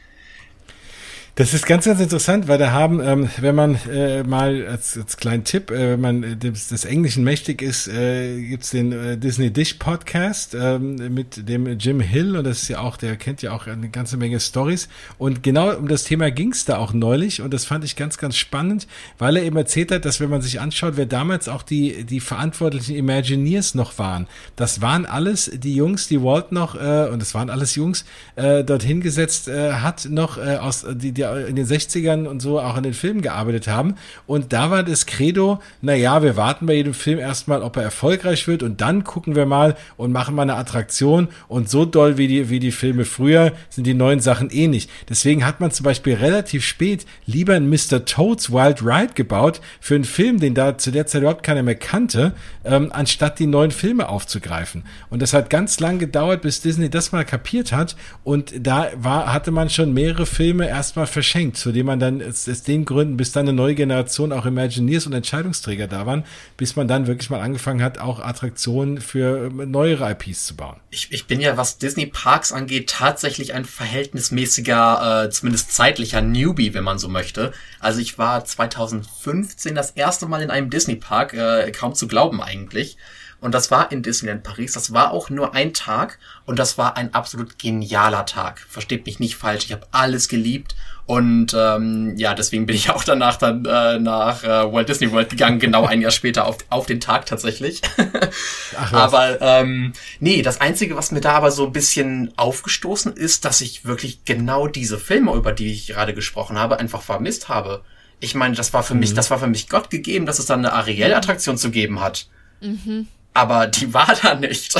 [1.38, 5.18] Das ist ganz, ganz interessant, weil da haben, ähm, wenn man äh, mal als, als
[5.18, 9.52] kleinen Tipp, äh, wenn man des, des Englischen mächtig ist, äh, gibt's den äh, Disney
[9.52, 13.52] Dish Podcast ähm, mit dem Jim Hill und das ist ja auch, der kennt ja
[13.52, 17.54] auch eine ganze Menge Stories und genau um das Thema ging's da auch neulich und
[17.54, 20.62] das fand ich ganz, ganz spannend, weil er eben erzählt hat, dass wenn man sich
[20.62, 26.08] anschaut, wer damals auch die, die verantwortlichen Imagineers noch waren, das waren alles die Jungs,
[26.08, 28.06] die Walt noch, äh, und das waren alles Jungs,
[28.38, 32.60] äh, dorthin gesetzt äh, hat, noch äh, aus, die, die in den 60ern und so
[32.60, 33.96] auch an den Filmen gearbeitet haben.
[34.28, 38.48] Und da war das Credo, naja, wir warten bei jedem Film erstmal, ob er erfolgreich
[38.48, 41.28] wird und dann gucken wir mal und machen mal eine Attraktion.
[41.48, 44.90] Und so doll wie die, wie die Filme früher sind die neuen Sachen eh nicht.
[45.10, 48.06] Deswegen hat man zum Beispiel relativ spät lieber ein Mr.
[48.06, 51.76] Toads Wild Ride gebaut für einen Film, den da zu der Zeit überhaupt keiner mehr
[51.76, 54.84] kannte, ähm, anstatt die neuen Filme aufzugreifen.
[55.10, 57.96] Und das hat ganz lang gedauert, bis Disney das mal kapiert hat.
[58.24, 62.44] Und da war, hatte man schon mehrere Filme erstmal verschenkt, zu dem man dann aus,
[62.44, 66.26] den Gründen, bis dann eine neue Generation auch Imagineers und Entscheidungsträger da waren,
[66.58, 70.76] bis man dann wirklich mal angefangen hat, auch Attraktionen für ähm, neuere IPs zu bauen.
[70.90, 76.74] Ich, ich bin ja, was Disney Parks angeht, tatsächlich ein verhältnismäßiger, äh, zumindest zeitlicher Newbie,
[76.74, 77.54] wenn man so möchte.
[77.80, 82.42] Also ich war 2015 das erste Mal in einem Disney Park, äh, kaum zu glauben
[82.42, 82.98] eigentlich.
[83.46, 84.72] Und das war in Disneyland Paris.
[84.72, 86.18] Das war auch nur ein Tag
[86.48, 88.60] und das war ein absolut genialer Tag.
[88.68, 89.66] Versteht mich nicht falsch.
[89.66, 90.76] Ich habe alles geliebt
[91.06, 95.30] und ähm, ja, deswegen bin ich auch danach dann äh, nach äh, Walt Disney World
[95.30, 97.84] gegangen, genau ein Jahr später auf, auf den Tag tatsächlich.
[98.80, 103.46] Ach, aber ähm, nee, das Einzige, was mir da aber so ein bisschen aufgestoßen ist,
[103.46, 107.84] dass ich wirklich genau diese Filme, über die ich gerade gesprochen habe, einfach vermisst habe.
[108.20, 109.02] Ich meine, das war für mhm.
[109.02, 112.28] mich, das war für mich Gott gegeben, dass es dann eine Ariel-Attraktion zu geben hat.
[112.60, 113.06] Mhm
[113.36, 114.76] aber die war da nicht.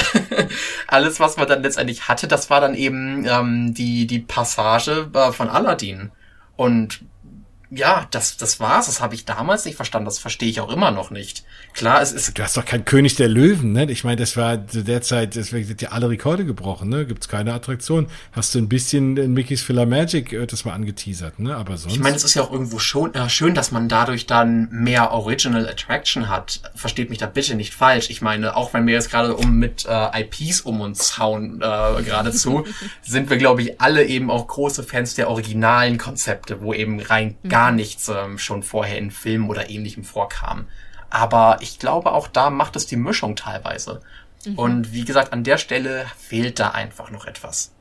[0.88, 5.32] Alles, was man dann letztendlich hatte, das war dann eben ähm, die, die Passage äh,
[5.34, 6.12] von Aladdin.
[6.56, 7.02] Und
[7.70, 8.86] ja, das, das war's.
[8.86, 10.06] Das habe ich damals nicht verstanden.
[10.06, 11.44] Das verstehe ich auch immer noch nicht.
[11.76, 12.38] Klar, es ist.
[12.38, 13.92] Du hast doch kein König der Löwen, ne?
[13.92, 17.06] Ich meine, das war zu der Zeit, deswegen sind ja alle Rekorde gebrochen, ne?
[17.06, 18.08] Gibt's keine Attraktion.
[18.32, 21.54] Hast du ein bisschen in Mickey's Filler Magic äh, das mal angeteasert, ne?
[21.54, 21.94] Aber sonst.
[21.94, 25.12] Ich meine, es ist ja auch irgendwo schon äh, schön, dass man dadurch dann mehr
[25.12, 26.62] Original Attraction hat.
[26.76, 28.10] Versteht mich da bitte nicht falsch.
[28.10, 32.04] Ich meine, auch wenn wir jetzt gerade um mit äh, IPs um uns hauen äh,
[32.04, 32.66] geradezu,
[33.02, 37.36] sind wir, glaube ich, alle eben auch große Fans der originalen Konzepte, wo eben rein
[37.44, 37.50] mhm.
[37.50, 40.68] gar nichts ähm, schon vorher in Filmen oder ähnlichem vorkam.
[41.10, 44.02] Aber ich glaube, auch da macht es die Mischung teilweise.
[44.46, 44.58] Mhm.
[44.58, 47.72] Und wie gesagt, an der Stelle fehlt da einfach noch etwas.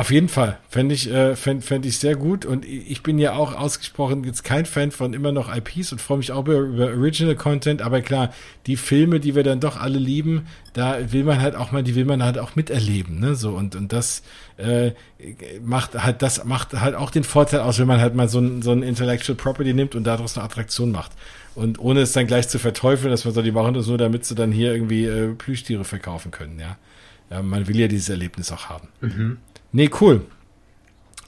[0.00, 0.56] Auf jeden Fall.
[0.70, 2.46] Fände ich, äh, fänd, fänd ich sehr gut.
[2.46, 6.16] Und ich bin ja auch ausgesprochen jetzt kein Fan von immer noch IPs und freue
[6.16, 7.82] mich auch über, über Original Content.
[7.82, 8.32] Aber klar,
[8.66, 11.94] die Filme, die wir dann doch alle lieben, da will man halt auch mal, die
[11.96, 13.20] will man halt auch miterleben.
[13.20, 13.34] Ne?
[13.34, 14.22] So, und, und das
[14.56, 14.92] äh,
[15.62, 18.62] macht halt, das macht halt auch den Vorteil aus, wenn man halt mal so ein,
[18.62, 21.12] so ein Intellectual Property nimmt und daraus eine Attraktion macht.
[21.54, 24.24] Und ohne es dann gleich zu verteufeln, dass man so, die machen das nur, damit
[24.24, 26.78] sie dann hier irgendwie äh, Plüschtiere verkaufen können, ja.
[27.28, 27.42] ja.
[27.42, 28.88] Man will ja dieses Erlebnis auch haben.
[29.02, 29.36] Mhm.
[29.72, 30.22] Nee, cool.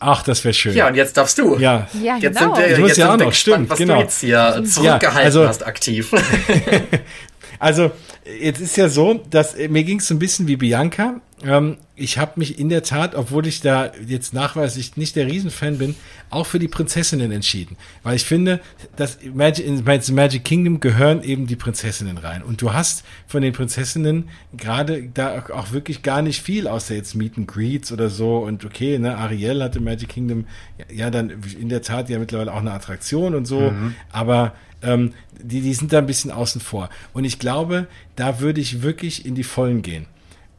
[0.04, 0.74] Ach, das wäre schön.
[0.74, 1.56] Ja, und jetzt darfst du.
[1.58, 2.54] Ja, ja jetzt genau.
[2.54, 3.94] Sind wir, ich muss jetzt ja auch noch, gespannt, stimmt, was genau.
[3.94, 6.10] du jetzt hier zurückgehalten ja, also, hast aktiv.
[7.62, 7.92] also,
[8.40, 11.20] jetzt ist ja so, dass äh, mir ging es so ein bisschen wie Bianca.
[11.44, 15.78] Ähm, ich habe mich in der Tat, obwohl ich da jetzt nachweislich nicht der Riesenfan
[15.78, 15.94] bin,
[16.28, 17.76] auch für die Prinzessinnen entschieden.
[18.02, 18.58] Weil ich finde,
[18.96, 22.42] dass Magic, in Magic Kingdom gehören eben die Prinzessinnen rein.
[22.42, 27.14] Und du hast von den Prinzessinnen gerade da auch wirklich gar nicht viel, außer jetzt
[27.14, 28.38] Meet and Greets oder so.
[28.38, 30.46] Und okay, ne, Ariel hatte Magic Kingdom
[30.92, 33.70] ja dann in der Tat ja mittlerweile auch eine Attraktion und so.
[33.70, 33.94] Mhm.
[34.10, 34.52] Aber
[34.82, 36.88] ähm, die, die sind da ein bisschen außen vor.
[37.12, 40.06] Und ich glaube, da würde ich wirklich in die Vollen gehen.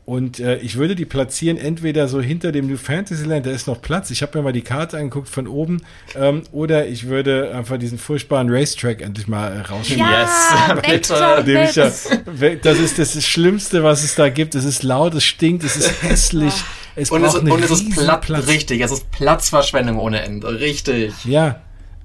[0.06, 3.82] Und äh, ich würde die platzieren entweder so hinter dem New Fantasyland, da ist noch
[3.82, 4.12] Platz.
[4.12, 5.82] Ich habe mir mal die Karte angeguckt von oben.
[6.14, 10.06] Ähm, oder ich würde einfach diesen furchtbaren Racetrack endlich mal äh, rausnehmen.
[10.06, 11.14] Ja, yes, bitte.
[12.42, 14.56] Ja, das ist das Schlimmste, was es da gibt.
[14.56, 16.54] Es ist laut, es stinkt, es ist hässlich.
[16.96, 21.12] Es und, es, und es ist Platz, richtig, es ist Platzverschwendung ohne Ende, richtig.
[21.26, 21.63] Ja,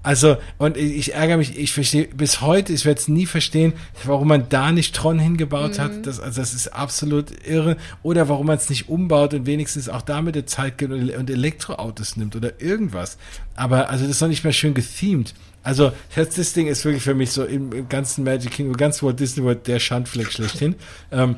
[0.08, 4.28] also, und ich ärgere mich, ich verstehe bis heute, ich werde es nie verstehen, warum
[4.28, 5.82] man da nicht Tron hingebaut mhm.
[5.82, 6.06] hat.
[6.06, 7.76] Das, also das ist absolut irre.
[8.02, 12.16] Oder warum man es nicht umbaut und wenigstens auch damit der Zeit gibt und Elektroautos
[12.16, 13.18] nimmt oder irgendwas.
[13.54, 15.34] Aber also das ist noch nicht mehr schön gethemed.
[15.62, 19.20] Also das, Ding ist wirklich für mich so im, im ganzen Magic Kingdom, ganz Walt
[19.20, 20.76] Disney World der Schandfleck schlechthin.
[21.12, 21.36] ähm,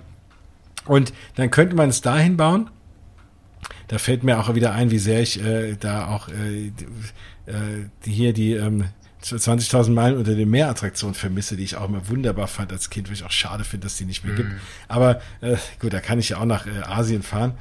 [0.84, 2.70] und dann könnte man es dahin bauen.
[3.88, 6.70] Da fällt mir auch wieder ein, wie sehr ich äh, da auch äh,
[8.04, 8.84] die, hier die ähm,
[9.22, 13.08] 20.000 Meilen unter dem Meer Attraktion vermisse, die ich auch immer wunderbar fand als Kind,
[13.08, 14.50] wo ich auch schade finde, dass die nicht mehr gibt.
[14.88, 17.52] Aber äh, gut, da kann ich ja auch nach äh, Asien fahren.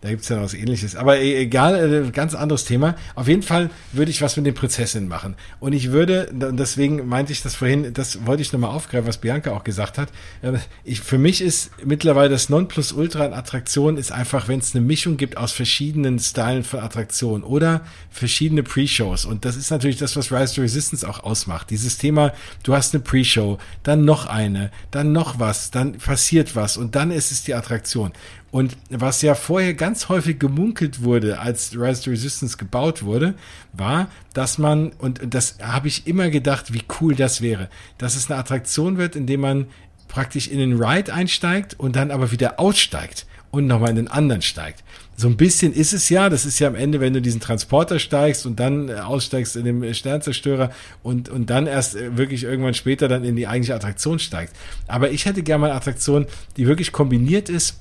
[0.00, 0.94] Da gibt's ja noch was ähnliches.
[0.94, 2.94] Aber e-, egal, äh, ganz anderes Thema.
[3.16, 5.34] Auf jeden Fall würde ich was mit den Prinzessinnen machen.
[5.58, 9.50] Und ich würde, deswegen meinte ich das vorhin, das wollte ich nochmal aufgreifen, was Bianca
[9.50, 10.10] auch gesagt hat.
[10.42, 14.84] Ähm, ich, für mich ist mittlerweile das Nonplusultra an Attraktionen ist einfach, wenn es eine
[14.84, 17.80] Mischung gibt aus verschiedenen Stylen von Attraktionen oder
[18.10, 19.24] verschiedene Pre-Shows.
[19.24, 21.70] Und das ist natürlich das, was Rise to Resistance auch ausmacht.
[21.70, 22.32] Dieses Thema,
[22.62, 27.10] du hast eine Pre-Show, dann noch eine, dann noch was, dann passiert was und dann
[27.10, 28.12] ist es die Attraktion.
[28.50, 33.34] Und was ja vorher ganz häufig gemunkelt wurde, als Rise to Resistance gebaut wurde,
[33.72, 37.68] war, dass man, und das habe ich immer gedacht, wie cool das wäre,
[37.98, 39.66] dass es eine Attraktion wird, in dem man
[40.08, 44.42] praktisch in den Ride einsteigt und dann aber wieder aussteigt und nochmal in den anderen
[44.42, 44.82] steigt.
[45.16, 47.98] So ein bisschen ist es ja, das ist ja am Ende, wenn du diesen Transporter
[47.98, 50.70] steigst und dann äh, aussteigst in dem Sternzerstörer
[51.02, 54.54] und, und dann erst äh, wirklich irgendwann später dann in die eigentliche Attraktion steigst.
[54.86, 56.26] Aber ich hätte gerne mal eine Attraktion,
[56.56, 57.80] die wirklich kombiniert ist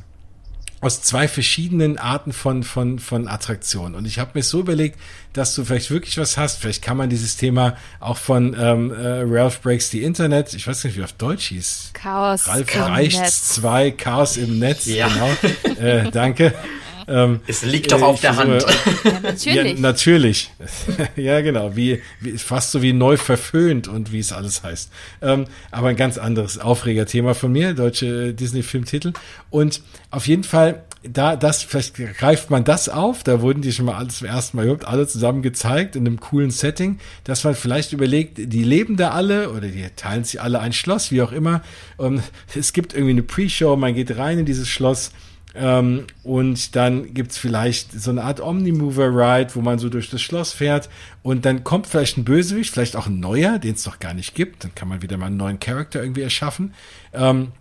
[0.79, 3.95] aus zwei verschiedenen Arten von, von, von Attraktionen.
[3.95, 4.99] Und ich habe mir so überlegt,
[5.33, 6.59] dass du vielleicht wirklich was hast.
[6.59, 10.83] Vielleicht kann man dieses Thema auch von ähm, äh, Ralph Breaks the Internet, ich weiß
[10.83, 11.91] nicht, wie auf Deutsch hieß.
[11.93, 13.49] Chaos Ralph im reicht Netz.
[13.49, 15.07] zwei, Chaos im Netz, ja.
[15.07, 15.79] genau.
[15.79, 16.53] äh, danke.
[17.07, 18.65] Ähm, es liegt doch auf der Hand.
[19.03, 19.73] ja, natürlich.
[19.73, 20.51] Ja, natürlich.
[21.15, 21.75] ja, genau.
[21.75, 24.91] Wie, wie, fast so wie neu verföhnt und wie es alles heißt.
[25.21, 29.13] Ähm, aber ein ganz anderes Aufregerthema von mir, deutsche Disney-Filmtitel.
[29.49, 29.81] Und
[30.11, 33.95] auf jeden Fall da, das, vielleicht greift man das auf, da wurden die schon mal
[33.95, 37.93] alles zum ersten Mal überhaupt alle zusammen gezeigt in einem coolen Setting, dass man vielleicht
[37.93, 41.61] überlegt, die leben da alle oder die teilen sich alle ein Schloss, wie auch immer.
[41.97, 42.21] Und
[42.55, 45.11] es gibt irgendwie eine Pre-Show, man geht rein in dieses Schloss
[45.59, 50.53] ähm, und dann gibt's vielleicht so eine Art Omnimover-Ride, wo man so durch das Schloss
[50.53, 50.89] fährt.
[51.23, 54.35] Und dann kommt vielleicht ein Bösewicht, vielleicht auch ein neuer, den es noch gar nicht
[54.35, 54.63] gibt.
[54.63, 56.73] Dann kann man wieder mal einen neuen Charakter irgendwie erschaffen.
[57.13, 57.51] Ähm,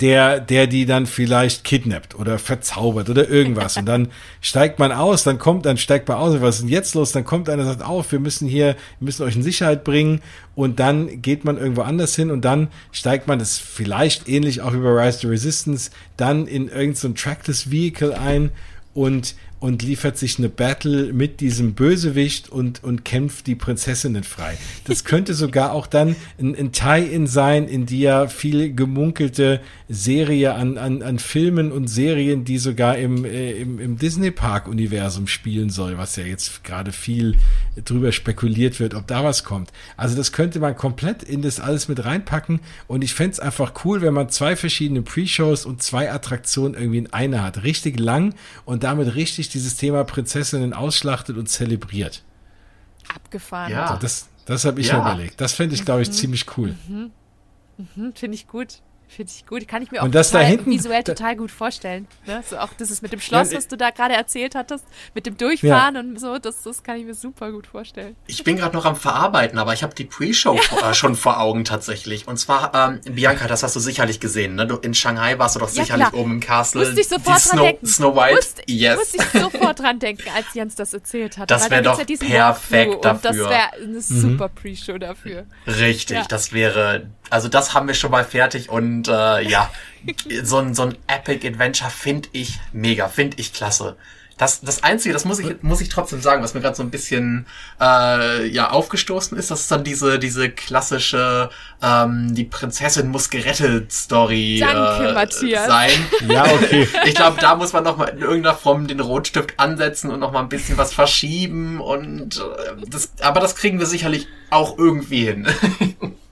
[0.00, 3.76] der, der die dann vielleicht kidnappt oder verzaubert oder irgendwas.
[3.76, 4.08] Und dann
[4.40, 7.12] steigt man aus, dann kommt, dann steigt man aus, was ist denn jetzt los?
[7.12, 10.20] Dann kommt einer, sagt auf, wir müssen hier, wir müssen euch in Sicherheit bringen.
[10.54, 14.72] Und dann geht man irgendwo anders hin und dann steigt man, das vielleicht ähnlich auch
[14.72, 18.52] über Rise to Resistance, dann in irgendein so Trackless Vehicle ein
[18.94, 19.34] und
[19.64, 24.58] und liefert sich eine Battle mit diesem Bösewicht und, und kämpft die Prinzessinnen frei.
[24.84, 30.52] Das könnte sogar auch dann ein, ein Tie-In sein in die ja viel gemunkelte Serie
[30.52, 35.96] an, an, an Filmen und Serien, die sogar im, äh, im, im Disney-Park-Universum spielen soll,
[35.96, 37.36] was ja jetzt gerade viel
[37.86, 39.72] drüber spekuliert wird, ob da was kommt.
[39.96, 43.72] Also das könnte man komplett in das alles mit reinpacken und ich fände es einfach
[43.86, 47.62] cool, wenn man zwei verschiedene Pre-Shows und zwei Attraktionen irgendwie in einer hat.
[47.62, 48.34] Richtig lang
[48.66, 52.22] und damit richtig dieses Thema Prinzessinnen ausschlachtet und zelebriert.
[53.14, 53.72] Abgefahren.
[53.72, 53.86] Ja.
[53.86, 55.00] Also das das habe ich ja.
[55.00, 55.40] überlegt.
[55.40, 56.12] Das fände ich, glaube ich, mhm.
[56.12, 56.74] ziemlich cool.
[56.88, 57.10] Mhm.
[57.76, 58.80] Mhm, Finde ich gut.
[59.08, 59.68] Finde ich gut.
[59.68, 62.08] Kann ich mir auch und das total, da hinten, visuell da, total gut vorstellen.
[62.26, 62.42] Ne?
[62.48, 64.84] So auch das ist mit dem Schloss, ja, was du da gerade erzählt hattest,
[65.14, 66.00] mit dem Durchfahren ja.
[66.00, 68.16] und so, das, das kann ich mir super gut vorstellen.
[68.26, 71.64] Ich bin gerade noch am Verarbeiten, aber ich habe die Pre-Show äh, schon vor Augen
[71.64, 72.26] tatsächlich.
[72.26, 74.56] Und zwar, ähm, Bianca, das hast du sicherlich gesehen.
[74.56, 74.66] Ne?
[74.66, 76.20] Du, in Shanghai warst du doch sicherlich klar.
[76.20, 76.84] oben im Castle.
[76.84, 77.86] Musste ich sofort die dran Snow, denken.
[77.86, 78.34] Snow White.
[78.34, 78.96] Musste, yes.
[78.96, 81.50] musste ich sofort dran denken, als Jens das erzählt hat.
[81.50, 83.30] Das wäre doch ja perfekt dafür.
[83.30, 84.00] das wäre eine mhm.
[84.00, 85.46] super Pre-Show dafür.
[85.66, 89.70] Richtig, das wäre also das haben wir schon mal fertig und äh, ja,
[90.42, 93.96] so ein, so ein Epic Adventure finde ich mega, finde ich klasse.
[94.36, 96.90] Das, das Einzige, das muss ich, muss ich trotzdem sagen, was mir gerade so ein
[96.90, 97.46] bisschen
[97.80, 101.50] äh, ja aufgestoßen ist, das ist dann diese, diese klassische
[101.80, 105.66] ähm, die Prinzessin muss gerettet Story Danke, äh, Matthias.
[105.66, 105.92] sein.
[106.28, 106.88] Ja, okay.
[107.04, 110.32] Ich glaube, da muss man noch mal in irgendeiner Form den Rotstift ansetzen und noch
[110.32, 115.26] mal ein bisschen was verschieben und äh, das, aber das kriegen wir sicherlich auch irgendwie
[115.26, 115.46] hin.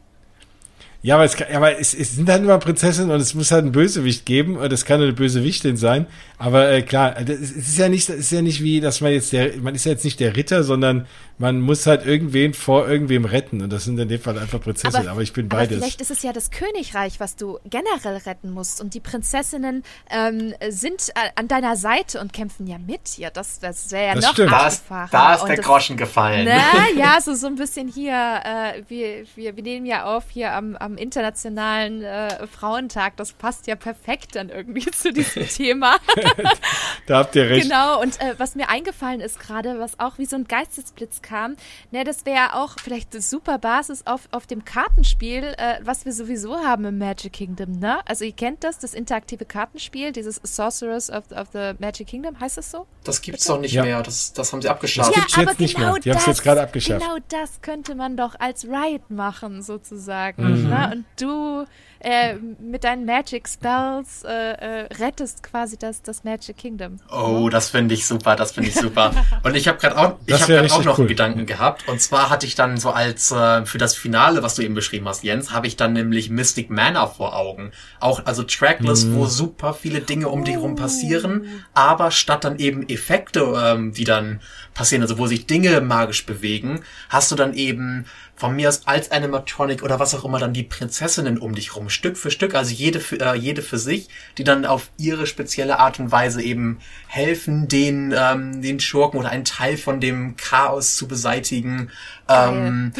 [1.04, 3.72] Ja, aber es, aber es, es sind halt immer Prinzessinnen und es muss halt ein
[3.72, 6.06] Bösewicht geben und es kann eine Bösewichtin sein.
[6.42, 9.32] Aber äh, klar, es ist ja nicht, es ist ja nicht wie, dass man jetzt
[9.32, 11.06] der, man ist ja jetzt nicht der Ritter, sondern
[11.38, 13.62] man muss halt irgendwen vor irgendwem retten.
[13.62, 15.06] Und das sind in dem Fall einfach Prinzessinnen.
[15.06, 15.78] Aber, aber ich bin aber beides.
[15.78, 18.80] Vielleicht ist es ja das Königreich, was du generell retten musst.
[18.80, 23.18] Und die Prinzessinnen ähm, sind äh, an deiner Seite und kämpfen ja mit.
[23.18, 24.52] Ja, das, das wäre ja das noch stimmt.
[24.52, 26.46] Da ist, da ist der Groschen gefallen.
[26.48, 30.52] Na, ja, so, so ein bisschen hier, äh, wir, wir, wir nehmen ja auf hier
[30.52, 33.16] am, am am Internationalen äh, Frauentag.
[33.16, 35.96] Das passt ja perfekt dann irgendwie zu diesem Thema.
[37.06, 37.64] da habt ihr recht.
[37.64, 41.56] Genau, und äh, was mir eingefallen ist gerade, was auch wie so ein Geistesblitz kam,
[41.90, 46.12] ne, das wäre auch vielleicht eine super Basis auf, auf dem Kartenspiel, äh, was wir
[46.12, 48.00] sowieso haben im Magic Kingdom, ne?
[48.06, 52.58] Also ihr kennt das, das interaktive Kartenspiel, dieses Sorcerers of, of the Magic Kingdom, heißt
[52.58, 52.86] das so?
[53.04, 53.82] Das gibt's doch nicht ja.
[53.82, 55.10] mehr, das, das haben sie abgeschafft.
[55.10, 56.00] Das gibt's ja, jetzt nicht genau mehr.
[56.00, 57.00] Die haben es jetzt gerade abgeschafft.
[57.00, 60.62] Genau das könnte man doch als Ride machen, sozusagen.
[60.62, 60.68] Mhm.
[60.68, 60.90] Ne?
[60.92, 61.66] Und du
[62.02, 66.98] äh, mit deinen Magic Spells äh, äh, rettest quasi das, das Magic Kingdom.
[67.10, 69.12] Oh, das finde ich super, das finde ich super.
[69.44, 71.02] Und ich habe gerade auch, ich habe gerade auch noch cool.
[71.02, 71.88] einen Gedanken gehabt.
[71.88, 75.06] Und zwar hatte ich dann so als äh, für das Finale, was du eben beschrieben
[75.08, 77.70] hast, Jens, habe ich dann nämlich Mystic Manor vor Augen.
[78.00, 79.14] Auch also Trackless, mm.
[79.14, 84.04] wo super viele Dinge um dich rum passieren, aber statt dann eben Effekte, ähm, die
[84.04, 84.40] dann
[84.74, 89.10] passieren, also wo sich Dinge magisch bewegen, hast du dann eben von mir aus als
[89.10, 92.72] Animatronic oder was auch immer dann die Prinzessinnen um dich rum, Stück für Stück, also
[92.72, 96.78] jede für, äh, jede für sich, die dann auf ihre spezielle Art und Weise eben
[97.06, 101.90] helfen, den, ähm, den Schurken oder einen Teil von dem Chaos zu beseitigen.
[102.28, 102.92] Ähm,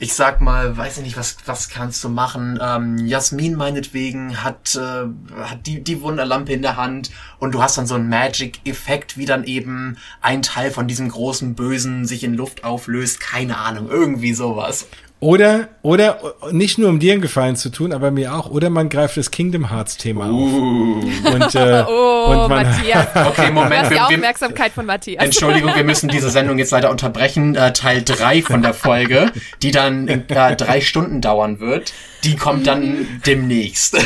[0.00, 2.58] ich sag mal, weiß ich nicht, was, was kannst du machen?
[2.62, 5.06] Ähm, Jasmin meinetwegen hat, äh,
[5.42, 9.26] hat die, die Wunderlampe in der Hand und du hast dann so einen Magic-Effekt, wie
[9.26, 13.18] dann eben ein Teil von diesem großen Bösen sich in Luft auflöst.
[13.18, 14.86] Keine Ahnung, irgendwie sowas.
[15.20, 16.20] Oder, oder
[16.52, 18.50] nicht nur um dir einen Gefallen zu tun, aber mir auch.
[18.50, 21.00] Oder man greift das Kingdom Hearts Thema uh.
[21.00, 21.34] auf.
[21.34, 23.06] Und, äh, oh, und man, Matthias.
[23.26, 23.90] Okay, Moment.
[23.90, 25.24] die Aufmerksamkeit von Matthias.
[25.24, 27.56] Entschuldigung, wir müssen diese Sendung jetzt leider unterbrechen.
[27.56, 30.20] Äh, Teil drei von der Folge, die dann äh,
[30.56, 31.92] drei Stunden dauern wird,
[32.22, 33.96] die kommt dann demnächst.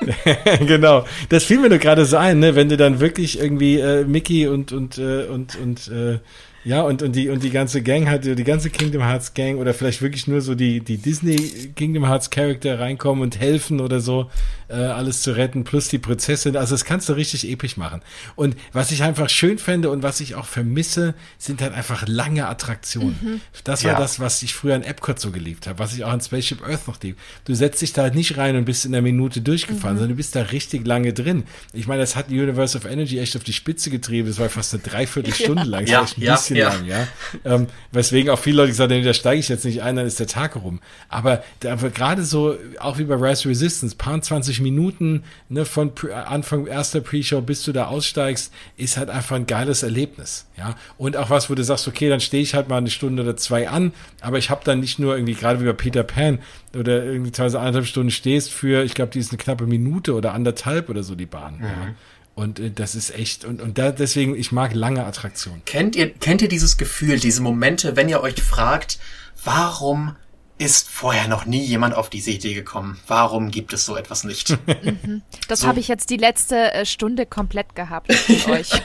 [0.60, 1.06] genau.
[1.28, 2.54] Das fiel mir nur gerade so ein, ne?
[2.54, 6.20] wenn du dann wirklich irgendwie äh, Mickey und, und, äh, und, und äh,
[6.66, 9.72] ja, und, und, die, und die ganze Gang hat, die ganze Kingdom Hearts Gang oder
[9.72, 14.28] vielleicht wirklich nur so die, die Disney Kingdom Hearts Charakter reinkommen und helfen oder so,
[14.68, 16.56] äh, alles zu retten, plus die Prinzessin.
[16.56, 18.02] Also das kannst du richtig episch machen.
[18.34, 22.48] Und was ich einfach schön fände und was ich auch vermisse, sind halt einfach lange
[22.48, 23.16] Attraktionen.
[23.22, 23.40] Mhm.
[23.62, 23.98] Das war ja.
[23.98, 26.88] das, was ich früher an Epcot so geliebt habe, was ich auch an Spaceship Earth
[26.88, 27.16] noch lieb.
[27.44, 29.98] Du setzt dich da halt nicht rein und bist in einer Minute durchgefahren, mhm.
[30.00, 31.44] sondern du bist da richtig lange drin.
[31.72, 34.26] Ich meine, das hat Universe of Energy echt auf die Spitze getrieben.
[34.26, 35.68] Das war fast eine Dreiviertelstunde ja.
[35.68, 35.86] lang.
[35.86, 36.98] Das ja, ein ja, bisschen ja.
[36.98, 37.08] lang,
[37.44, 37.54] ja.
[37.54, 40.20] Ähm, weswegen auch viele Leute gesagt haben, da steige ich jetzt nicht ein, dann ist
[40.20, 40.80] der Tag rum.
[41.08, 46.66] Aber, aber gerade so, auch wie bei Rise Resistance, paar 20 Minuten ne, von Anfang
[46.66, 50.46] erster Pre-Show bis du da aussteigst, ist halt einfach ein geiles Erlebnis.
[50.56, 50.74] Ja.
[50.98, 53.36] Und auch was, wo du sagst, okay, dann stehe ich halt mal eine Stunde oder
[53.36, 56.38] zwei an, aber ich habe dann nicht nur irgendwie, gerade wie bei Peter Pan,
[56.76, 60.34] oder irgendwie teilweise anderthalb Stunden stehst für, ich glaube, die ist eine knappe Minute oder
[60.34, 61.58] anderthalb oder so die Bahn.
[61.58, 61.64] Mhm.
[61.64, 61.94] Ja.
[62.36, 65.64] Und äh, das ist echt, und, und da, deswegen, ich mag lange Attraktionen.
[65.64, 68.98] Kennt ihr, kennt ihr dieses Gefühl, diese Momente, wenn ihr euch fragt,
[69.42, 70.14] warum
[70.58, 72.98] ist vorher noch nie jemand auf diese Idee gekommen?
[73.06, 74.56] Warum gibt es so etwas nicht?
[74.82, 75.22] Mhm.
[75.48, 75.66] Das so.
[75.68, 78.70] habe ich jetzt die letzte äh, Stunde komplett gehabt mit euch.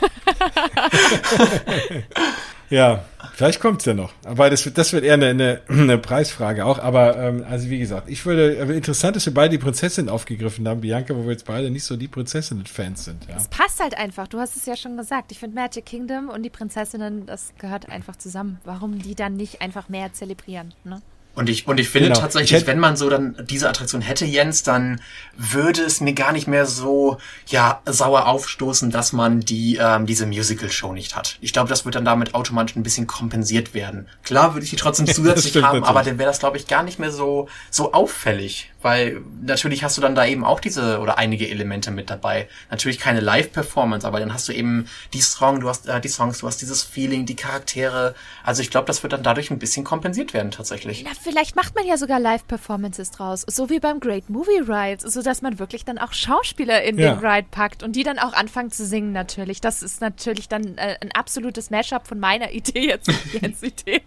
[2.72, 4.14] Ja, vielleicht kommt's ja noch.
[4.26, 6.80] Aber das, wird, das wird eher eine, eine, eine Preisfrage auch.
[6.80, 10.68] Aber ähm, also wie gesagt, ich würde, aber interessant, dass wir beide die Prinzessin aufgegriffen
[10.68, 13.28] haben, Bianca, wo wir jetzt beide nicht so die Prinzessinnen-Fans sind.
[13.28, 13.38] Ja.
[13.38, 14.28] Es passt halt einfach.
[14.28, 15.32] Du hast es ja schon gesagt.
[15.32, 18.60] Ich finde Magic Kingdom und die Prinzessinnen, das gehört einfach zusammen.
[18.64, 20.74] Warum die dann nicht einfach mehr zelebrieren?
[20.84, 21.02] Ne?
[21.34, 22.20] Und ich, und ich finde genau.
[22.20, 25.00] tatsächlich, wenn man so dann diese Attraktion hätte, Jens, dann
[25.38, 27.18] würde es mir gar nicht mehr so,
[27.48, 31.38] ja, sauer aufstoßen, dass man die, ähm, diese Musical-Show nicht hat.
[31.40, 34.10] Ich glaube, das wird dann damit automatisch ein bisschen kompensiert werden.
[34.24, 35.86] Klar würde ich die trotzdem zusätzlich haben, natürlich.
[35.86, 38.71] aber dann wäre das, glaube ich, gar nicht mehr so, so auffällig.
[38.82, 42.48] Weil natürlich hast du dann da eben auch diese oder einige Elemente mit dabei.
[42.70, 46.40] Natürlich keine Live-Performance, aber dann hast du eben die Song, du hast äh, die Songs,
[46.40, 48.16] du hast dieses Feeling, die Charaktere.
[48.44, 51.04] Also ich glaube, das wird dann dadurch ein bisschen kompensiert werden tatsächlich.
[51.04, 55.22] Na, vielleicht macht man ja sogar Live-Performances draus, so wie beim Great Movie Ride, so
[55.22, 57.14] dass man wirklich dann auch Schauspieler in ja.
[57.14, 59.62] den Ride packt und die dann auch anfangen zu singen natürlich.
[59.62, 64.02] Das ist natürlich dann äh, ein absolutes Mashup von meiner Idee jetzt mit Jens Idee.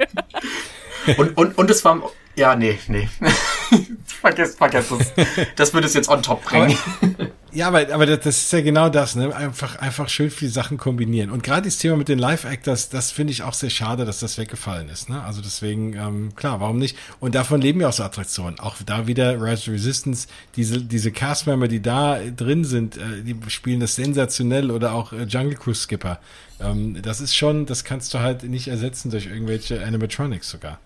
[1.17, 2.03] und, und, und es war
[2.37, 3.09] ja, nee, nee.
[4.07, 5.13] vergiss, vergiss es.
[5.57, 6.77] Das würde es jetzt on top bringen.
[7.01, 9.35] Aber, ja, aber, aber das ist ja genau das, ne?
[9.35, 11.31] Einfach, einfach schön viele Sachen kombinieren.
[11.31, 14.37] Und gerade das Thema mit den Live-Actors, das finde ich auch sehr schade, dass das
[14.39, 15.23] weggefallen ist, ne?
[15.23, 16.97] Also deswegen, ähm, klar, warum nicht?
[17.21, 18.59] Und davon leben ja auch so Attraktionen.
[18.59, 23.81] Auch da wieder Rise Resistance, diese, diese Cast-Member, die da drin sind, äh, die spielen
[23.81, 26.19] das sensationell oder auch äh, Jungle Cruise Skipper.
[26.61, 30.81] Ähm, das ist schon, das kannst du halt nicht ersetzen durch irgendwelche Animatronics sogar.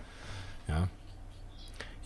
[0.68, 0.88] Ja.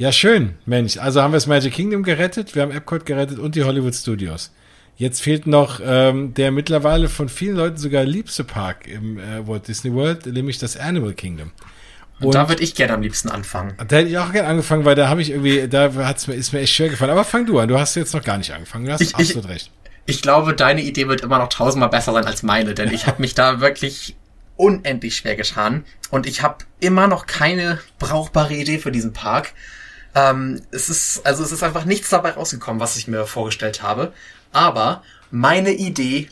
[0.03, 0.97] Ja, schön, Mensch.
[0.97, 4.51] Also haben wir das Magic Kingdom gerettet, wir haben Epcot gerettet und die Hollywood Studios.
[4.97, 9.69] Jetzt fehlt noch ähm, der mittlerweile von vielen Leuten sogar liebste Park im äh, Walt
[9.69, 11.53] Disney World, nämlich das Animal Kingdom.
[12.19, 13.75] Und, da würde ich gerne am liebsten anfangen.
[13.77, 16.53] Da hätte ich auch gerne angefangen, weil da habe ich irgendwie, da hat's mir, ist
[16.53, 17.13] mir echt schwer gefallen.
[17.13, 18.87] Aber fang du an, du hast jetzt noch gar nicht angefangen.
[18.87, 19.71] Du hast ich, absolut ich, recht.
[20.07, 23.23] Ich glaube, deine Idee wird immer noch tausendmal besser sein als meine, denn ich habe
[23.23, 24.17] mich da wirklich
[24.57, 29.53] unendlich schwer getan und ich habe immer noch keine brauchbare Idee für diesen Park.
[30.15, 34.13] Ähm, es ist, also es ist einfach nichts dabei rausgekommen, was ich mir vorgestellt habe.
[34.53, 36.29] Aber meine Idee,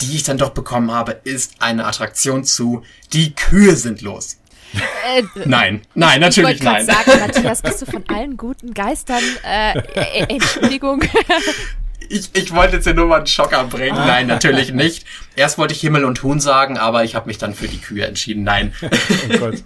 [0.00, 4.36] die ich dann doch bekommen habe, ist eine Attraktion zu Die Kühe sind los.
[4.74, 6.84] Äh, nein, nein, natürlich ich nein.
[6.84, 11.02] sagen, Matthias, bist du von allen guten Geistern, äh, äh, Entschuldigung.
[12.08, 13.96] Ich, ich wollte jetzt hier nur mal einen Schocker bringen.
[13.96, 15.06] Nein, natürlich nicht.
[15.36, 18.04] Erst wollte ich Himmel und Huhn sagen, aber ich habe mich dann für die Kühe
[18.04, 18.42] entschieden.
[18.42, 18.74] Nein.
[18.82, 19.62] Oh Gott.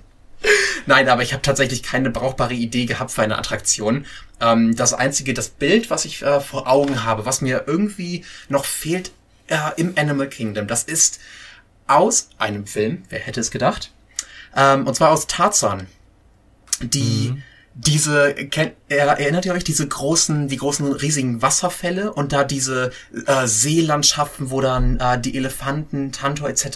[0.86, 4.06] Nein, aber ich habe tatsächlich keine brauchbare Idee gehabt für eine Attraktion.
[4.40, 8.64] Ähm, das einzige, das Bild, was ich äh, vor Augen habe, was mir irgendwie noch
[8.64, 9.10] fehlt
[9.48, 11.20] äh, im Animal Kingdom, das ist
[11.86, 13.92] aus einem Film, wer hätte es gedacht?
[14.56, 15.86] Ähm, und zwar aus Tarzan.
[16.80, 17.42] Die mhm
[17.80, 22.90] diese, kennt, erinnert ihr euch diese großen, die großen riesigen Wasserfälle und da diese
[23.26, 26.66] äh, Seelandschaften, wo dann äh, die Elefanten, Tanto etc.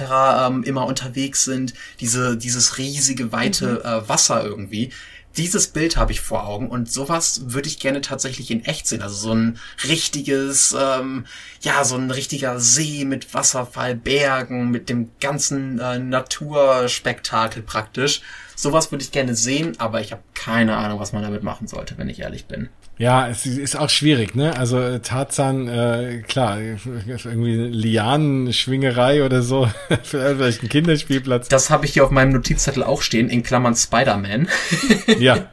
[0.47, 3.91] Ähm, immer unterwegs sind, diese, dieses riesige, weite mhm.
[4.05, 4.91] äh, Wasser irgendwie.
[5.37, 9.03] Dieses Bild habe ich vor Augen und sowas würde ich gerne tatsächlich in echt sehen.
[9.03, 11.25] Also so ein richtiges, ähm,
[11.63, 18.21] ja, so ein richtiger See mit Wasserfall, Bergen, mit dem ganzen äh, Naturspektakel praktisch.
[18.55, 21.97] Sowas würde ich gerne sehen, aber ich habe keine Ahnung, was man damit machen sollte,
[21.97, 22.69] wenn ich ehrlich bin.
[23.03, 24.57] Ja, es ist auch schwierig, ne?
[24.57, 29.69] Also äh, Tarzan, äh, klar, irgendwie Lianenschwingerei oder so,
[30.05, 31.49] vielleicht ein Kinderspielplatz.
[31.49, 34.49] Das habe ich hier auf meinem Notizzettel auch stehen, in Klammern Spider-Man.
[35.19, 35.51] ja.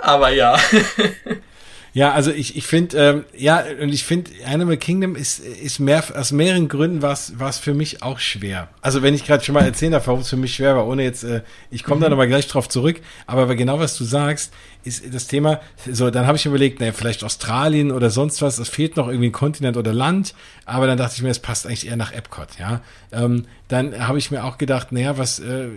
[0.00, 0.60] Aber ja.
[1.94, 6.02] Ja, also ich, ich finde, ähm, ja, und ich finde, Animal Kingdom ist, ist mehr,
[6.16, 8.68] aus mehreren Gründen war es für mich auch schwer.
[8.80, 11.02] Also wenn ich gerade schon mal erzählen darf, warum es für mich schwer war, ohne
[11.02, 12.02] jetzt, äh, ich komme mhm.
[12.04, 15.60] da nochmal gleich drauf zurück, aber genau was du sagst, ist das Thema,
[15.90, 19.28] so, dann habe ich überlegt, naja, vielleicht Australien oder sonst was, es fehlt noch irgendwie
[19.28, 20.34] ein Kontinent oder Land,
[20.64, 22.80] aber dann dachte ich mir, es passt eigentlich eher nach Epcot, ja.
[23.12, 25.68] Ähm, dann habe ich mir auch gedacht, naja, was äh,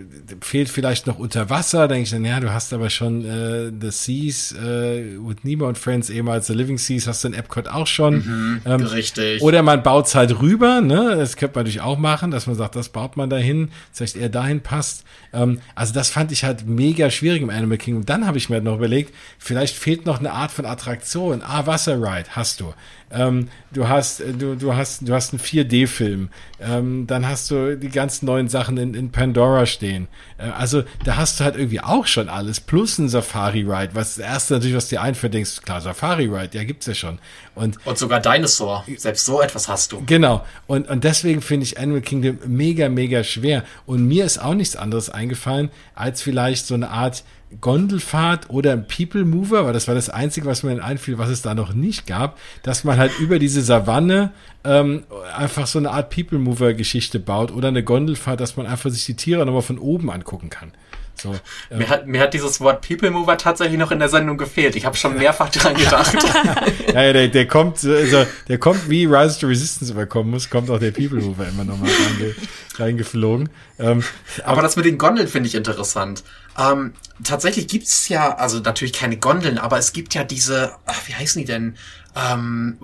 [0.42, 1.88] fehlt vielleicht noch unter Wasser?
[1.88, 5.78] Dann denke ich, naja, du hast aber schon äh, The Seas äh, with Nemo und
[5.78, 8.16] Friends, ehemals The Living Seas, hast du in Epcot auch schon.
[8.16, 9.40] Mhm, ähm, richtig.
[9.40, 11.16] Oder man baut es halt rüber, ne?
[11.16, 14.28] Das könnte man natürlich auch machen, dass man sagt, das baut man dahin, vielleicht eher
[14.28, 15.04] dahin passt.
[15.32, 18.04] Ähm, also das fand ich halt mega schwierig im Animal Kingdom.
[18.04, 18.95] Dann habe ich mir halt noch überlegt,
[19.38, 21.42] vielleicht fehlt noch eine Art von Attraktion.
[21.42, 22.72] Ah, Wasserride hast du.
[23.10, 26.28] Ähm, du hast, äh, du, du hast, du hast einen 4D-Film.
[26.60, 30.08] Ähm, dann hast du die ganzen neuen Sachen in, in Pandora stehen.
[30.38, 32.58] Äh, also da hast du halt irgendwie auch schon alles.
[32.58, 33.94] Plus ein Safari-Ride.
[33.94, 37.18] Was das erste natürlich, was dir einfällt, denkst, klar, Safari-Ride, ja, gibt's ja schon.
[37.54, 38.84] Und, und sogar Dinosaur.
[38.96, 40.02] Selbst so etwas hast du.
[40.04, 40.44] Genau.
[40.66, 43.62] Und, und deswegen finde ich Animal Kingdom mega, mega schwer.
[43.86, 47.22] Und mir ist auch nichts anderes eingefallen, als vielleicht so eine Art
[47.60, 51.42] Gondelfahrt oder ein People Mover, weil das war das Einzige, was mir einfiel, was es
[51.42, 54.32] da noch nicht gab, dass man halt über diese Savanne
[54.64, 55.04] ähm,
[55.36, 59.06] einfach so eine Art People Mover Geschichte baut oder eine Gondelfahrt, dass man einfach sich
[59.06, 60.72] die Tiere nochmal von oben angucken kann.
[61.16, 61.34] So,
[61.70, 64.76] äh, mir, hat, mir hat dieses Wort People Mover tatsächlich noch in der Sendung gefehlt.
[64.76, 66.14] Ich habe schon mehrfach dran gedacht.
[66.92, 70.70] ja, ja der, der kommt, also, der kommt wie Rise to Resistance überkommen muss, kommt
[70.70, 72.34] auch der People Mover immer nochmal reinge,
[72.76, 73.48] reingeflogen.
[73.78, 74.04] Ähm,
[74.38, 76.22] aber, aber, das mit den Gondeln finde ich interessant.
[76.58, 76.92] Ähm,
[77.24, 81.40] tatsächlich gibt's ja, also natürlich keine Gondeln, aber es gibt ja diese, ach, wie heißen
[81.40, 81.76] die denn?
[82.14, 82.78] Ähm,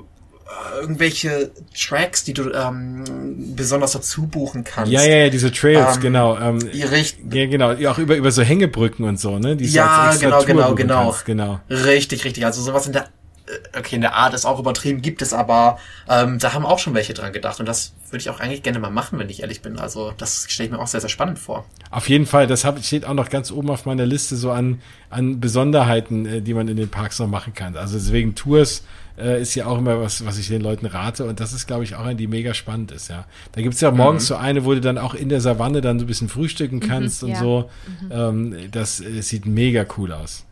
[0.80, 4.92] irgendwelche Tracks, die du ähm, besonders dazu buchen kannst.
[4.92, 6.38] Ja, ja, ja, diese Trails, ähm, genau.
[6.38, 7.34] Ähm, richtig.
[7.34, 7.72] Ja, genau.
[7.72, 9.56] Ja, auch über, über so Hängebrücken und so, ne?
[9.56, 11.10] Die ja, genau, genau, genau.
[11.10, 11.60] Kannst, genau.
[11.70, 12.44] Richtig, richtig.
[12.44, 13.08] Also sowas in der
[13.46, 16.78] äh, okay, in der Art ist auch übertrieben, gibt es aber, ähm, da haben auch
[16.78, 19.40] schon welche dran gedacht und das würde ich auch eigentlich gerne mal machen, wenn ich
[19.40, 19.78] ehrlich bin.
[19.78, 21.64] Also das stelle ich mir auch sehr, sehr spannend vor.
[21.90, 24.80] Auf jeden Fall, das hab, steht auch noch ganz oben auf meiner Liste so an,
[25.10, 27.76] an Besonderheiten, äh, die man in den Parks noch machen kann.
[27.76, 28.84] Also deswegen Tours
[29.18, 31.84] äh, ist ja auch immer was, was ich den Leuten rate und das ist, glaube
[31.84, 33.24] ich, auch eine, die mega spannend ist, ja.
[33.52, 34.26] Da gibt's ja morgens mhm.
[34.28, 36.80] so eine, wo du dann auch in der Savanne dann so ein bisschen frühstücken mhm,
[36.80, 37.40] kannst mhm, und ja.
[37.40, 37.70] so.
[38.00, 38.12] Mhm.
[38.12, 40.44] Ähm, das, das äh, sieht mega cool aus.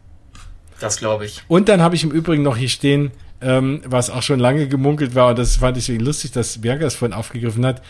[0.79, 1.43] Das glaube ich.
[1.49, 3.11] Und dann habe ich im Übrigen noch hier stehen,
[3.41, 6.95] ähm, was auch schon lange gemunkelt war, und das fand ich lustig, dass Bianca es
[6.95, 7.83] vorhin aufgegriffen hat.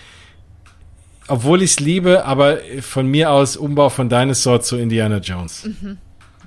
[1.29, 5.65] Obwohl ich es liebe, aber von mir aus Umbau von Dinosaur zu Indiana Jones.
[5.65, 5.99] Mhm.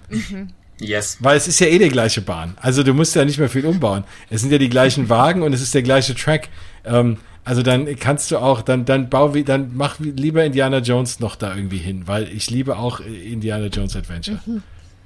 [0.10, 0.48] Mhm.
[0.80, 1.18] Yes.
[1.20, 2.58] Weil es ist ja eh die gleiche Bahn.
[2.60, 4.04] Also du musst ja nicht mehr viel umbauen.
[4.30, 6.50] Es sind ja die gleichen Wagen und es ist der gleiche Track.
[6.84, 11.36] Ähm, also dann kannst du auch, dann, dann bau, dann mach lieber Indiana Jones noch
[11.36, 14.40] da irgendwie hin, weil ich liebe auch Indiana Jones Adventure.
[14.46, 14.64] Mhm.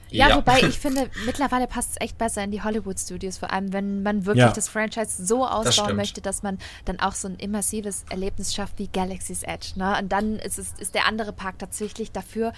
[0.10, 3.74] Ja, ja, wobei ich finde, mittlerweile passt es echt besser in die Hollywood-Studios, vor allem
[3.74, 4.52] wenn man wirklich ja.
[4.52, 8.80] das Franchise so ausbauen das möchte, dass man dann auch so ein immersives Erlebnis schafft
[8.80, 9.74] wie Galaxy's Edge.
[9.76, 9.98] Ne?
[10.00, 12.54] Und dann ist, es, ist der andere Park tatsächlich dafür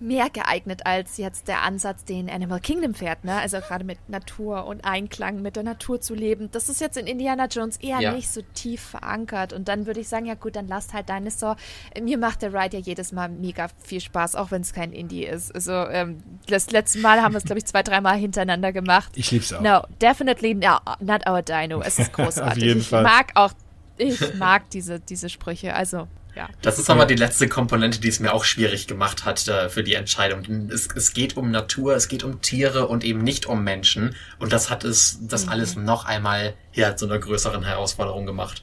[0.00, 3.38] mehr geeignet als jetzt der Ansatz, den Animal Kingdom fährt, ne?
[3.38, 6.50] Also gerade mit Natur und Einklang mit der Natur zu leben.
[6.52, 8.12] Das ist jetzt in Indiana Jones eher ja.
[8.12, 9.52] nicht so tief verankert.
[9.52, 11.56] Und dann würde ich sagen, ja gut, dann lasst halt Dinosaur.
[12.00, 15.24] Mir macht der Ride ja jedes Mal mega viel Spaß, auch wenn es kein Indie
[15.24, 15.54] ist.
[15.54, 19.12] Also ähm, das letzte Mal haben wir es, glaube ich, zwei, dreimal hintereinander gemacht.
[19.16, 19.60] Ich lieb's auch.
[19.60, 21.82] No, definitely no, not our Dino.
[21.82, 22.62] Es ist großartig.
[22.62, 23.02] Auf jeden ich Fall.
[23.02, 23.52] mag auch,
[23.98, 25.74] ich mag diese, diese Sprüche.
[25.74, 26.08] Also
[26.40, 26.48] ja.
[26.62, 29.84] Das ist aber die letzte Komponente, die es mir auch schwierig gemacht hat äh, für
[29.84, 30.70] die Entscheidung.
[30.70, 34.14] Es, es geht um Natur, es geht um Tiere und eben nicht um Menschen.
[34.38, 35.52] Und das hat es, das mhm.
[35.52, 38.62] alles noch einmal ja, zu einer größeren Herausforderung gemacht.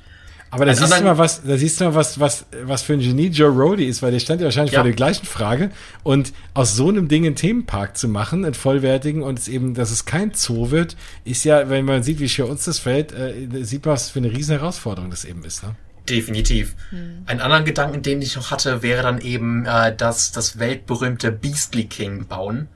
[0.50, 3.00] Aber da siehst du mal was, da siehst du mal was, was, was für ein
[3.00, 4.80] Genie Joe Rody ist, weil der stand ja wahrscheinlich ja.
[4.80, 5.70] vor der gleichen Frage.
[6.02, 9.92] Und aus so einem Ding einen Themenpark zu machen, einen vollwertigen und es eben, dass
[9.92, 10.96] es kein Zoo wird,
[11.26, 14.20] ist ja, wenn man sieht, wie schwer uns das fällt, äh, sieht man, was für
[14.20, 15.76] eine riesen Herausforderung das eben ist, ne?
[16.10, 16.76] Definitiv.
[16.90, 17.24] Hm.
[17.26, 21.86] Ein anderen Gedanken, den ich noch hatte, wäre dann eben äh, das, das weltberühmte Beastly
[21.86, 22.70] King bauen.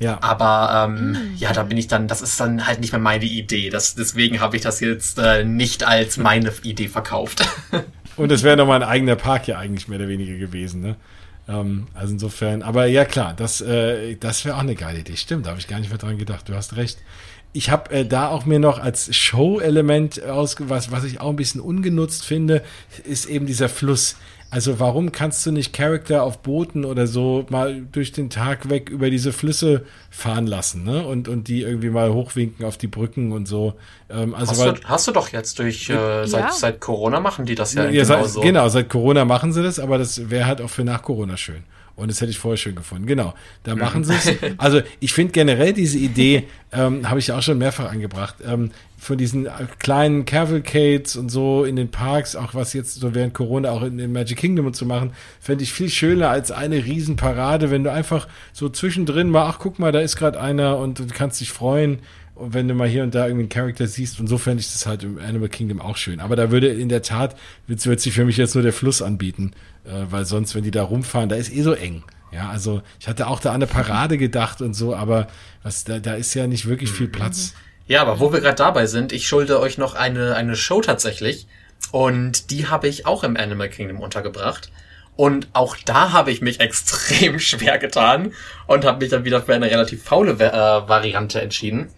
[0.00, 0.18] Ja.
[0.20, 1.36] Aber ähm, mhm.
[1.36, 3.70] ja, da bin ich dann, das ist dann halt nicht mehr meine Idee.
[3.70, 7.48] Das, deswegen habe ich das jetzt äh, nicht als meine Idee verkauft.
[8.16, 10.96] Und es wäre nochmal ein eigener Park ja eigentlich mehr oder weniger gewesen, ne?
[11.48, 15.16] Ähm, also insofern, aber ja klar, das, äh, das wäre auch eine geile Idee.
[15.16, 16.48] Stimmt, da habe ich gar nicht mehr dran gedacht.
[16.48, 16.98] Du hast recht
[17.54, 21.60] ich habe äh, da auch mir noch als Show-Element ausgewas, was ich auch ein bisschen
[21.60, 22.62] ungenutzt finde,
[23.04, 24.16] ist eben dieser Fluss.
[24.50, 28.90] Also warum kannst du nicht Charakter auf Booten oder so mal durch den Tag weg
[28.90, 31.06] über diese Flüsse fahren lassen, ne?
[31.06, 33.74] Und, und die irgendwie mal hochwinken auf die Brücken und so.
[34.10, 36.50] Ähm, also hast, weil, du, hast du doch jetzt durch, äh, seit, ja.
[36.52, 38.40] seit Corona machen die das ja, ja genau so.
[38.40, 41.64] Genau, seit Corona machen sie das, aber das wäre halt auch für nach Corona schön.
[41.96, 43.06] Und das hätte ich vorher schön gefunden.
[43.06, 44.32] Genau, da machen sie es.
[44.58, 48.70] Also ich finde generell diese Idee, ähm, habe ich ja auch schon mehrfach angebracht, ähm,
[48.98, 49.48] von diesen
[49.78, 53.98] kleinen Cavalcades und so in den Parks, auch was jetzt so während Corona auch in,
[53.98, 58.26] in Magic Kingdom zu machen, fände ich viel schöner als eine Riesenparade, wenn du einfach
[58.52, 61.98] so zwischendrin mal, ach guck mal, da ist gerade einer und du kannst dich freuen.
[62.34, 64.72] Und wenn du mal hier und da irgendwie einen Charakter siehst, und so fände ich
[64.72, 66.18] das halt im Animal Kingdom auch schön.
[66.18, 67.36] Aber da würde in der Tat,
[67.68, 69.52] wird, wird sich für mich jetzt nur der Fluss anbieten,
[69.84, 72.02] äh, weil sonst, wenn die da rumfahren, da ist eh so eng.
[72.32, 75.28] Ja, also ich hatte auch da an eine Parade gedacht und so, aber
[75.62, 77.54] was, da, da ist ja nicht wirklich viel Platz.
[77.86, 81.46] Ja, aber wo wir gerade dabei sind, ich schulde euch noch eine, eine Show tatsächlich.
[81.92, 84.70] Und die habe ich auch im Animal Kingdom untergebracht.
[85.16, 88.32] Und auch da habe ich mich extrem schwer getan
[88.66, 91.90] und habe mich dann wieder für eine relativ faule äh, Variante entschieden.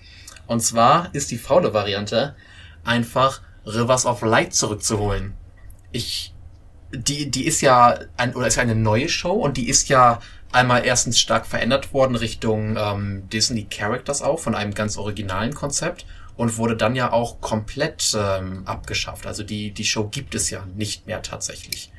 [0.46, 2.36] Und zwar ist die faule Variante
[2.84, 5.34] einfach Rivers of Light zurückzuholen.
[5.92, 6.34] Ich,
[6.96, 10.20] die, die ist ja ein, oder ist ja eine neue Show und die ist ja
[10.52, 16.06] einmal erstens stark verändert worden Richtung ähm, Disney Characters auch von einem ganz originalen Konzept
[16.36, 19.26] und wurde dann ja auch komplett ähm, abgeschafft.
[19.26, 21.92] Also die, die Show gibt es ja nicht mehr tatsächlich.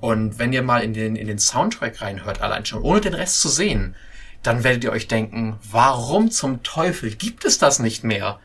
[0.00, 3.40] Und wenn ihr mal in den, in den Soundtrack reinhört, allein schon, ohne den Rest
[3.40, 3.94] zu sehen,
[4.42, 8.38] dann werdet ihr euch denken, warum zum Teufel gibt es das nicht mehr?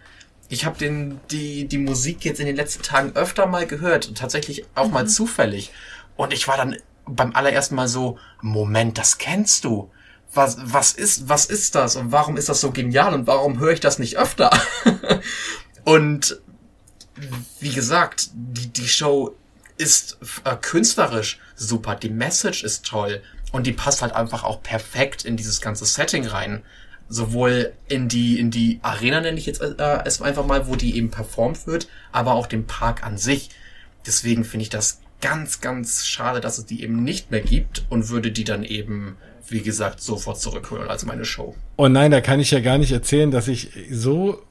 [0.49, 4.18] Ich habe den die die Musik jetzt in den letzten Tagen öfter mal gehört und
[4.18, 4.94] tatsächlich auch mhm.
[4.94, 5.72] mal zufällig
[6.16, 9.92] und ich war dann beim allerersten Mal so Moment, das kennst du.
[10.34, 13.72] Was was ist was ist das und warum ist das so genial und warum höre
[13.72, 14.52] ich das nicht öfter?
[15.84, 16.42] und
[17.60, 19.36] wie gesagt, die die Show
[19.78, 23.22] ist äh, künstlerisch super, die Message ist toll
[23.56, 26.64] und die passt halt einfach auch perfekt in dieses ganze Setting rein.
[27.08, 30.98] Sowohl in die, in die Arena nenne ich jetzt äh, es einfach mal, wo die
[30.98, 33.52] eben performt wird, aber auch den Park an sich.
[34.06, 38.10] Deswegen finde ich das ganz, ganz schade, dass es die eben nicht mehr gibt und
[38.10, 41.56] würde die dann eben, wie gesagt, sofort zurückholen als meine Show.
[41.77, 44.43] Oh nein, da kann ich ja gar nicht erzählen, dass ich so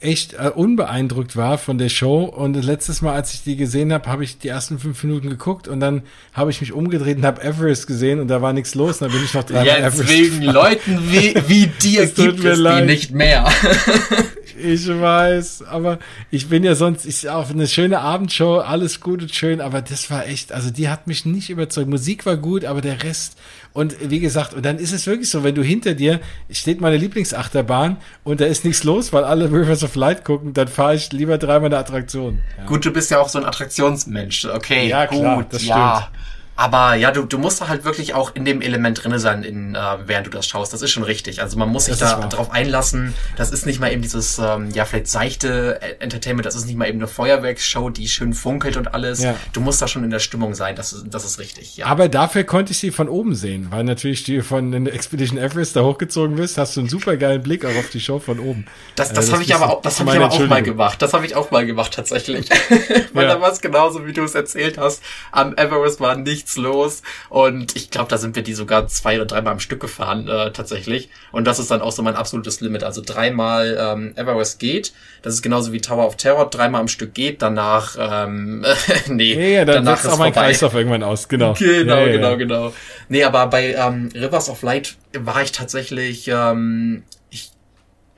[0.00, 2.24] echt äh, unbeeindruckt war von der Show.
[2.24, 5.68] Und letztes Mal, als ich die gesehen habe, habe ich die ersten fünf Minuten geguckt
[5.68, 6.02] und dann
[6.32, 9.02] habe ich mich umgedreht und habe Everest gesehen und da war nichts los.
[9.02, 9.66] Und dann bin ich noch dran.
[9.66, 12.84] Ja, Everest wegen Leuten wie, wie dir gibt es leid.
[12.84, 13.50] die nicht mehr.
[14.56, 15.98] Ich weiß, aber
[16.30, 20.10] ich bin ja sonst, ich auf eine schöne Abendshow, alles gut und schön, aber das
[20.10, 21.88] war echt, also die hat mich nicht überzeugt.
[21.88, 23.36] Musik war gut, aber der Rest
[23.74, 26.96] und wie gesagt, und dann ist es wirklich so, wenn du hinter dir steht meine
[26.96, 31.12] Lieblingsachterbahn und da ist nichts los, weil alle Rivers of Light gucken, dann fahre ich
[31.12, 32.38] lieber dreimal eine Attraktion.
[32.56, 32.66] Ja.
[32.66, 34.88] Gut, du bist ja auch so ein Attraktionsmensch, okay?
[34.88, 36.08] Ja, klar, gut, das ja.
[36.08, 36.33] stimmt.
[36.56, 39.74] Aber ja, du, du musst da halt wirklich auch in dem Element drinne sein, in,
[39.74, 40.72] äh, während du das schaust.
[40.72, 41.42] Das ist schon richtig.
[41.42, 43.12] Also man muss sich da drauf einlassen.
[43.36, 46.46] Das ist nicht mal eben dieses, ähm, ja, vielleicht seichte Entertainment.
[46.46, 49.22] Das ist nicht mal eben eine Feuerwerksshow, die schön funkelt und alles.
[49.22, 49.34] Ja.
[49.52, 50.76] Du musst da schon in der Stimmung sein.
[50.76, 51.86] Das, ist das ist richtig, ja.
[51.86, 55.74] Aber dafür konnte ich sie von oben sehen, weil natürlich die von den Expedition Everest
[55.74, 58.66] da hochgezogen bist, hast du einen super geilen Blick auch auf die Show von oben.
[58.94, 61.02] Das, das, äh, das habe ich aber auch, das habe ich aber auch mal gemacht.
[61.02, 62.48] Das habe ich auch mal gemacht, tatsächlich.
[63.12, 63.34] weil ja.
[63.34, 65.02] da war es genauso, wie du es erzählt hast.
[65.32, 67.02] Am Everest war nicht nichts los.
[67.28, 70.52] Und ich glaube, da sind wir die sogar zwei oder dreimal am Stück gefahren, äh,
[70.52, 71.08] tatsächlich.
[71.32, 72.84] Und das ist dann auch so mein absolutes Limit.
[72.84, 74.92] Also dreimal ähm, Everest geht.
[75.22, 78.64] Das ist genauso wie Tower of Terror, dreimal am Stück geht, danach, ähm,
[79.08, 79.34] nee.
[79.34, 81.54] Ja, ja dann danach ist auch mein Kreislauf irgendwann aus, genau.
[81.54, 82.72] Genau, ja, genau, genau.
[83.08, 87.04] Nee, aber bei ähm, Rivers of Light war ich tatsächlich, ähm,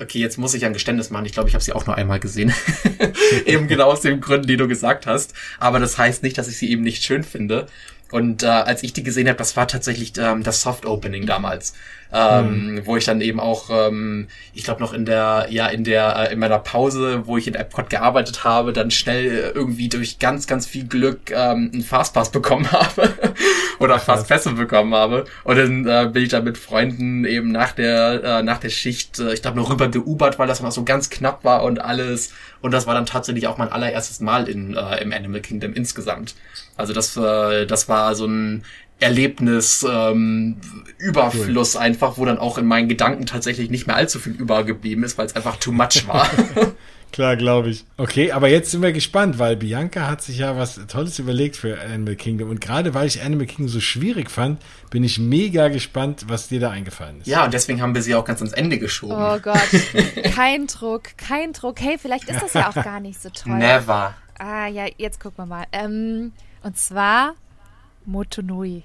[0.00, 1.26] okay, jetzt muss ich ein Geständnis machen.
[1.26, 2.52] Ich glaube, ich habe sie auch nur einmal gesehen.
[3.46, 5.34] eben genau aus den Gründen, die du gesagt hast.
[5.58, 7.66] Aber das heißt nicht, dass ich sie eben nicht schön finde.
[8.12, 11.74] Und äh, als ich die gesehen habe, das war tatsächlich ähm, das Soft Opening damals
[12.12, 12.86] ähm, mhm.
[12.86, 16.32] wo ich dann eben auch, ähm, ich glaube noch in der, ja in der, äh,
[16.32, 20.66] in meiner Pause, wo ich in Epcot gearbeitet habe, dann schnell irgendwie durch ganz, ganz
[20.66, 23.12] viel Glück ähm, einen Fastpass bekommen habe
[23.78, 28.22] oder Fastpässe bekommen habe und dann äh, bin ich da mit Freunden eben nach der,
[28.22, 31.10] äh, nach der Schicht, äh, ich glaube noch rüber geubert, weil das noch so ganz
[31.10, 35.02] knapp war und alles und das war dann tatsächlich auch mein allererstes Mal in, äh,
[35.02, 36.34] im Animal Kingdom insgesamt.
[36.76, 38.64] Also das, äh, das war so ein
[38.98, 40.56] Erlebnis ähm,
[40.98, 41.82] Überfluss cool.
[41.82, 45.26] einfach, wo dann auch in meinen Gedanken tatsächlich nicht mehr allzu viel übergeblieben ist, weil
[45.26, 46.28] es einfach too much war.
[47.16, 47.86] Klar, glaube ich.
[47.96, 51.80] Okay, aber jetzt sind wir gespannt, weil Bianca hat sich ja was Tolles überlegt für
[51.80, 52.50] Animal Kingdom.
[52.50, 54.60] Und gerade weil ich Animal Kingdom so schwierig fand,
[54.90, 57.26] bin ich mega gespannt, was dir da eingefallen ist.
[57.26, 59.16] Ja, und deswegen haben wir sie auch ganz ans Ende geschoben.
[59.16, 59.56] Oh Gott,
[60.34, 61.80] kein Druck, kein Druck.
[61.80, 63.54] Hey, vielleicht ist das ja auch gar nicht so toll.
[63.54, 64.12] Never.
[64.38, 65.64] Ah ja, jetzt gucken wir mal.
[65.72, 66.32] Ähm,
[66.62, 67.34] und zwar
[68.04, 68.82] Motonui.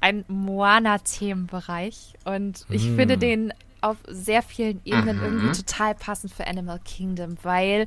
[0.00, 2.14] Ein Moana-Themenbereich.
[2.24, 2.94] Und ich mm.
[2.94, 3.52] finde den
[3.84, 5.24] auf sehr vielen Ebenen mhm.
[5.24, 7.86] irgendwie total passend für Animal Kingdom, weil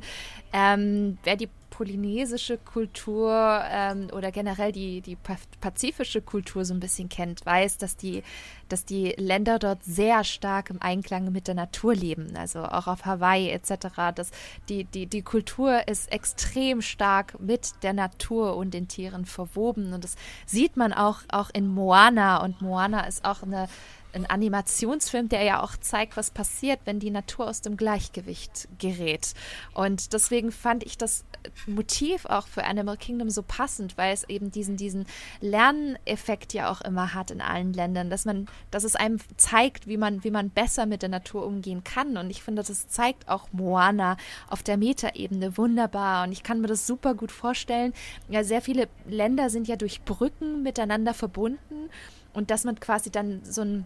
[0.52, 1.48] ähm, wer die
[1.78, 5.16] polynesische Kultur ähm, oder generell die, die
[5.60, 8.24] pazifische Kultur so ein bisschen kennt, weiß, dass die,
[8.68, 12.36] dass die Länder dort sehr stark im Einklang mit der Natur leben.
[12.36, 13.86] Also auch auf Hawaii etc.
[14.12, 14.32] Das,
[14.68, 19.92] die, die, die Kultur ist extrem stark mit der Natur und den Tieren verwoben.
[19.92, 20.16] Und das
[20.46, 22.42] sieht man auch, auch in Moana.
[22.42, 23.68] Und Moana ist auch eine
[24.12, 29.34] ein Animationsfilm, der ja auch zeigt, was passiert, wenn die Natur aus dem Gleichgewicht gerät.
[29.74, 31.24] Und deswegen fand ich das
[31.66, 35.06] Motiv auch für Animal Kingdom so passend, weil es eben diesen, diesen
[35.40, 39.96] Lerneffekt ja auch immer hat in allen Ländern, dass man, dass es einem zeigt, wie
[39.96, 42.16] man, wie man besser mit der Natur umgehen kann.
[42.16, 44.16] Und ich finde, das zeigt auch Moana
[44.48, 46.24] auf der Metaebene wunderbar.
[46.24, 47.92] Und ich kann mir das super gut vorstellen.
[48.28, 51.90] Ja, sehr viele Länder sind ja durch Brücken miteinander verbunden
[52.38, 53.84] und dass man quasi dann so ein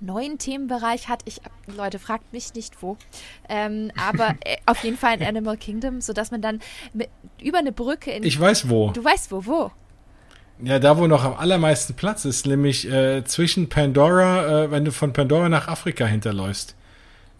[0.00, 1.22] neuen Themenbereich hat.
[1.26, 2.96] Ich, Leute, fragt mich nicht wo.
[3.48, 6.60] Ähm, aber äh, auf jeden Fall in Animal Kingdom, sodass man dann
[6.94, 7.08] mit,
[7.42, 8.22] über eine Brücke in.
[8.22, 8.90] Ich weiß wo.
[8.92, 9.70] Du weißt wo, wo?
[10.62, 14.92] Ja, da wo noch am allermeisten Platz ist, nämlich äh, zwischen Pandora, äh, wenn du
[14.92, 16.76] von Pandora nach Afrika hinterläufst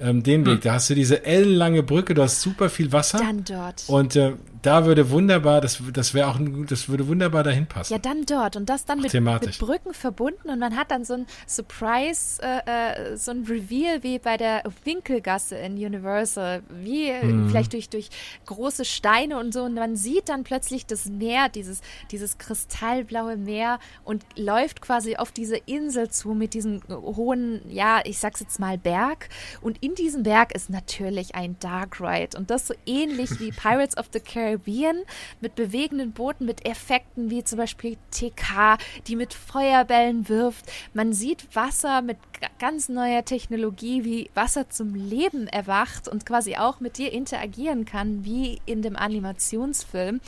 [0.01, 0.55] ähm, den Weg.
[0.55, 0.61] Hm.
[0.63, 3.19] Da hast du diese ellenlange Brücke, du hast super viel Wasser.
[3.19, 3.85] Dann dort.
[3.89, 4.33] Und äh,
[4.63, 6.39] da würde wunderbar, das, das wäre auch,
[6.69, 7.93] das würde wunderbar dahin passen.
[7.95, 11.15] Ja, dann dort und das dann mit, mit, Brücken verbunden und man hat dann so
[11.15, 17.49] ein Surprise, äh, äh, so ein Reveal wie bei der Winkelgasse in Universal, wie mhm.
[17.49, 18.11] vielleicht durch, durch
[18.47, 21.81] große Steine und so und man sieht dann plötzlich das Meer, dieses,
[22.11, 28.19] dieses kristallblaue Meer und läuft quasi auf diese Insel zu mit diesem hohen, ja, ich
[28.19, 29.29] sag's jetzt mal Berg
[29.63, 33.97] und in diesem Berg ist natürlich ein Dark Ride und das so ähnlich wie Pirates
[33.97, 35.03] of the Caribbean Caribbean
[35.41, 40.71] mit bewegenden Booten, mit Effekten wie zum Beispiel TK, die mit Feuerbällen wirft.
[40.93, 42.19] Man sieht Wasser mit
[42.59, 48.25] ganz neuer Technologie, wie Wasser zum Leben erwacht und quasi auch mit dir interagieren kann,
[48.25, 50.21] wie in dem Animationsfilm.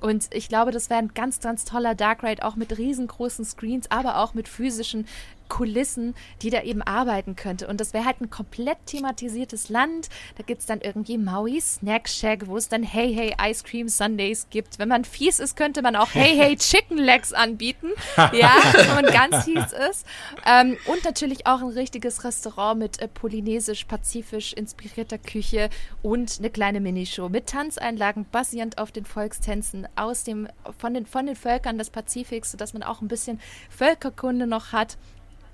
[0.00, 3.90] Und ich glaube, das wäre ein ganz, ganz toller Dark Ride, auch mit riesengroßen Screens,
[3.90, 5.06] aber auch mit physischen
[5.50, 7.68] Kulissen, die da eben arbeiten könnte.
[7.68, 10.08] Und das wäre halt ein komplett thematisiertes Land.
[10.38, 13.88] Da gibt es dann irgendwie Maui Snack Shack, wo es dann Hey Hey Ice Cream
[13.88, 14.78] Sundays gibt.
[14.78, 17.88] Wenn man fies ist, könnte man auch Hey Hey Chicken Legs anbieten.
[18.16, 20.06] ja, wenn man ganz fies ist.
[20.46, 25.68] Ähm, und natürlich auch ein richtiges Restaurant mit äh, polynesisch-pazifisch inspirierter Küche
[26.02, 30.48] und eine kleine Minishow mit Tanzeinlagen basierend auf den Volkstänzen aus dem,
[30.78, 34.96] von, den, von den Völkern des Pazifiks, sodass man auch ein bisschen Völkerkunde noch hat.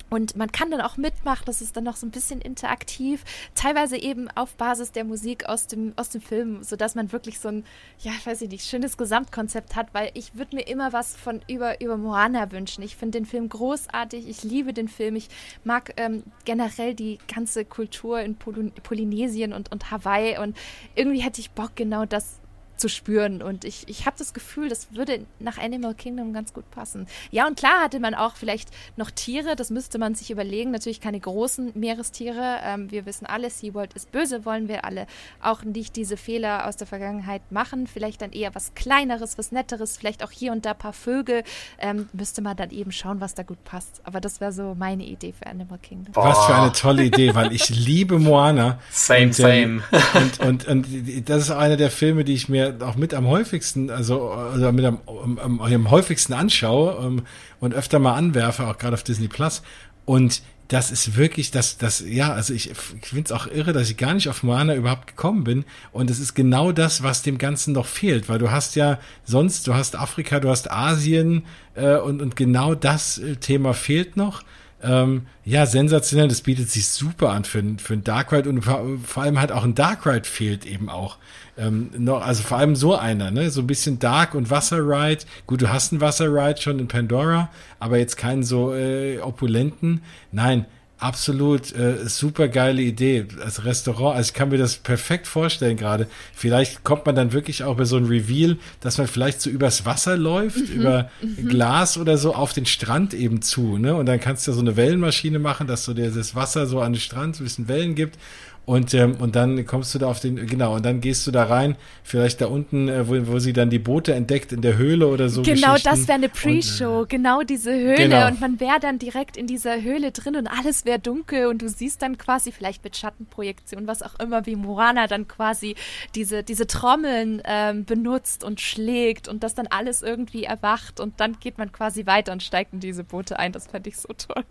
[0.09, 3.25] Und man kann dann auch mitmachen, das ist dann noch so ein bisschen interaktiv,
[3.55, 7.49] teilweise eben auf Basis der Musik aus dem, aus dem Film, sodass man wirklich so
[7.49, 7.65] ein,
[7.99, 11.81] ja, ich weiß nicht, schönes Gesamtkonzept hat, weil ich würde mir immer was von über,
[11.81, 12.83] über Moana wünschen.
[12.83, 15.29] Ich finde den Film großartig, ich liebe den Film, ich
[15.65, 20.57] mag ähm, generell die ganze Kultur in Poly Polynesien und, und Hawaii und
[20.95, 22.41] irgendwie hätte ich Bock, genau das
[22.77, 23.43] zu spüren.
[23.43, 27.07] Und ich, ich habe das Gefühl, das würde nach Animal Kingdom ganz gut passen.
[27.31, 30.71] Ja, und klar hatte man auch vielleicht noch Tiere, das müsste man sich überlegen.
[30.71, 32.61] Natürlich keine großen Meerestiere.
[32.63, 35.07] Ähm, wir wissen alle, SeaWorld ist böse, wollen wir alle
[35.41, 37.87] auch nicht diese Fehler aus der Vergangenheit machen.
[37.87, 41.43] Vielleicht dann eher was Kleineres, was Netteres, vielleicht auch hier und da ein paar Vögel.
[41.79, 44.01] Ähm, müsste man dann eben schauen, was da gut passt.
[44.05, 46.13] Aber das wäre so meine Idee für Animal Kingdom.
[46.13, 46.25] Boah.
[46.25, 48.79] Was für eine tolle Idee, weil ich liebe Moana.
[48.91, 50.07] Same, und, ähm, same.
[50.15, 53.91] Und, und, und das ist einer der Filme, die ich mir auch mit am häufigsten,
[53.91, 54.99] also, also mit am,
[55.39, 57.25] am, am häufigsten anschaue um, ähm,
[57.61, 59.63] und öfter mal anwerfe, auch gerade auf Disney Plus.
[60.05, 63.89] Und das ist wirklich, das, das, ja, also ich, ich finde es auch irre, dass
[63.89, 65.65] ich gar nicht auf Moana überhaupt gekommen bin.
[65.93, 69.67] Und es ist genau das, was dem Ganzen noch fehlt, weil du hast ja sonst,
[69.69, 71.45] du hast Afrika, du hast Asien
[71.75, 74.43] äh, und, und genau das äh, Thema fehlt noch.
[74.83, 76.29] Ähm, ja, sensationell.
[76.29, 79.65] Das bietet sich super an für, für ein Dark Ride und vor allem halt auch
[79.65, 81.19] ein Dark Ride fehlt eben auch.
[81.59, 83.51] Ähm, noch, also vor allem so einer, ne?
[83.51, 85.25] So ein bisschen Dark und Wasser Ride.
[85.47, 90.03] Gut, du hast einen Wasser Ride schon in Pandora, aber jetzt keinen so äh, opulenten.
[90.33, 90.67] Nein,
[90.99, 94.17] Absolut, äh, super geile Idee als Restaurant.
[94.17, 96.07] Also ich kann mir das perfekt vorstellen gerade.
[96.35, 99.85] Vielleicht kommt man dann wirklich auch bei so einem Reveal, dass man vielleicht so übers
[99.85, 101.49] Wasser läuft, mhm, über mhm.
[101.49, 103.77] Glas oder so auf den Strand eben zu.
[103.77, 103.95] Ne?
[103.95, 107.01] Und dann kannst du so eine Wellenmaschine machen, dass so das Wasser so an den
[107.01, 108.19] Strand so ein bisschen Wellen gibt.
[108.67, 111.45] Und, ähm, und dann kommst du da auf den, genau, und dann gehst du da
[111.45, 115.07] rein, vielleicht da unten, äh, wo, wo sie dann die Boote entdeckt in der Höhle
[115.07, 115.43] oder so.
[115.43, 117.95] Genau, das wäre eine Pre-Show, äh, genau diese Höhle.
[117.95, 118.27] Genau.
[118.27, 121.69] Und man wäre dann direkt in dieser Höhle drin und alles wäre dunkel und du
[121.69, 125.77] siehst dann quasi vielleicht mit Schattenprojektion, was auch immer, wie Moana dann quasi
[126.17, 131.39] diese, diese Trommeln ähm, benutzt und schlägt und das dann alles irgendwie erwacht und dann
[131.39, 133.53] geht man quasi weiter und steigt in diese Boote ein.
[133.53, 134.45] Das fände ich so toll.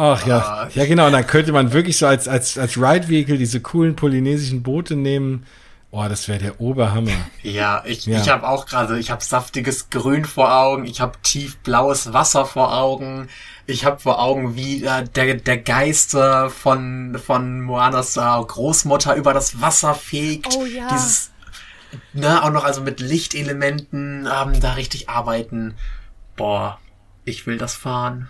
[0.00, 1.08] Ach ja, ah, ja genau.
[1.08, 4.96] Und dann könnte man wirklich so als als als Ride Vehicle diese coolen polynesischen Boote
[4.96, 5.44] nehmen.
[5.90, 7.10] Oh, das wäre der Oberhammer.
[7.42, 8.20] Ja, ich, ja.
[8.20, 12.74] ich habe auch gerade, ich habe saftiges Grün vor Augen, ich habe tiefblaues Wasser vor
[12.74, 13.28] Augen,
[13.66, 19.16] ich habe vor Augen, wie äh, der, der Geist äh, von, von Moanas äh, Großmutter
[19.16, 20.56] über das Wasser fegt.
[20.56, 20.88] Oh ja.
[20.92, 21.30] Dieses,
[22.14, 25.74] ne, auch noch also mit Lichtelementen ähm, da richtig arbeiten.
[26.36, 26.78] Boah,
[27.24, 28.28] ich will das fahren.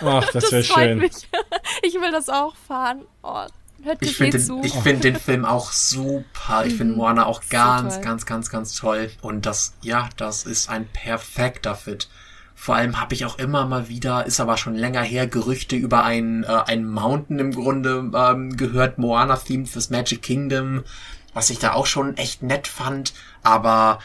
[0.00, 0.98] Ach, das wäre schön.
[0.98, 1.28] Mich.
[1.82, 3.02] Ich will das auch fahren.
[3.22, 3.46] Oh,
[3.82, 6.64] hört ich finde den, ich find den Film auch super.
[6.66, 6.98] Ich finde mhm.
[6.98, 9.10] Moana auch ganz, so ganz, ganz, ganz toll.
[9.20, 12.08] Und das, ja, das ist ein perfekter Fit.
[12.54, 16.02] Vor allem habe ich auch immer mal wieder, ist aber schon länger her, Gerüchte über
[16.02, 20.82] ein, äh, ein Mountain im Grunde ähm, gehört, Moana-themed fürs Magic Kingdom,
[21.34, 23.14] was ich da auch schon echt nett fand.
[23.44, 24.00] Aber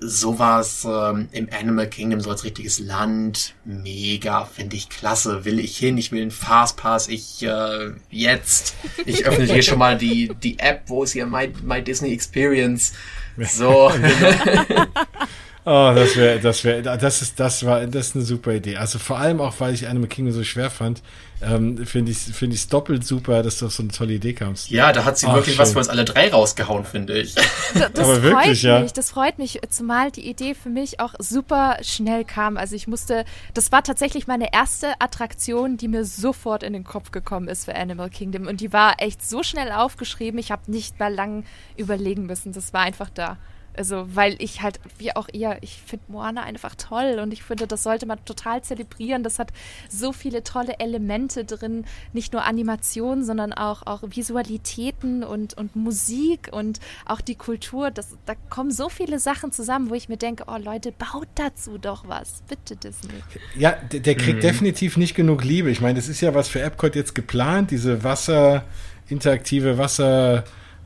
[0.00, 5.76] sowas ähm, im Animal Kingdom so als richtiges Land, mega, finde ich klasse, will ich
[5.76, 8.74] hin, ich will einen Fastpass, ich äh, jetzt,
[9.04, 12.92] ich öffne hier schon mal die, die App, wo ist hier My, My Disney Experience,
[13.36, 13.92] so.
[15.66, 18.76] Oh, das wäre, das wäre, das ist, das war, das ist eine super Idee.
[18.76, 21.02] Also vor allem auch, weil ich Animal Kingdom so schwer fand,
[21.40, 24.34] ähm, finde ich, finde ich es doppelt super, dass du auf so eine tolle Idee
[24.34, 24.70] kamst.
[24.70, 25.62] Ja, da hat sie Ach, wirklich schön.
[25.62, 27.34] was für uns alle drei rausgehauen, finde ich.
[27.74, 28.80] Das, das Aber wirklich, freut ja.
[28.80, 32.56] mich, das freut mich, zumal die Idee für mich auch super schnell kam.
[32.56, 37.10] Also ich musste, das war tatsächlich meine erste Attraktion, die mir sofort in den Kopf
[37.10, 41.00] gekommen ist für Animal Kingdom und die war echt so schnell aufgeschrieben, ich habe nicht
[41.00, 41.44] mal lang
[41.76, 42.52] überlegen müssen.
[42.52, 43.38] Das war einfach da.
[43.76, 47.66] Also, weil ich halt, wie auch ihr, ich finde Moana einfach toll und ich finde,
[47.66, 49.22] das sollte man total zelebrieren.
[49.22, 49.52] Das hat
[49.88, 56.48] so viele tolle Elemente drin, nicht nur Animation, sondern auch, auch Visualitäten und, und Musik
[56.52, 57.90] und auch die Kultur.
[57.90, 61.78] Das, da kommen so viele Sachen zusammen, wo ich mir denke, oh Leute, baut dazu
[61.78, 62.42] doch was.
[62.48, 63.14] Bitte Disney.
[63.56, 64.42] Ja, der, der kriegt mhm.
[64.42, 65.70] definitiv nicht genug Liebe.
[65.70, 68.64] Ich meine, das ist ja was für Epcot jetzt geplant, diese Wasser,
[69.08, 70.44] interaktive Wasser-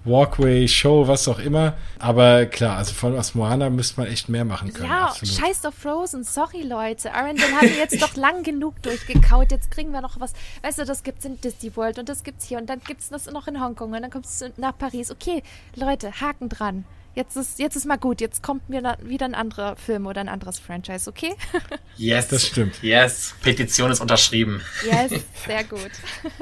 [0.09, 1.75] Walkway, Show, was auch immer.
[1.99, 4.89] Aber klar, also von aus Moana müsste man echt mehr machen können.
[4.89, 5.35] Ja, absolut.
[5.35, 6.25] scheiß auf Frozen.
[6.25, 7.13] Sorry, Leute.
[7.13, 9.51] Arendelle haben jetzt doch lang genug durchgekaut.
[9.51, 10.33] Jetzt kriegen wir noch was.
[10.63, 13.27] Weißt du, das gibt's in Disney World und das gibt's hier und dann gibt's das
[13.31, 15.11] noch in Hongkong und dann kommt's nach Paris.
[15.11, 15.43] Okay,
[15.75, 16.85] Leute, Haken dran
[17.19, 20.29] jetzt ist, jetzt ist mal gut, jetzt kommt mir wieder ein anderer Film oder ein
[20.29, 21.35] anderes Franchise, okay?
[21.99, 22.81] Yes, das stimmt.
[22.81, 24.61] Yes, Petition ist unterschrieben.
[24.87, 25.91] Yes, sehr gut.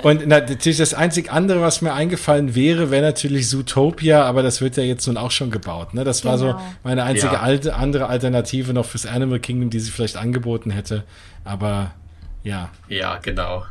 [0.03, 4.77] Und natürlich das einzig andere, was mir eingefallen wäre, wäre natürlich Zootopia, aber das wird
[4.77, 5.95] ja jetzt nun auch schon gebaut.
[5.95, 6.05] Ne?
[6.05, 6.63] Das war so genau.
[6.85, 7.41] meine einzige ja.
[7.41, 11.05] alte, andere Alternative noch fürs Animal Kingdom, die sie vielleicht angeboten hätte.
[11.43, 11.95] Aber
[12.43, 12.69] ja.
[12.89, 13.65] Ja, genau.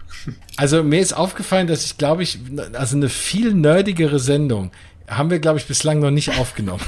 [0.58, 2.40] Also mir ist aufgefallen, dass ich glaube ich,
[2.74, 4.72] also eine viel nerdigere Sendung
[5.08, 6.84] haben wir, glaube ich, bislang noch nicht aufgenommen.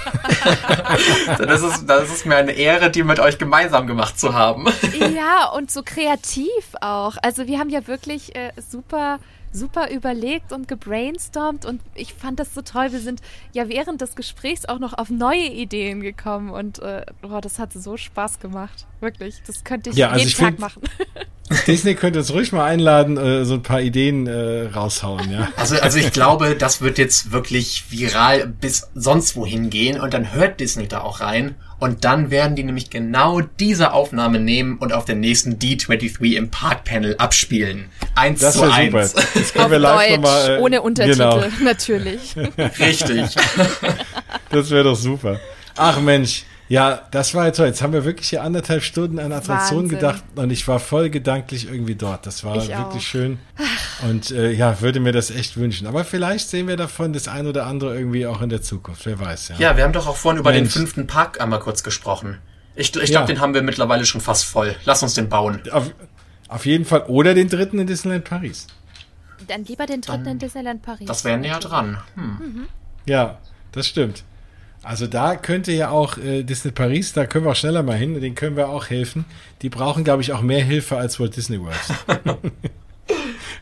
[1.38, 4.65] das, ist, das ist mir eine Ehre, die mit euch gemeinsam gemacht zu haben.
[5.15, 6.49] ja, und so kreativ
[6.81, 7.18] auch.
[7.22, 9.19] Also wir haben ja wirklich äh, super
[9.52, 12.91] super überlegt und gebrainstormt und ich fand das so toll.
[12.91, 13.22] Wir sind
[13.53, 17.74] ja während des Gesprächs auch noch auf neue Ideen gekommen und äh, oh, das hat
[17.74, 18.86] so Spaß gemacht.
[18.99, 20.82] Wirklich, das könnte ich ja, also jeden ich Tag find, machen.
[21.68, 25.48] Disney könnte uns ruhig mal einladen, äh, so ein paar Ideen äh, raushauen, ja.
[25.56, 30.34] Also, also ich glaube, das wird jetzt wirklich viral bis sonst wohin gehen und dann
[30.34, 34.94] hört Disney da auch rein und dann werden die nämlich genau diese Aufnahme nehmen und
[34.94, 37.90] auf der nächsten D23 im Parkpanel abspielen.
[38.16, 39.12] Eins das zu eins.
[39.12, 39.24] Super.
[39.36, 41.44] Das können wir live Deutsch, mal, äh, ohne Untertitel, genau.
[41.64, 42.36] natürlich.
[42.80, 43.36] Richtig.
[44.49, 45.40] das wäre doch super.
[45.76, 47.68] Ach Mensch, ja, das war jetzt toll.
[47.68, 51.69] Jetzt haben wir wirklich hier anderthalb Stunden an Attraktionen gedacht und ich war voll gedanklich
[51.69, 52.26] irgendwie dort.
[52.26, 53.07] Das war ich wirklich auch.
[53.07, 53.39] schön.
[54.07, 55.88] Und äh, ja, würde mir das echt wünschen.
[55.88, 59.06] Aber vielleicht sehen wir davon das ein oder andere irgendwie auch in der Zukunft.
[59.06, 59.56] Wer weiß, ja.
[59.57, 60.73] Ja, wir haben doch auch vorhin über Mensch.
[60.73, 62.38] den fünften Park einmal kurz gesprochen.
[62.76, 63.26] Ich, ich glaube, ja.
[63.26, 64.76] den haben wir mittlerweile schon fast voll.
[64.85, 65.61] Lass uns den bauen.
[65.72, 65.91] Auf,
[66.48, 67.06] auf jeden Fall.
[67.07, 68.68] Oder den dritten in Disneyland Paris.
[69.48, 71.07] Dann lieber den dritten Dann, in Disneyland Paris.
[71.07, 71.98] Das wäre näher dran.
[72.15, 72.23] Hm.
[72.23, 72.68] Mhm.
[73.06, 73.39] Ja,
[73.72, 74.23] das stimmt.
[74.88, 78.22] Also da könnte ja auch äh, Disney Paris, da können wir auch schneller mal hin,
[78.22, 79.26] den können wir auch helfen.
[79.62, 81.76] Die brauchen, glaube ich, auch mehr Hilfe als Walt Disney World.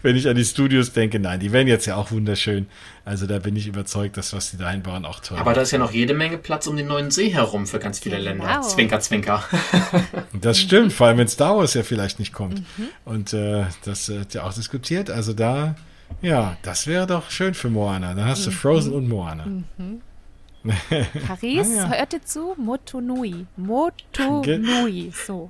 [0.03, 2.67] Wenn ich an die Studios denke, nein, die werden jetzt ja auch wunderschön.
[3.05, 5.39] Also da bin ich überzeugt, dass was die da einbauen auch toll.
[5.39, 7.97] Aber da ist ja noch jede Menge Platz um den neuen See herum für ganz
[7.97, 8.45] viele genau.
[8.45, 8.61] Länder.
[8.61, 9.43] Zwinker, zwinker.
[10.39, 12.59] das stimmt, vor allem wenn Star Wars ja vielleicht nicht kommt.
[12.77, 12.87] Mhm.
[13.03, 15.09] Und äh, das wird ja auch diskutiert.
[15.09, 15.75] Also da,
[16.21, 18.13] ja, das wäre doch schön für Moana.
[18.13, 18.55] Da hast du mhm.
[18.55, 19.47] Frozen und Moana.
[19.47, 20.01] Mhm.
[21.27, 21.89] Paris, ah, ja.
[21.89, 23.45] hörte zu, Motonui.
[23.57, 25.49] Motonui, so.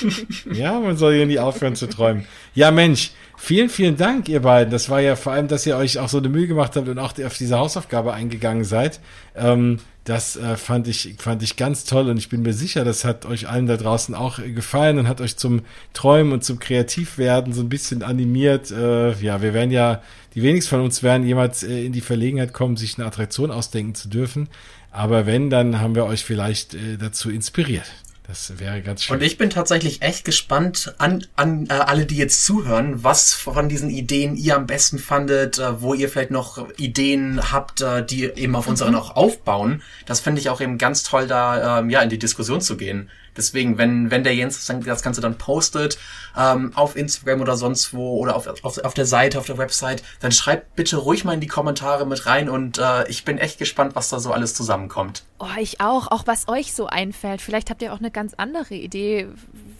[0.52, 2.26] ja, man soll hier nie aufhören zu träumen.
[2.54, 4.70] Ja, Mensch, vielen, vielen Dank, ihr beiden.
[4.70, 6.98] Das war ja vor allem, dass ihr euch auch so eine Mühe gemacht habt und
[6.98, 9.00] auch auf diese Hausaufgabe eingegangen seid.
[9.36, 9.78] Ähm,
[10.08, 13.26] das äh, fand, ich, fand ich ganz toll und ich bin mir sicher, das hat
[13.26, 15.60] euch allen da draußen auch gefallen und hat euch zum
[15.92, 18.70] Träumen und zum Kreativwerden so ein bisschen animiert.
[18.70, 20.00] Äh, ja, wir werden ja,
[20.38, 23.96] die wenigsten von uns werden jemals äh, in die Verlegenheit kommen, sich eine Attraktion ausdenken
[23.96, 24.48] zu dürfen.
[24.92, 27.90] Aber wenn, dann haben wir euch vielleicht äh, dazu inspiriert.
[28.28, 29.16] Das wäre ganz schön.
[29.16, 33.68] Und ich bin tatsächlich echt gespannt an, an äh, alle, die jetzt zuhören, was von
[33.68, 38.24] diesen Ideen ihr am besten fandet, äh, wo ihr vielleicht noch Ideen habt, äh, die
[38.26, 39.82] eben auf unseren auch aufbauen.
[40.06, 43.10] Das finde ich auch eben ganz toll, da ähm, ja in die Diskussion zu gehen.
[43.38, 45.98] Deswegen, wenn, wenn der Jens das Ganze dann postet,
[46.36, 50.02] ähm, auf Instagram oder sonst wo oder auf, auf, auf der Seite, auf der Website,
[50.20, 53.58] dann schreibt bitte ruhig mal in die Kommentare mit rein und äh, ich bin echt
[53.58, 55.22] gespannt, was da so alles zusammenkommt.
[55.38, 56.08] Oh, ich auch.
[56.08, 57.40] Auch was euch so einfällt.
[57.40, 59.28] Vielleicht habt ihr auch eine ganz andere Idee,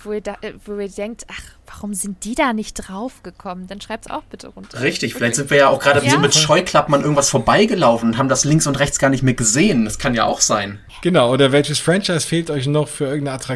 [0.05, 3.66] wo ihr, da, wo ihr denkt, ach, warum sind die da nicht draufgekommen?
[3.66, 4.80] Dann schreibt es auch bitte runter.
[4.80, 6.12] Richtig, vielleicht sind wir ja auch gerade ja.
[6.12, 9.35] so mit Scheuklappen an irgendwas vorbeigelaufen und haben das links und rechts gar nicht mehr
[9.35, 9.85] gesehen.
[9.85, 10.78] Das kann ja auch sein.
[11.02, 13.47] Genau, oder welches Franchise fehlt euch noch für irgendeine Attraktion?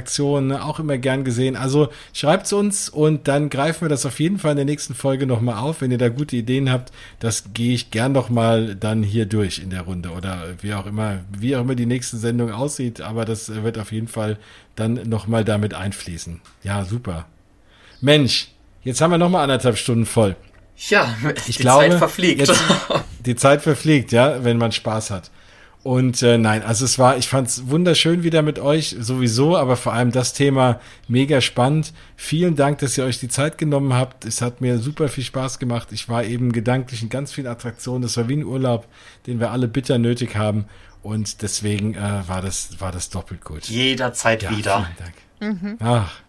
[0.48, 0.64] Ne?
[0.64, 1.56] Auch immer gern gesehen.
[1.56, 4.94] Also schreibt es uns und dann greifen wir das auf jeden Fall in der nächsten
[4.94, 5.80] Folge nochmal auf.
[5.80, 9.70] Wenn ihr da gute Ideen habt, das gehe ich gern nochmal dann hier durch in
[9.70, 13.00] der Runde oder wie auch immer, wie auch immer die nächste Sendung aussieht.
[13.00, 14.38] Aber das wird auf jeden Fall
[14.76, 16.40] dann nochmal damit einfließen.
[16.62, 17.26] Ja, super.
[18.00, 18.48] Mensch,
[18.82, 20.36] jetzt haben wir nochmal anderthalb Stunden voll.
[20.88, 21.14] Ja,
[21.46, 22.40] ich die glaube, Zeit verfliegt.
[22.40, 22.60] Jetzt,
[23.24, 25.30] die Zeit verfliegt, ja, wenn man Spaß hat.
[25.82, 29.76] Und äh, nein, also es war, ich fand es wunderschön wieder mit euch, sowieso, aber
[29.76, 31.92] vor allem das Thema mega spannend.
[32.14, 34.24] Vielen Dank, dass ihr euch die Zeit genommen habt.
[34.24, 35.88] Es hat mir super viel Spaß gemacht.
[35.90, 38.02] Ich war eben gedanklich in ganz vielen Attraktionen.
[38.02, 38.86] Das war wie ein Urlaub,
[39.26, 40.66] den wir alle bitter nötig haben.
[41.02, 43.64] Und deswegen äh, war, das, war das doppelt gut.
[43.64, 44.86] Jederzeit ja, wieder.
[44.86, 44.96] Vielen
[45.50, 45.60] Dank.
[45.62, 45.76] Mhm.
[45.80, 46.20] Ach,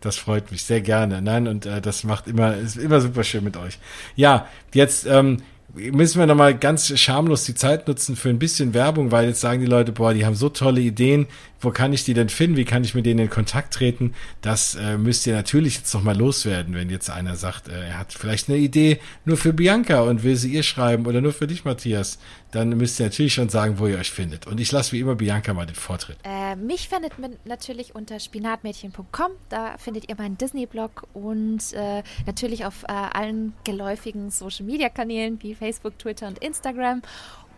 [0.00, 1.22] das freut mich sehr gerne.
[1.22, 3.78] Nein, und äh, das macht immer, ist immer super schön mit euch.
[4.14, 5.38] Ja, jetzt ähm,
[5.74, 9.60] müssen wir nochmal ganz schamlos die Zeit nutzen für ein bisschen Werbung, weil jetzt sagen
[9.60, 11.26] die Leute, boah, die haben so tolle Ideen,
[11.64, 14.14] wo kann ich die denn finden, wie kann ich mit denen in Kontakt treten?
[14.42, 18.12] Das äh, müsst ihr natürlich jetzt nochmal loswerden, wenn jetzt einer sagt, äh, er hat
[18.12, 21.64] vielleicht eine Idee nur für Bianca und will sie ihr schreiben oder nur für dich,
[21.64, 22.18] Matthias.
[22.52, 24.46] Dann müsst ihr natürlich schon sagen, wo ihr euch findet.
[24.46, 26.18] Und ich lasse wie immer Bianca mal den Vortritt.
[26.22, 29.32] Äh, mich findet man natürlich unter spinatmädchen.com.
[29.48, 35.98] Da findet ihr meinen Disney-Blog und äh, natürlich auf äh, allen geläufigen Social-Media-Kanälen wie Facebook,
[35.98, 37.02] Twitter und Instagram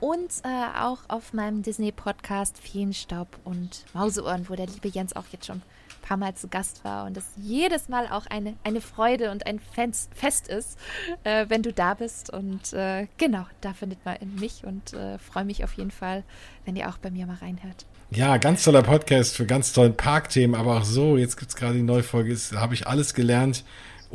[0.01, 5.47] und äh, auch auf meinem Disney-Podcast Feenstaub und Mauseohren, wo der liebe Jens auch jetzt
[5.47, 9.31] schon ein paar Mal zu Gast war und es jedes Mal auch eine, eine Freude
[9.31, 10.78] und ein Fest ist,
[11.24, 12.31] äh, wenn du da bist.
[12.31, 16.24] Und äh, genau, da findet man mich und äh, freue mich auf jeden Fall,
[16.64, 17.86] wenn ihr auch bei mir mal reinhört.
[18.10, 21.74] Ja, ganz toller Podcast für ganz tollen Parkthemen, aber auch so, jetzt gibt es gerade
[21.74, 23.64] die neue Folge, habe ich alles gelernt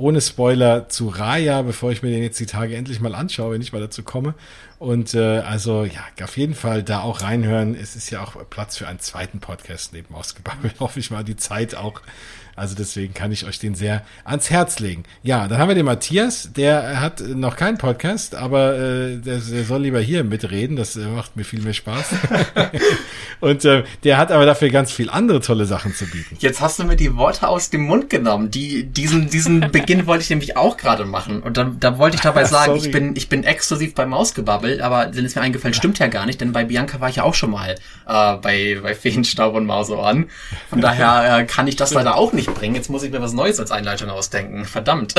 [0.02, 3.61] ohne Spoiler zu Raya, bevor ich mir den jetzt die Tage endlich mal anschaue, wenn
[3.61, 4.34] ich mal dazu komme.
[4.80, 7.76] Und äh, also ja, auf jeden Fall da auch reinhören.
[7.76, 10.73] Es ist ja auch Platz für einen zweiten Podcast neben Ausgebabbelt.
[10.80, 12.02] Hoffe ich mal, die Zeit auch
[12.62, 15.04] also deswegen kann ich euch den sehr ans Herz legen.
[15.24, 19.64] Ja, dann haben wir den Matthias, der hat noch keinen Podcast, aber äh, der, der
[19.64, 20.76] soll lieber hier mitreden.
[20.76, 22.06] Das äh, macht mir viel mehr Spaß.
[23.40, 26.38] und äh, der hat aber dafür ganz viel andere tolle Sachen zu bieten.
[26.38, 28.52] Jetzt hast du mir die Worte aus dem Mund genommen.
[28.52, 31.42] Die, diesen, diesen Beginn wollte ich nämlich auch gerade machen.
[31.42, 35.08] Und dann, da wollte ich dabei sagen, ich bin, ich bin exklusiv beim Mausgebabbel, aber
[35.08, 37.34] dann ist mir eingefallen, stimmt ja gar nicht, denn bei Bianca war ich ja auch
[37.34, 40.30] schon mal äh, bei, bei Feenstaub und Mausohren.
[40.70, 42.76] Von daher äh, kann ich das leider auch nicht nicht bringen.
[42.76, 44.65] Jetzt muss ich mir was Neues als Einleitung ausdenken.
[44.65, 45.15] Verdammt.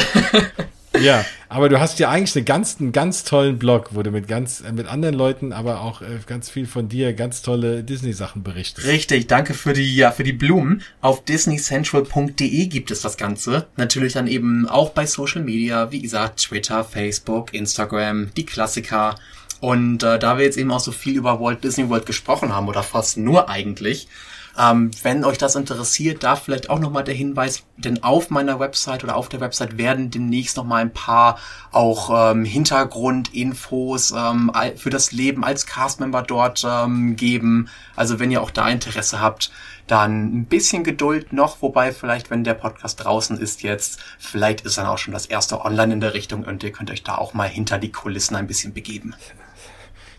[1.01, 4.29] ja, aber du hast ja eigentlich einen ganz, einen ganz tollen Blog, wo du mit
[4.29, 8.43] ganz, äh, mit anderen Leuten, aber auch äh, ganz viel von dir, ganz tolle Disney-Sachen
[8.43, 8.87] berichtest.
[8.87, 10.83] Richtig, danke für die, ja, für die Blumen.
[11.01, 13.67] Auf disneycentral.de gibt es das Ganze.
[13.77, 19.17] Natürlich dann eben auch bei Social Media, wie gesagt, Twitter, Facebook, Instagram, die Klassiker.
[19.61, 22.69] Und äh, da wir jetzt eben auch so viel über Walt Disney World gesprochen haben,
[22.69, 24.09] oder fast nur eigentlich,
[24.59, 29.03] ähm, wenn euch das interessiert, da vielleicht auch nochmal der Hinweis, denn auf meiner Website
[29.03, 31.39] oder auf der Website werden demnächst nochmal ein paar
[31.71, 37.69] auch ähm, Hintergrundinfos ähm, für das Leben als Castmember dort ähm, geben.
[37.97, 39.51] Also wenn ihr auch da Interesse habt,
[39.87, 44.79] dann ein bisschen Geduld noch, wobei vielleicht, wenn der Podcast draußen ist jetzt, vielleicht ist
[44.79, 47.35] dann auch schon das erste online in der Richtung und ihr könnt euch da auch
[47.35, 49.15] mal hinter die Kulissen ein bisschen begeben.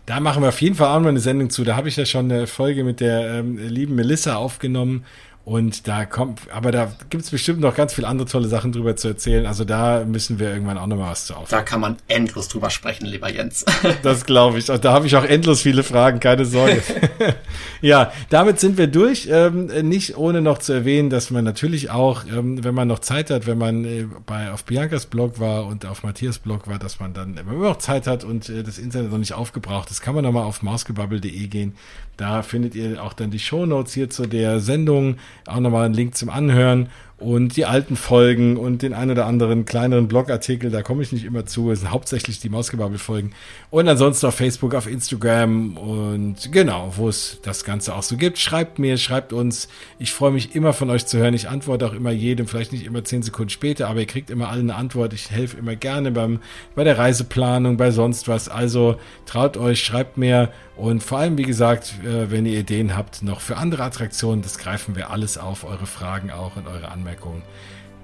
[0.06, 1.64] Da machen wir auf jeden Fall auch mal eine Sendung zu.
[1.64, 5.04] Da habe ich ja schon eine Folge mit der ähm, lieben Melissa aufgenommen
[5.44, 8.96] und da kommt, aber da gibt es bestimmt noch ganz viele andere tolle Sachen drüber
[8.96, 9.44] zu erzählen.
[9.44, 11.50] Also da müssen wir irgendwann auch nochmal was zu aufnehmen.
[11.50, 13.62] Da kann man endlos drüber sprechen, lieber Jens.
[14.02, 14.64] das glaube ich.
[14.64, 16.82] Da habe ich auch endlos viele Fragen, keine Sorge.
[17.82, 19.28] ja, damit sind wir durch.
[19.30, 23.28] Ähm, nicht ohne noch zu erwähnen, dass man natürlich auch, ähm, wenn man noch Zeit
[23.28, 27.00] hat, wenn man äh, bei auf Biancas Blog war und auf Matthias Blog war, dass
[27.00, 30.00] man dann, wenn man noch Zeit hat und äh, das Internet noch nicht aufgebraucht ist,
[30.00, 31.74] kann man nochmal auf mausgebabbel.de gehen.
[32.16, 35.16] Da findet ihr auch dann die Show Notes hier zu der Sendung.
[35.46, 36.88] Auch nochmal einen Link zum Anhören
[37.24, 41.24] und die alten Folgen und den ein oder anderen kleineren Blogartikel, da komme ich nicht
[41.24, 43.32] immer zu, es sind hauptsächlich die Mausgebabbel-Folgen.
[43.70, 48.38] Und ansonsten auf Facebook, auf Instagram und genau, wo es das Ganze auch so gibt.
[48.38, 49.68] Schreibt mir, schreibt uns,
[49.98, 52.84] ich freue mich immer von euch zu hören, ich antworte auch immer jedem, vielleicht nicht
[52.84, 56.10] immer zehn Sekunden später, aber ihr kriegt immer alle eine Antwort, ich helfe immer gerne
[56.10, 56.40] beim,
[56.74, 61.44] bei der Reiseplanung, bei sonst was, also traut euch, schreibt mir und vor allem, wie
[61.44, 65.64] gesagt, äh, wenn ihr Ideen habt, noch für andere Attraktionen, das greifen wir alles auf,
[65.64, 67.42] eure Fragen auch und eure Anmerkungen.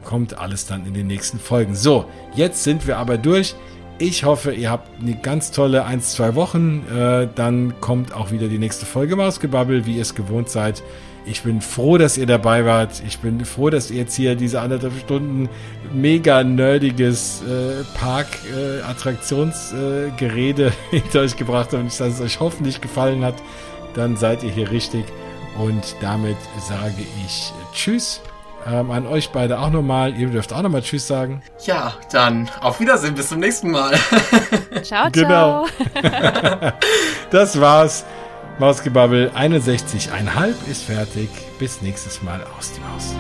[0.05, 1.75] Kommt alles dann in den nächsten Folgen.
[1.75, 3.55] So, jetzt sind wir aber durch.
[3.99, 6.87] Ich hoffe, ihr habt eine ganz tolle 1, 2 Wochen.
[6.91, 10.83] Äh, dann kommt auch wieder die nächste Folge Mausgebabbel, wie ihr es gewohnt seid.
[11.27, 13.03] Ich bin froh, dass ihr dabei wart.
[13.07, 15.49] Ich bin froh, dass ihr jetzt hier diese anderthalb Stunden
[15.93, 23.25] mega nerdiges äh, Park-Attraktionsgerede äh, hinter euch gebracht habt und dass es euch hoffentlich gefallen
[23.25, 23.37] hat.
[23.95, 25.05] Dann seid ihr hier richtig.
[25.59, 26.37] Und damit
[26.69, 28.21] sage ich Tschüss.
[28.67, 30.15] Ähm, an euch beide auch nochmal.
[30.15, 31.43] Ihr dürft auch nochmal Tschüss sagen.
[31.65, 33.15] Ja, dann auf Wiedersehen.
[33.15, 33.95] Bis zum nächsten Mal.
[34.83, 35.13] ciao, ciao.
[35.13, 35.67] Genau.
[37.31, 38.05] das war's.
[38.61, 41.31] Mausgebabbel 61,5 ist fertig.
[41.59, 43.15] Bis nächstes Mal aus die Maus.